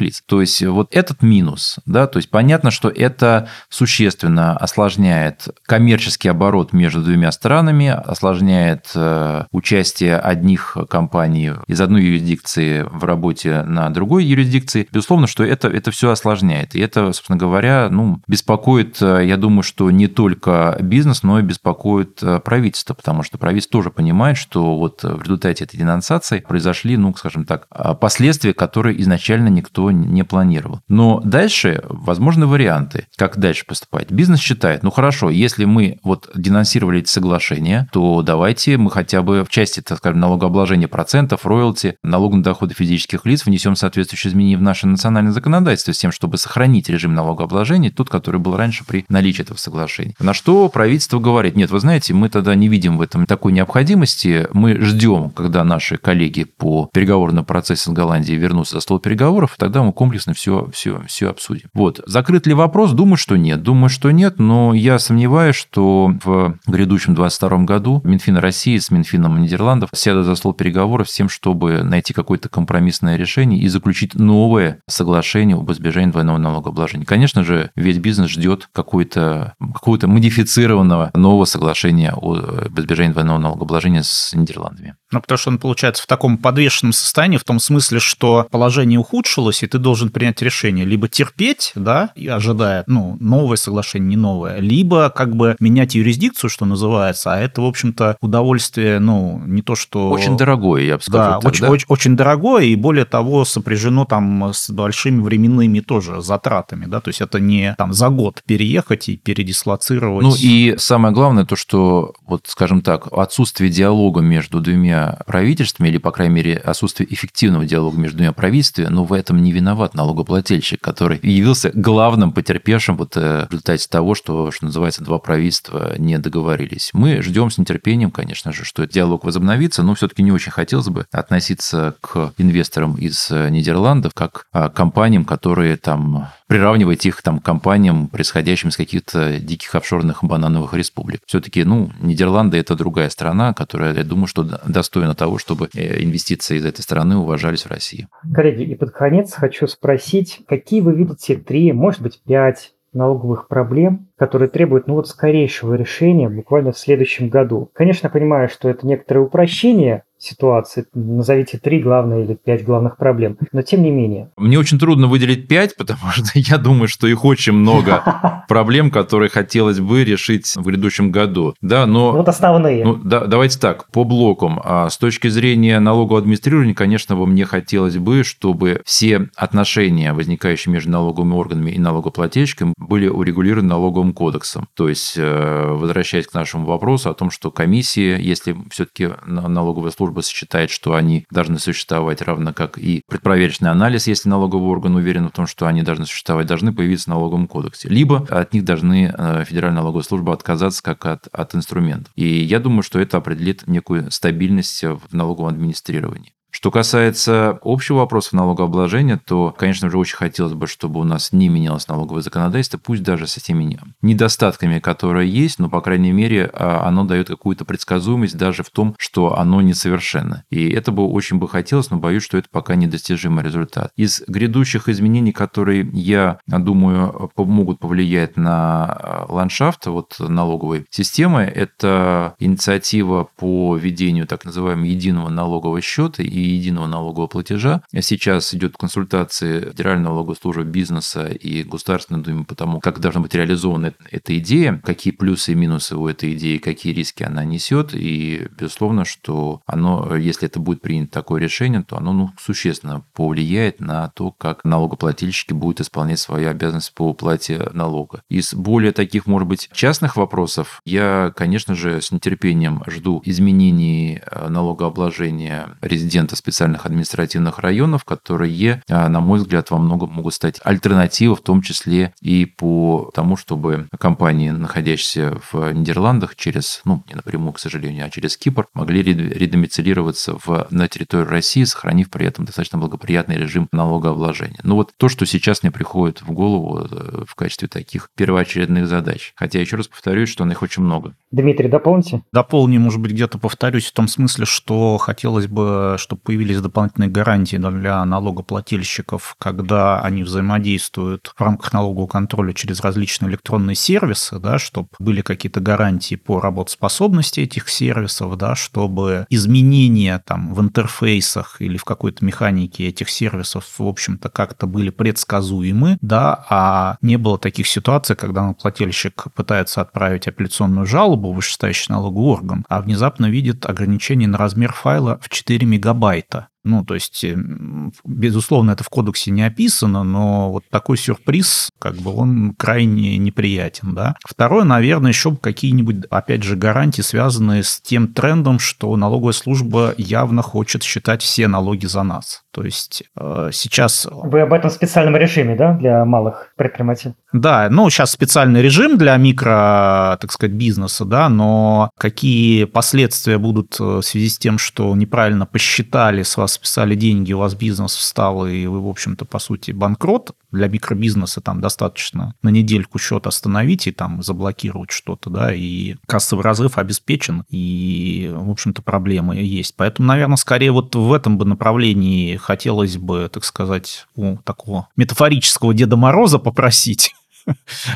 лиц. 0.00 0.22
То 0.26 0.40
есть 0.40 0.60
вот 0.66 0.88
этот 0.90 1.22
минус, 1.22 1.78
да, 1.86 2.08
то 2.08 2.18
есть 2.18 2.30
понятно, 2.30 2.72
что 2.72 2.88
это 2.88 3.48
существенно 3.68 4.56
осложняет 4.56 5.48
коммерческий 5.66 6.28
оборот 6.28 6.72
между 6.72 7.00
двумя 7.00 7.30
странами, 7.30 7.88
осложняет 7.88 8.90
э, 8.96 9.44
участие 9.52 10.16
одних 10.18 10.76
компаний 10.90 11.52
из 11.68 11.80
одной 11.80 12.02
юрисдикции 12.02 12.82
в 12.82 13.04
работе 13.04 13.62
на 13.62 13.88
другой 13.90 14.24
юрисдикции. 14.24 14.53
Безусловно, 14.92 15.26
что 15.26 15.44
это, 15.44 15.68
это 15.68 15.90
все 15.90 16.10
осложняет. 16.10 16.74
И 16.74 16.80
это, 16.80 17.12
собственно 17.12 17.38
говоря, 17.38 17.88
ну, 17.90 18.20
беспокоит, 18.26 19.00
э, 19.00 19.26
я 19.26 19.36
думаю, 19.36 19.62
что 19.62 19.90
не 19.90 20.06
только 20.06 20.76
бизнес, 20.80 21.22
но 21.22 21.38
и 21.38 21.42
беспокоит 21.42 22.22
э, 22.22 22.40
правительство, 22.40 22.94
потому 22.94 23.22
что 23.22 23.38
правительство 23.38 23.78
тоже 23.78 23.90
понимает, 23.90 24.36
что 24.36 24.76
вот 24.76 25.02
в 25.02 25.22
результате 25.22 25.64
этой 25.64 25.76
денонсации 25.76 26.40
произошли, 26.40 26.96
ну, 26.96 27.14
скажем 27.16 27.44
так, 27.44 27.66
а, 27.70 27.94
последствия, 27.94 28.54
которые 28.54 29.00
изначально 29.00 29.48
никто 29.48 29.90
не 29.90 30.24
планировал. 30.24 30.80
Но 30.88 31.20
дальше 31.24 31.82
возможны 31.88 32.46
варианты, 32.46 33.06
как 33.16 33.38
дальше 33.38 33.64
поступать. 33.66 34.10
Бизнес 34.10 34.40
считает, 34.40 34.82
ну 34.82 34.90
хорошо, 34.90 35.30
если 35.30 35.64
мы 35.64 35.98
вот 36.02 36.30
денонсировали 36.34 37.00
эти 37.00 37.08
соглашения, 37.08 37.88
то 37.92 38.22
давайте 38.22 38.76
мы 38.76 38.90
хотя 38.90 39.22
бы 39.22 39.44
в 39.44 39.48
части, 39.48 39.80
так 39.80 39.98
скажем, 39.98 40.20
налогообложения 40.20 40.88
процентов, 40.88 41.46
роялти, 41.46 41.96
налог 42.02 42.34
на 42.34 42.42
доходы 42.42 42.74
физических 42.74 43.26
лиц 43.26 43.44
внесем 43.44 43.76
соответствующие 43.76 44.30
изменения 44.30 44.43
в 44.56 44.62
наше 44.62 44.86
национальное 44.86 45.32
законодательство 45.32 45.92
с 45.92 45.98
тем, 45.98 46.12
чтобы 46.12 46.36
сохранить 46.38 46.88
режим 46.88 47.14
налогообложения, 47.14 47.90
тот, 47.90 48.08
который 48.08 48.40
был 48.40 48.56
раньше 48.56 48.84
при 48.84 49.04
наличии 49.08 49.42
этого 49.42 49.56
соглашения. 49.56 50.14
На 50.18 50.34
что 50.34 50.68
правительство 50.68 51.18
говорит, 51.18 51.56
нет, 51.56 51.70
вы 51.70 51.80
знаете, 51.80 52.14
мы 52.14 52.28
тогда 52.28 52.54
не 52.54 52.68
видим 52.68 52.98
в 52.98 53.00
этом 53.00 53.26
такой 53.26 53.52
необходимости, 53.52 54.48
мы 54.52 54.80
ждем, 54.80 55.30
когда 55.30 55.64
наши 55.64 55.96
коллеги 55.96 56.44
по 56.44 56.90
переговорному 56.92 57.44
процессу 57.44 57.90
с 57.90 57.94
Голландией 57.94 58.38
вернутся 58.38 58.74
за 58.74 58.80
стол 58.80 58.98
переговоров, 58.98 59.56
тогда 59.58 59.82
мы 59.82 59.92
комплексно 59.92 60.34
все, 60.34 60.68
все, 60.72 61.02
все 61.06 61.30
обсудим. 61.30 61.68
Вот. 61.74 62.00
Закрыт 62.06 62.46
ли 62.46 62.54
вопрос? 62.54 62.92
Думаю, 62.92 63.16
что 63.16 63.36
нет. 63.36 63.62
Думаю, 63.62 63.88
что 63.88 64.10
нет, 64.10 64.38
но 64.38 64.74
я 64.74 64.98
сомневаюсь, 64.98 65.56
что 65.56 66.12
в 66.24 66.56
грядущем 66.66 67.14
22 67.14 67.58
году 67.64 68.00
Минфин 68.04 68.36
России 68.36 68.78
с 68.78 68.90
Минфином 68.90 69.40
Нидерландов 69.40 69.90
сядут 69.94 70.26
за 70.26 70.34
стол 70.34 70.52
переговоров 70.52 71.08
с 71.08 71.14
тем, 71.14 71.28
чтобы 71.28 71.82
найти 71.82 72.12
какое-то 72.12 72.48
компромиссное 72.48 73.16
решение 73.16 73.60
и 73.60 73.68
заключить 73.68 74.14
новый 74.14 74.33
новое 74.34 74.80
соглашение 74.88 75.56
об 75.56 75.70
избежании 75.70 76.10
двойного 76.10 76.38
налогообложения. 76.38 77.06
Конечно 77.06 77.44
же, 77.44 77.70
весь 77.76 77.98
бизнес 77.98 78.30
ждет 78.30 78.68
какое-то 78.72 79.54
какого-то 79.72 80.08
модифицированного 80.08 81.12
нового 81.14 81.44
соглашения 81.44 82.10
об 82.10 82.78
избежании 82.80 83.12
двойного 83.12 83.38
налогообложения 83.38 84.02
с 84.02 84.32
Нидерландами. 84.34 84.96
Ну, 85.12 85.20
потому 85.20 85.38
что 85.38 85.50
он 85.50 85.58
получается 85.58 86.02
в 86.02 86.06
таком 86.06 86.36
подвешенном 86.36 86.92
состоянии, 86.92 87.36
в 87.36 87.44
том 87.44 87.60
смысле, 87.60 88.00
что 88.00 88.48
положение 88.50 88.98
ухудшилось, 88.98 89.62
и 89.62 89.68
ты 89.68 89.78
должен 89.78 90.10
принять 90.10 90.42
решение. 90.42 90.84
Либо 90.84 91.06
терпеть, 91.06 91.70
да, 91.76 92.10
и 92.16 92.26
ожидая, 92.26 92.82
ну, 92.88 93.16
новое 93.20 93.56
соглашение, 93.56 94.08
не 94.08 94.16
новое, 94.16 94.58
либо 94.58 95.10
как 95.10 95.36
бы 95.36 95.54
менять 95.60 95.94
юрисдикцию, 95.94 96.50
что 96.50 96.64
называется, 96.64 97.32
а 97.32 97.38
это, 97.38 97.62
в 97.62 97.66
общем-то, 97.66 98.16
удовольствие, 98.20 98.98
ну, 98.98 99.40
не 99.46 99.62
то, 99.62 99.76
что... 99.76 100.10
Очень 100.10 100.36
дорогое, 100.36 100.82
я 100.82 100.96
бы 100.96 101.02
сказал. 101.02 101.34
Да, 101.34 101.40
так, 101.40 101.52
очень, 101.52 101.62
да? 101.62 101.70
Очень, 101.70 101.86
очень 101.88 102.16
дорогое, 102.16 102.64
и 102.64 102.74
более 102.74 103.04
того, 103.04 103.44
сопряжено 103.44 104.04
там 104.04 104.23
с 104.52 104.70
большими 104.70 105.20
временными 105.20 105.80
тоже 105.80 106.20
затратами, 106.20 106.86
да, 106.86 107.00
то 107.00 107.08
есть 107.08 107.20
это 107.20 107.40
не 107.40 107.74
там 107.76 107.92
за 107.92 108.08
год 108.08 108.42
переехать 108.46 109.08
и 109.08 109.16
передислоцировать. 109.16 110.24
Ну 110.24 110.34
и 110.38 110.74
самое 110.78 111.14
главное 111.14 111.44
то, 111.44 111.56
что, 111.56 112.14
вот 112.26 112.46
скажем 112.46 112.80
так, 112.80 113.08
отсутствие 113.12 113.70
диалога 113.70 114.20
между 114.20 114.60
двумя 114.60 115.18
правительствами, 115.26 115.88
или, 115.88 115.98
по 115.98 116.10
крайней 116.10 116.34
мере, 116.34 116.56
отсутствие 116.56 117.12
эффективного 117.12 117.66
диалога 117.66 117.98
между 117.98 118.18
двумя 118.18 118.32
правительствами, 118.32 118.86
но 118.86 119.04
в 119.04 119.12
этом 119.12 119.42
не 119.42 119.52
виноват 119.52 119.94
налогоплательщик, 119.94 120.80
который 120.80 121.20
явился 121.22 121.70
главным 121.74 122.32
потерпевшим 122.32 122.96
вот 122.96 123.16
э, 123.16 123.46
в 123.48 123.52
результате 123.52 123.86
того, 123.88 124.14
что, 124.14 124.50
что 124.50 124.64
называется, 124.66 125.04
два 125.04 125.18
правительства 125.18 125.94
не 125.98 126.18
договорились. 126.18 126.90
Мы 126.92 127.22
ждем 127.22 127.50
с 127.50 127.58
нетерпением, 127.58 128.10
конечно 128.10 128.52
же, 128.52 128.64
что 128.64 128.82
этот 128.82 128.94
диалог 128.94 129.24
возобновится, 129.24 129.82
но 129.82 129.94
все-таки 129.94 130.22
не 130.22 130.32
очень 130.32 130.52
хотелось 130.52 130.88
бы 130.88 131.06
относиться 131.10 131.94
к 132.00 132.32
инвесторам 132.38 132.94
из 132.94 133.30
э, 133.30 133.48
Нидерландов 133.50 134.13
как 134.14 134.46
к 134.52 134.68
компаниям, 134.70 135.24
которые 135.24 135.76
там 135.76 136.28
приравнивать 136.46 137.04
их 137.04 137.22
там, 137.22 137.40
компаниям, 137.40 138.06
происходящим 138.08 138.68
из 138.68 138.76
каких-то 138.76 139.38
диких 139.38 139.74
офшорных 139.74 140.22
банановых 140.22 140.74
республик. 140.74 141.20
Все-таки, 141.26 141.64
ну, 141.64 141.90
Нидерланды– 142.00 142.58
это 142.58 142.76
другая 142.76 143.10
страна, 143.10 143.52
которая, 143.52 143.94
я 143.94 144.04
думаю, 144.04 144.26
что 144.26 144.44
достойна 144.66 145.14
того, 145.14 145.38
чтобы 145.38 145.68
э, 145.74 146.02
инвестиции 146.02 146.58
из 146.58 146.64
этой 146.64 146.82
страны 146.82 147.16
уважались 147.16 147.64
в 147.64 147.70
России. 147.70 148.08
Коллеги, 148.32 148.62
и 148.62 148.74
под 148.74 148.92
конец 148.92 149.32
хочу 149.32 149.66
спросить, 149.66 150.40
какие 150.46 150.80
вы 150.80 150.94
видите 150.94 151.36
три, 151.36 151.72
может 151.72 152.00
быть, 152.00 152.20
пять 152.24 152.72
налоговых 152.94 153.48
проблем, 153.48 154.08
которые 154.16 154.48
требуют 154.48 154.86
ну 154.86 154.94
вот 154.94 155.08
скорейшего 155.08 155.74
решения 155.74 156.28
буквально 156.28 156.72
в 156.72 156.78
следующем 156.78 157.28
году. 157.28 157.70
Конечно, 157.74 158.08
понимаю, 158.08 158.48
что 158.48 158.68
это 158.68 158.86
некоторое 158.86 159.20
упрощение 159.20 160.04
ситуации. 160.24 160.86
Назовите 160.94 161.58
три 161.58 161.80
главные 161.80 162.24
или 162.24 162.34
пять 162.34 162.64
главных 162.64 162.96
проблем. 162.96 163.38
Но 163.52 163.62
тем 163.62 163.82
не 163.82 163.90
менее. 163.90 164.30
Мне 164.36 164.58
очень 164.58 164.78
трудно 164.78 165.06
выделить 165.06 165.48
пять, 165.48 165.76
потому 165.76 166.10
что 166.10 166.30
я 166.34 166.58
думаю, 166.58 166.88
что 166.88 167.06
их 167.06 167.24
очень 167.24 167.52
много 167.52 168.44
проблем, 168.48 168.90
которые 168.90 169.28
хотелось 169.28 169.80
бы 169.80 170.04
решить 170.04 170.54
в 170.56 170.62
грядущем 170.62 171.10
году. 171.10 171.54
Да, 171.60 171.86
но... 171.86 172.12
Вот 172.12 172.28
основные. 172.28 172.84
Ну, 172.84 172.96
да, 172.96 173.26
давайте 173.26 173.58
так, 173.58 173.90
по 173.90 174.04
блокам. 174.04 174.60
А 174.64 174.88
с 174.88 174.98
точки 174.98 175.28
зрения 175.28 175.78
налогового 175.80 176.20
администрирования, 176.20 176.74
конечно, 176.74 177.14
мне 177.14 177.44
хотелось 177.44 177.96
бы, 177.96 178.24
чтобы 178.24 178.80
все 178.84 179.28
отношения, 179.36 180.12
возникающие 180.12 180.72
между 180.72 180.90
налоговыми 180.90 181.34
органами 181.34 181.70
и 181.70 181.78
налогоплательщиками, 181.78 182.74
были 182.76 183.08
урегулированы 183.08 183.68
налоговым 183.68 184.12
кодексом. 184.12 184.68
То 184.74 184.88
есть, 184.88 185.14
э, 185.16 185.66
возвращаясь 185.72 186.26
к 186.26 186.34
нашему 186.34 186.66
вопросу 186.66 187.10
о 187.10 187.14
том, 187.14 187.30
что 187.30 187.50
комиссии, 187.50 188.20
если 188.20 188.56
все-таки 188.70 189.10
налоговая 189.26 189.90
служба 189.90 190.13
служба 190.14 190.22
считает, 190.22 190.70
что 190.70 190.94
они 190.94 191.26
должны 191.30 191.58
существовать, 191.58 192.22
равно 192.22 192.52
как 192.52 192.78
и 192.78 193.02
предпроверочный 193.08 193.70
анализ, 193.70 194.06
если 194.06 194.28
налоговый 194.28 194.68
орган 194.68 194.94
уверен 194.94 195.28
в 195.28 195.32
том, 195.32 195.46
что 195.46 195.66
они 195.66 195.82
должны 195.82 196.06
существовать, 196.06 196.46
должны 196.46 196.72
появиться 196.72 197.06
в 197.06 197.14
налоговом 197.14 197.46
кодексе. 197.46 197.88
Либо 197.88 198.26
от 198.30 198.52
них 198.52 198.64
должны 198.64 199.12
э, 199.16 199.44
Федеральная 199.46 199.80
налоговая 199.82 200.04
служба 200.04 200.32
отказаться 200.32 200.82
как 200.82 201.06
от, 201.06 201.26
от 201.32 201.54
инструментов. 201.54 202.12
И 202.16 202.26
я 202.26 202.60
думаю, 202.60 202.82
что 202.82 203.00
это 203.00 203.16
определит 203.16 203.66
некую 203.66 204.10
стабильность 204.10 204.82
в 204.82 205.00
налоговом 205.12 205.48
администрировании. 205.48 206.32
Что 206.64 206.70
касается 206.70 207.58
общего 207.62 207.98
вопроса 207.98 208.34
налогообложения, 208.34 209.20
то, 209.22 209.54
конечно 209.54 209.90
же, 209.90 209.98
очень 209.98 210.16
хотелось 210.16 210.54
бы, 210.54 210.66
чтобы 210.66 210.98
у 210.98 211.04
нас 211.04 211.30
не 211.30 211.50
менялось 211.50 211.88
налоговое 211.88 212.22
законодательство, 212.22 212.78
пусть 212.78 213.02
даже 213.02 213.26
с 213.26 213.36
этими 213.36 213.78
недостатками, 214.00 214.78
которые 214.78 215.30
есть, 215.30 215.58
но, 215.58 215.68
по 215.68 215.82
крайней 215.82 216.12
мере, 216.12 216.50
а, 216.54 216.88
оно 216.88 217.04
дает 217.04 217.28
какую-то 217.28 217.66
предсказуемость 217.66 218.38
даже 218.38 218.62
в 218.62 218.70
том, 218.70 218.94
что 218.98 219.38
оно 219.38 219.60
несовершенно. 219.60 220.44
И 220.48 220.70
это 220.70 220.90
бы 220.90 221.06
очень 221.06 221.36
бы 221.36 221.50
хотелось, 221.50 221.90
но 221.90 221.98
боюсь, 221.98 222.22
что 222.22 222.38
это 222.38 222.48
пока 222.50 222.76
недостижимый 222.76 223.44
результат. 223.44 223.90
Из 223.96 224.22
грядущих 224.26 224.88
изменений, 224.88 225.32
которые, 225.32 225.86
я 225.92 226.38
думаю, 226.46 227.30
могут 227.36 227.78
повлиять 227.78 228.38
на 228.38 228.86
а, 228.86 229.26
ландшафт 229.28 229.84
вот, 229.84 230.14
налоговой 230.18 230.86
системы, 230.88 231.42
это 231.42 232.36
инициатива 232.38 233.28
по 233.36 233.76
введению 233.76 234.26
так 234.26 234.46
называемого 234.46 234.86
единого 234.86 235.28
налогового 235.28 235.82
счета 235.82 236.22
и 236.22 236.53
единого 236.54 236.86
налогового 236.86 237.28
платежа. 237.28 237.82
Сейчас 238.00 238.54
идет 238.54 238.76
консультации 238.76 239.60
Федерального 239.70 240.14
налоговой 240.14 240.36
службы 240.36 240.64
бизнеса 240.64 241.26
и 241.26 241.62
Государственной 241.62 242.22
Думы 242.22 242.44
по 242.44 242.54
тому, 242.54 242.80
как 242.80 243.00
должна 243.00 243.20
быть 243.20 243.34
реализована 243.34 243.94
эта 244.10 244.38
идея, 244.38 244.80
какие 244.84 245.12
плюсы 245.12 245.52
и 245.52 245.54
минусы 245.54 245.96
у 245.96 246.08
этой 246.08 246.34
идеи, 246.34 246.58
какие 246.58 246.92
риски 246.92 247.22
она 247.22 247.44
несет. 247.44 247.90
И, 247.94 248.48
безусловно, 248.58 249.04
что 249.04 249.60
оно, 249.66 250.16
если 250.16 250.46
это 250.46 250.60
будет 250.60 250.80
принято 250.80 251.12
такое 251.12 251.40
решение, 251.40 251.82
то 251.82 251.96
оно 251.96 252.12
ну, 252.12 252.30
существенно 252.38 253.04
повлияет 253.14 253.80
на 253.80 254.08
то, 254.08 254.30
как 254.30 254.64
налогоплательщики 254.64 255.52
будут 255.52 255.80
исполнять 255.80 256.18
свои 256.18 256.44
обязанности 256.44 256.92
по 256.94 257.08
уплате 257.08 257.70
налога. 257.72 258.22
Из 258.28 258.54
более 258.54 258.92
таких, 258.92 259.26
может 259.26 259.48
быть, 259.48 259.68
частных 259.72 260.16
вопросов, 260.16 260.80
я, 260.84 261.32
конечно 261.36 261.74
же, 261.74 262.00
с 262.00 262.12
нетерпением 262.12 262.82
жду 262.86 263.22
изменений 263.24 264.20
э, 264.24 264.48
налогообложения 264.48 265.76
резидентов 265.80 266.38
специальных 266.44 266.84
административных 266.84 267.58
районов, 267.58 268.04
которые, 268.04 268.82
а, 268.90 269.08
на 269.08 269.20
мой 269.20 269.38
взгляд, 269.38 269.70
во 269.70 269.78
многом 269.78 270.12
могут 270.12 270.34
стать 270.34 270.60
альтернативой, 270.62 271.36
в 271.36 271.40
том 271.40 271.62
числе 271.62 272.12
и 272.20 272.44
по 272.44 273.10
тому, 273.14 273.36
чтобы 273.36 273.88
компании, 273.98 274.50
находящиеся 274.50 275.38
в 275.50 275.72
Нидерландах 275.72 276.36
через, 276.36 276.82
ну, 276.84 277.02
не 277.08 277.14
напрямую, 277.14 277.54
к 277.54 277.58
сожалению, 277.58 278.04
а 278.04 278.10
через 278.10 278.36
Кипр, 278.36 278.66
могли 278.74 279.02
редомицилироваться 279.02 280.36
в, 280.44 280.66
на 280.70 280.86
территории 280.86 281.24
России, 281.24 281.64
сохранив 281.64 282.10
при 282.10 282.26
этом 282.26 282.44
достаточно 282.44 282.78
благоприятный 282.78 283.36
режим 283.36 283.68
налогообложения. 283.72 284.60
Ну 284.62 284.74
вот 284.74 284.92
то, 284.98 285.08
что 285.08 285.24
сейчас 285.24 285.62
мне 285.62 285.72
приходит 285.72 286.20
в 286.20 286.30
голову 286.30 286.80
э, 286.80 287.24
в 287.26 287.34
качестве 287.34 287.68
таких 287.68 288.10
первоочередных 288.16 288.86
задач. 288.86 289.32
Хотя, 289.34 289.60
еще 289.60 289.76
раз 289.76 289.88
повторюсь, 289.88 290.28
что 290.28 290.44
их 290.44 290.62
очень 290.62 290.82
много. 290.82 291.14
Дмитрий, 291.30 291.68
дополните? 291.68 292.22
Дополню, 292.32 292.80
может 292.80 293.00
быть, 293.00 293.12
где-то 293.12 293.38
повторюсь 293.38 293.86
в 293.86 293.92
том 293.92 294.08
смысле, 294.08 294.44
что 294.44 294.98
хотелось 294.98 295.46
бы, 295.46 295.96
чтобы 295.98 296.20
появились 296.24 296.60
дополнительные 296.60 297.10
гарантии 297.10 297.56
для 297.56 298.04
налогоплательщиков, 298.04 299.36
когда 299.38 300.00
они 300.00 300.24
взаимодействуют 300.24 301.32
в 301.36 301.40
рамках 301.40 301.72
налогового 301.72 302.06
контроля 302.06 302.52
через 302.52 302.80
различные 302.80 303.30
электронные 303.30 303.76
сервисы, 303.76 304.38
да, 304.38 304.58
чтобы 304.58 304.88
были 304.98 305.20
какие-то 305.20 305.60
гарантии 305.60 306.16
по 306.16 306.40
работоспособности 306.40 307.40
этих 307.40 307.68
сервисов, 307.68 308.36
да, 308.36 308.54
чтобы 308.54 309.26
изменения 309.30 310.22
там 310.24 310.54
в 310.54 310.60
интерфейсах 310.60 311.60
или 311.60 311.76
в 311.76 311.84
какой-то 311.84 312.24
механике 312.24 312.88
этих 312.88 313.10
сервисов, 313.10 313.66
в 313.78 313.86
общем-то, 313.86 314.30
как-то 314.30 314.66
были 314.66 314.90
предсказуемы, 314.90 315.98
да, 316.00 316.44
а 316.48 316.96
не 317.02 317.16
было 317.16 317.38
таких 317.38 317.66
ситуаций, 317.66 318.16
когда 318.16 318.42
налогоплательщик 318.42 319.26
пытается 319.34 319.82
отправить 319.82 320.26
апелляционную 320.26 320.86
жалобу 320.86 321.32
в 321.32 321.36
вышестоящий 321.36 321.92
налоговый 321.92 322.32
орган, 322.32 322.64
а 322.68 322.80
внезапно 322.80 323.26
видит 323.26 323.66
ограничение 323.66 324.28
на 324.28 324.38
размер 324.38 324.72
файла 324.72 325.18
в 325.20 325.28
4 325.28 325.66
мегабайта 325.66 326.13
байта. 326.14 326.48
Ну, 326.64 326.84
то 326.84 326.94
есть, 326.94 327.22
эм, 327.24 327.92
безусловно, 328.04 328.70
это 328.70 328.84
в 328.84 328.88
кодексе 328.88 329.30
не 329.30 329.42
описано, 329.42 330.02
но 330.02 330.50
вот 330.50 330.64
такой 330.70 330.96
сюрприз, 330.96 331.68
как 331.78 331.96
бы 331.96 332.14
он 332.14 332.54
крайне 332.54 333.18
неприятен, 333.18 333.94
да. 333.94 334.14
Второе, 334.26 334.64
наверное, 334.64 335.10
еще 335.10 335.36
какие-нибудь, 335.36 336.06
опять 336.10 336.42
же, 336.42 336.56
гарантии, 336.56 337.02
связанные 337.02 337.64
с 337.64 337.80
тем 337.80 338.08
трендом, 338.08 338.58
что 338.58 338.96
налоговая 338.96 339.34
служба 339.34 339.94
явно 339.98 340.40
хочет 340.40 340.82
считать 340.82 341.22
все 341.22 341.48
налоги 341.48 341.86
за 341.86 342.02
нас. 342.02 342.43
То 342.54 342.62
есть 342.62 343.02
э, 343.18 343.50
сейчас... 343.52 344.06
Вы 344.10 344.40
об 344.42 344.52
этом 344.52 344.70
специальном 344.70 345.16
режиме, 345.16 345.56
да, 345.56 345.72
для 345.72 346.04
малых 346.04 346.52
предпринимателей? 346.56 347.14
Да, 347.32 347.66
ну, 347.68 347.90
сейчас 347.90 348.12
специальный 348.12 348.62
режим 348.62 348.96
для 348.96 349.16
микро, 349.16 350.16
так 350.20 350.30
сказать, 350.30 350.54
бизнеса, 350.54 351.04
да, 351.04 351.28
но 351.28 351.90
какие 351.98 352.64
последствия 352.64 353.38
будут 353.38 353.76
э, 353.80 353.82
в 353.82 354.02
связи 354.02 354.28
с 354.28 354.38
тем, 354.38 354.58
что 354.58 354.94
неправильно 354.94 355.46
посчитали 355.46 356.22
с 356.22 356.36
вас 356.36 356.52
списали 356.52 356.94
деньги, 356.94 357.32
у 357.32 357.40
вас 357.40 357.56
бизнес 357.56 357.96
встал, 357.96 358.46
и 358.46 358.66
вы, 358.66 358.80
в 358.80 358.88
общем-то, 358.88 359.24
по 359.24 359.40
сути, 359.40 359.72
банкрот, 359.72 360.30
для 360.54 360.68
микробизнеса 360.68 361.40
там 361.40 361.60
достаточно 361.60 362.34
на 362.42 362.48
недельку 362.48 362.98
счет 362.98 363.26
остановить 363.26 363.86
и 363.86 363.92
там 363.92 364.22
заблокировать 364.22 364.90
что-то, 364.90 365.30
да, 365.30 365.54
и 365.54 365.96
кассовый 366.06 366.44
разрыв 366.44 366.78
обеспечен, 366.78 367.44
и, 367.50 368.30
в 368.34 368.50
общем-то, 368.50 368.82
проблемы 368.82 369.36
есть. 369.36 369.74
Поэтому, 369.76 370.08
наверное, 370.08 370.36
скорее 370.36 370.72
вот 370.72 370.94
в 370.94 371.12
этом 371.12 371.38
бы 371.38 371.44
направлении 371.44 372.36
хотелось 372.36 372.96
бы, 372.96 373.28
так 373.32 373.44
сказать, 373.44 374.06
у 374.14 374.36
такого 374.38 374.88
метафорического 374.96 375.74
Деда 375.74 375.96
Мороза 375.96 376.38
попросить 376.38 377.14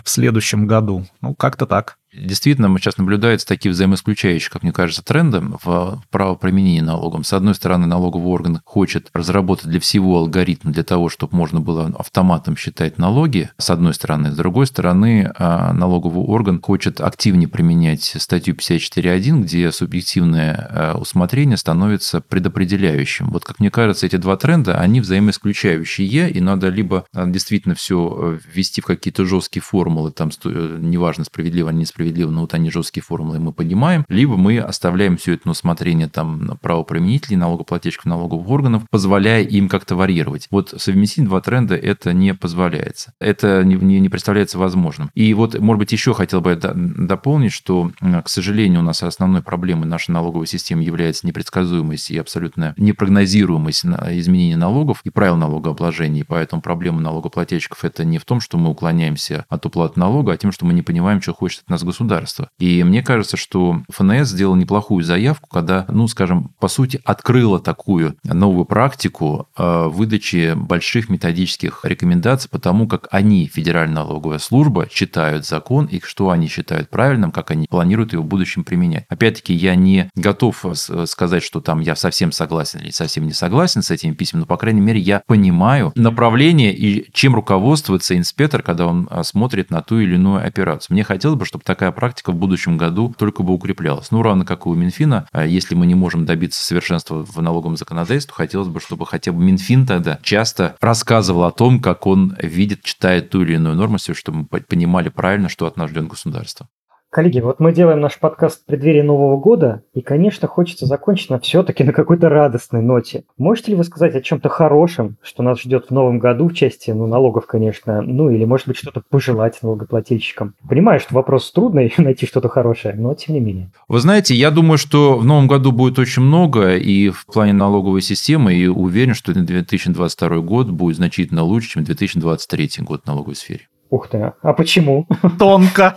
в 0.05 0.09
следующем 0.09 0.67
году. 0.67 1.07
Ну, 1.21 1.35
как-то 1.35 1.67
так. 1.67 1.99
Действительно, 2.13 2.75
сейчас 2.79 2.97
наблюдаются 2.97 3.47
такие 3.47 3.71
взаимоисключающие, 3.71 4.51
как 4.51 4.63
мне 4.63 4.73
кажется, 4.73 5.05
тренды 5.05 5.43
в 5.63 6.03
правоприменении 6.11 6.81
налогом. 6.81 7.23
С 7.23 7.35
одной 7.35 7.55
стороны, 7.55 7.87
налоговый 7.87 8.29
орган 8.29 8.61
хочет 8.65 9.11
разработать 9.13 9.67
для 9.67 9.79
всего 9.79 10.19
алгоритм 10.19 10.73
для 10.73 10.85
того, 10.85 11.11
чтобы 11.11 11.37
можно 11.37 11.61
было 11.61 11.93
автоматом 11.99 12.57
считать 12.57 12.97
налоги, 12.97 13.51
с 13.59 13.69
одной 13.69 13.93
стороны. 13.93 14.33
С 14.33 14.37
другой 14.37 14.67
стороны, 14.67 15.31
а, 15.39 15.73
налоговый 15.75 16.25
орган 16.25 16.63
хочет 16.63 17.01
активнее 17.01 17.49
применять 17.49 18.05
статью 18.19 18.55
54.1, 18.55 19.43
где 19.43 19.71
субъективное 19.71 20.55
а, 20.71 20.99
усмотрение 20.99 21.59
становится 21.59 22.23
предопределяющим. 22.23 23.29
Вот, 23.31 23.45
как 23.45 23.61
мне 23.61 23.71
кажется, 23.71 24.07
эти 24.07 24.17
два 24.17 24.37
тренда, 24.39 24.79
они 24.81 25.03
взаимоисключающие, 25.03 26.31
и 26.31 26.41
надо 26.41 26.69
либо 26.71 27.05
а, 27.13 27.27
действительно 27.27 27.75
все 27.75 28.39
ввести 28.53 28.81
в 28.81 28.87
какие-то 28.87 29.27
жесткие 29.27 29.63
формулы, 29.63 30.11
там, 30.11 30.31
э, 30.45 30.79
неважно, 30.81 31.25
справедливо, 31.25 31.69
не 31.71 31.85
справедливо, 31.99 32.31
но 32.31 32.43
вот 32.43 32.55
они 32.55 32.71
жесткие 32.71 33.03
формулы 33.03 33.41
мы 33.41 33.53
поднимаем, 33.53 34.05
либо 34.09 34.37
мы 34.37 34.61
оставляем 34.61 35.17
все 35.17 35.35
это 35.35 35.49
на 35.49 35.51
усмотрение 35.51 36.09
там 36.09 36.57
правоприменителей, 36.63 37.37
налогоплательщиков, 37.37 38.07
налоговых 38.07 38.49
органов, 38.49 38.85
позволяя 38.89 39.43
им 39.43 39.69
как-то 39.69 39.97
варьировать. 39.97 40.47
Вот 40.53 40.75
совместить 40.77 41.25
два 41.25 41.41
тренда 41.41 41.75
это 41.75 42.13
не 42.13 42.35
позволяется. 42.35 43.15
Это 43.21 43.65
не, 43.65 43.75
не, 43.75 43.99
не 43.99 44.09
представляется 44.09 44.59
возможным. 44.59 45.11
И 45.15 45.35
вот, 45.35 45.59
может 45.59 45.79
быть, 45.81 45.91
еще 45.91 46.15
хотел 46.15 46.41
бы 46.41 46.55
дополнить, 46.55 47.53
что, 47.53 47.91
к 48.01 48.29
сожалению, 48.29 48.81
у 48.81 48.85
нас 48.85 49.03
основной 49.03 49.43
проблемой 49.43 49.89
нашей 49.89 50.13
налоговой 50.13 50.47
системы 50.47 50.85
является 50.85 51.27
непредсказуемость 51.27 52.13
и 52.13 52.19
абсолютно 52.19 52.75
непрогнозируемость 52.77 53.85
изменения 54.13 54.57
налогов 54.57 55.01
и 55.03 55.11
правил 55.11 55.37
налогообложения. 55.37 56.21
И 56.21 56.25
поэтому 56.25 56.63
проблема 56.63 57.01
налогоплательщиков 57.01 57.85
это 57.85 58.05
не 58.05 58.19
в 58.19 58.25
том, 58.25 58.41
что 58.41 58.57
мы 58.57 58.71
уклоняемся 58.71 59.47
от 59.49 59.67
уплаты 59.67 59.99
налога, 59.99 60.33
а 60.33 60.37
тем, 60.37 60.53
что 60.53 60.65
мы 60.65 60.75
не 60.75 60.83
понимаем, 60.83 61.21
что 61.21 61.35
хочет 61.35 61.63
от 61.63 61.71
нас 61.71 61.83
государства. 61.89 62.49
И 62.59 62.83
мне 62.85 63.03
кажется, 63.03 63.37
что 63.37 63.83
ФНС 63.91 64.29
сделал 64.29 64.55
неплохую 64.55 65.05
заявку, 65.05 65.49
когда, 65.49 65.85
ну, 65.89 66.07
скажем, 66.09 66.55
по 66.61 66.69
сути, 66.69 67.01
открыла 67.05 67.61
такую 67.61 68.17
новую 68.25 68.65
практику 68.65 69.49
э, 69.57 69.89
выдачи 69.89 70.55
больших 70.55 71.09
методических 71.09 71.81
рекомендаций 71.83 72.51
по 72.51 72.59
тому, 72.59 72.87
как 72.87 73.09
они, 73.11 73.47
Федеральная 73.47 73.97
налоговая 73.97 74.39
служба, 74.39 74.87
читают 74.89 75.47
закон 75.47 75.87
и 75.87 76.01
что 76.01 76.31
они 76.31 76.49
считают 76.49 76.91
правильным, 76.91 77.33
как 77.33 77.51
они 77.51 77.67
планируют 77.67 78.13
его 78.13 78.23
в 78.23 78.27
будущем 78.27 78.65
применять. 78.65 79.05
Опять-таки, 79.09 79.53
я 79.55 79.75
не 79.75 80.11
готов 80.15 80.65
сказать, 81.07 81.43
что 81.43 81.61
там 81.61 81.81
я 81.81 81.97
совсем 81.97 82.33
согласен 82.33 82.81
или 82.81 82.91
совсем 82.91 83.27
не 83.27 83.33
согласен 83.33 83.83
с 83.83 83.91
этими 83.91 84.13
письмами, 84.13 84.43
но, 84.43 84.47
по 84.47 84.57
крайней 84.57 84.81
мере, 84.81 85.01
я 85.01 85.23
понимаю 85.27 85.93
направление 85.95 86.75
и 86.75 87.11
чем 87.13 87.35
руководствуется 87.35 88.17
инспектор, 88.17 88.63
когда 88.63 88.87
он 88.87 89.09
э, 89.11 89.23
смотрит 89.23 89.71
на 89.71 89.83
ту 89.83 89.99
или 89.99 90.15
иную 90.15 90.47
операцию. 90.47 90.95
Мне 90.95 91.05
хотелось 91.05 91.39
бы, 91.39 91.45
чтобы 91.45 91.65
такая 91.79 91.93
практика 91.93 92.33
в 92.33 92.35
будущем 92.35 92.77
году 92.77 93.15
только 93.17 93.45
бы 93.45 93.53
укреплялась. 93.53 94.11
Ну, 94.11 94.21
равно 94.21 94.45
как 94.45 94.67
и 94.67 94.69
у 94.69 94.75
Минфина, 94.75 95.29
а 95.31 95.47
если 95.47 95.77
мы 95.77 95.87
не 95.87 95.95
можем 95.95 96.27
добиться 96.27 96.65
совершенства 96.65 97.25
в 97.25 97.41
налоговом 97.41 97.77
законодательстве, 97.77 98.35
хотелось 98.35 98.67
бы, 98.67 98.81
чтобы 98.81 99.07
хотя 99.07 99.31
бы 99.31 99.41
Минфин 99.41 99.87
тогда 99.87 100.19
часто 100.23 100.75
рассказывал 100.81 101.45
о 101.45 101.53
том, 101.53 101.81
как 101.81 102.05
он 102.09 102.37
видит, 102.43 102.83
читает 102.83 103.31
ту 103.31 103.43
или 103.43 103.55
иную 103.55 103.77
норму, 103.77 103.99
чтобы 103.99 104.49
мы 104.51 104.61
понимали 104.61 105.09
правильно, 105.09 105.49
что 105.49 105.67
от 105.67 105.77
нас 105.77 105.91
ждет 105.91 106.09
государство. 106.09 106.67
Коллеги, 107.11 107.41
вот 107.41 107.59
мы 107.59 107.73
делаем 107.73 108.01
наш 108.01 108.19
подкаст 108.19 108.61
в 108.61 108.67
преддверии 108.67 109.01
Нового 109.01 109.39
года, 109.39 109.83
и, 109.95 110.03
конечно, 110.03 110.47
хочется 110.47 110.85
закончить 110.85 111.31
на 111.31 111.41
все-таки 111.41 111.83
на 111.83 111.95
какой-то 111.95 112.29
радостной 112.29 112.83
ноте. 112.83 113.25
Можете 113.39 113.71
ли 113.71 113.79
вы 113.79 113.85
сказать 113.85 114.15
о 114.15 114.21
чем-то 114.21 114.51
хорошем, 114.51 115.17
что 115.23 115.43
нас 115.43 115.59
ждет 115.63 115.87
в 115.87 115.91
Новом 115.91 116.19
году 116.19 116.51
в 116.51 116.55
части 116.55 116.91
ну, 116.91 117.07
налогов, 117.07 117.47
конечно, 117.47 118.03
ну 118.03 118.29
или, 118.29 118.45
может 118.45 118.69
быть, 118.69 118.77
что-то 118.77 119.01
пожелать 119.09 119.59
налогоплательщикам? 119.63 120.55
Понимаю, 120.69 121.01
что 121.01 121.15
вопрос 121.15 121.51
трудный, 121.51 121.95
найти 121.99 122.27
что-то 122.27 122.51
хорошее, 122.51 122.95
но 122.95 123.15
тем 123.15 123.37
не 123.37 123.41
менее. 123.41 123.73
Вы 123.89 124.01
знаете, 124.01 124.35
я 124.35 124.51
думаю, 124.51 124.77
что 124.77 125.17
в 125.17 125.25
Новом 125.25 125.49
году 125.49 125.73
будет 125.73 125.99
очень 125.99 126.21
много 126.21 126.77
и 126.77 127.09
в 127.09 127.25
плане 127.25 127.55
налоговой 127.55 128.03
системы, 128.03 128.53
и 128.53 128.67
уверен, 128.67 129.15
что 129.15 129.33
2022 129.33 130.41
год 130.41 130.69
будет 130.69 130.97
значительно 130.97 131.43
лучше, 131.43 131.71
чем 131.71 131.85
2023 131.85 132.71
год 132.81 133.05
в 133.05 133.07
налоговой 133.07 133.35
сфере. 133.35 133.63
Ух 133.91 134.09
ты, 134.09 134.33
а 134.43 134.53
почему? 134.53 135.07
Тонко. 135.39 135.97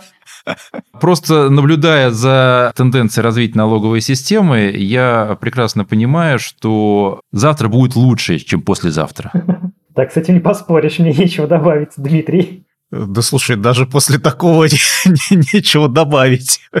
Просто 1.00 1.50
наблюдая 1.50 2.10
за 2.10 2.72
тенденцией 2.76 3.24
развития 3.24 3.58
налоговой 3.58 4.00
системы, 4.00 4.72
я 4.74 5.36
прекрасно 5.40 5.84
понимаю, 5.84 6.38
что 6.38 7.20
завтра 7.32 7.68
будет 7.68 7.96
лучше, 7.96 8.38
чем 8.38 8.62
послезавтра. 8.62 9.32
Так, 9.94 10.10
с 10.10 10.16
этим 10.16 10.32
не 10.32 10.40
поспоришь, 10.40 10.98
мне 11.00 11.12
нечего 11.12 11.46
добавить, 11.46 11.90
Дмитрий. 11.98 12.64
Да 12.90 13.20
слушай, 13.20 13.56
даже 13.56 13.86
после 13.86 14.18
такого 14.18 14.64
нечего 15.30 15.88
добавить. 15.88 16.60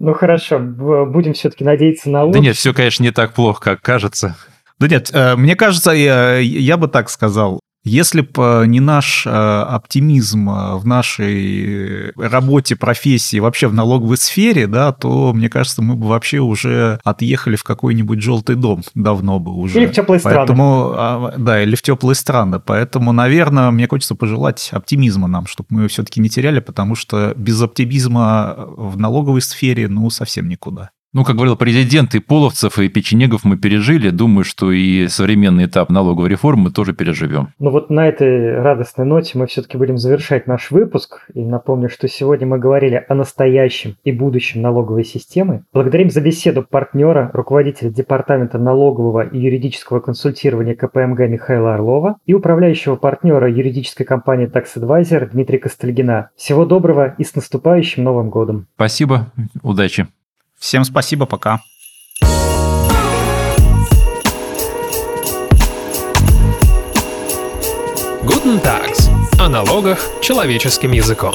Ну 0.00 0.14
хорошо, 0.14 0.58
будем 0.58 1.32
все-таки 1.32 1.62
надеяться 1.62 2.10
на 2.10 2.24
лучшее. 2.24 2.40
Да 2.40 2.46
нет, 2.48 2.56
все, 2.56 2.74
конечно, 2.74 3.04
не 3.04 3.12
так 3.12 3.34
плохо, 3.34 3.60
как 3.60 3.82
кажется. 3.82 4.36
Да 4.80 4.88
нет, 4.88 5.10
э, 5.12 5.36
мне 5.36 5.54
кажется, 5.54 5.92
я, 5.92 6.38
я 6.38 6.76
бы 6.76 6.88
так 6.88 7.08
сказал, 7.08 7.60
если 7.88 8.20
бы 8.20 8.64
не 8.66 8.80
наш 8.80 9.26
э, 9.26 9.30
оптимизм 9.30 10.50
э, 10.50 10.76
в 10.76 10.86
нашей 10.86 12.12
работе, 12.16 12.76
профессии, 12.76 13.38
вообще 13.38 13.66
в 13.66 13.74
налоговой 13.74 14.16
сфере, 14.16 14.66
да, 14.66 14.92
то, 14.92 15.32
мне 15.32 15.48
кажется, 15.48 15.82
мы 15.82 15.96
бы 15.96 16.06
вообще 16.08 16.38
уже 16.38 17.00
отъехали 17.04 17.56
в 17.56 17.64
какой-нибудь 17.64 18.20
желтый 18.20 18.56
дом 18.56 18.82
давно 18.94 19.38
бы 19.38 19.52
уже. 19.52 19.78
Или 19.78 19.86
в 19.86 19.92
теплые 19.92 20.20
страны. 20.20 20.36
Поэтому, 20.36 20.92
а, 20.94 21.34
да, 21.36 21.62
или 21.62 21.74
в 21.74 21.82
теплые 21.82 22.14
страны. 22.14 22.60
Поэтому, 22.60 23.12
наверное, 23.12 23.70
мне 23.70 23.88
хочется 23.88 24.14
пожелать 24.14 24.68
оптимизма 24.72 25.26
нам, 25.26 25.46
чтобы 25.46 25.68
мы 25.70 25.88
все-таки 25.88 26.20
не 26.20 26.28
теряли, 26.28 26.60
потому 26.60 26.94
что 26.94 27.32
без 27.36 27.60
оптимизма 27.60 28.54
в 28.56 28.98
налоговой 28.98 29.42
сфере, 29.42 29.88
ну, 29.88 30.10
совсем 30.10 30.48
никуда. 30.48 30.90
Ну, 31.18 31.24
как 31.24 31.34
говорил 31.34 31.56
президент, 31.56 32.14
и 32.14 32.20
половцев, 32.20 32.78
и 32.78 32.88
печенегов 32.88 33.42
мы 33.42 33.56
пережили. 33.56 34.10
Думаю, 34.10 34.44
что 34.44 34.70
и 34.70 35.08
современный 35.08 35.64
этап 35.64 35.90
налоговой 35.90 36.28
реформы 36.28 36.66
мы 36.66 36.70
тоже 36.70 36.92
переживем. 36.92 37.48
Ну 37.58 37.70
вот 37.70 37.90
на 37.90 38.06
этой 38.06 38.54
радостной 38.62 39.04
ноте 39.04 39.36
мы 39.36 39.48
все-таки 39.48 39.76
будем 39.76 39.98
завершать 39.98 40.46
наш 40.46 40.70
выпуск. 40.70 41.26
И 41.34 41.40
напомню, 41.40 41.90
что 41.90 42.06
сегодня 42.06 42.46
мы 42.46 42.60
говорили 42.60 43.04
о 43.08 43.16
настоящем 43.16 43.96
и 44.04 44.12
будущем 44.12 44.62
налоговой 44.62 45.04
системы. 45.04 45.64
Благодарим 45.72 46.08
за 46.08 46.20
беседу 46.20 46.62
партнера, 46.62 47.32
руководителя 47.34 47.90
Департамента 47.90 48.58
налогового 48.58 49.22
и 49.22 49.40
юридического 49.40 49.98
консультирования 49.98 50.76
КПМГ 50.76 51.18
Михаила 51.28 51.74
Орлова 51.74 52.18
и 52.26 52.34
управляющего 52.34 52.94
партнера 52.94 53.50
юридической 53.50 54.04
компании 54.04 54.48
Tax 54.48 54.66
Advisor 54.76 55.28
Дмитрия 55.28 55.58
Костальгина. 55.58 56.30
Всего 56.36 56.64
доброго 56.64 57.16
и 57.18 57.24
с 57.24 57.34
наступающим 57.34 58.04
Новым 58.04 58.30
годом. 58.30 58.68
Спасибо, 58.76 59.32
удачи. 59.64 60.06
Всем 60.58 60.84
спасибо, 60.84 61.26
пока. 61.26 61.60
Guten 68.22 68.62
Tags. 68.62 69.08
О 69.38 69.48
налогах 69.48 69.98
человеческим 70.20 70.92
языком. 70.92 71.34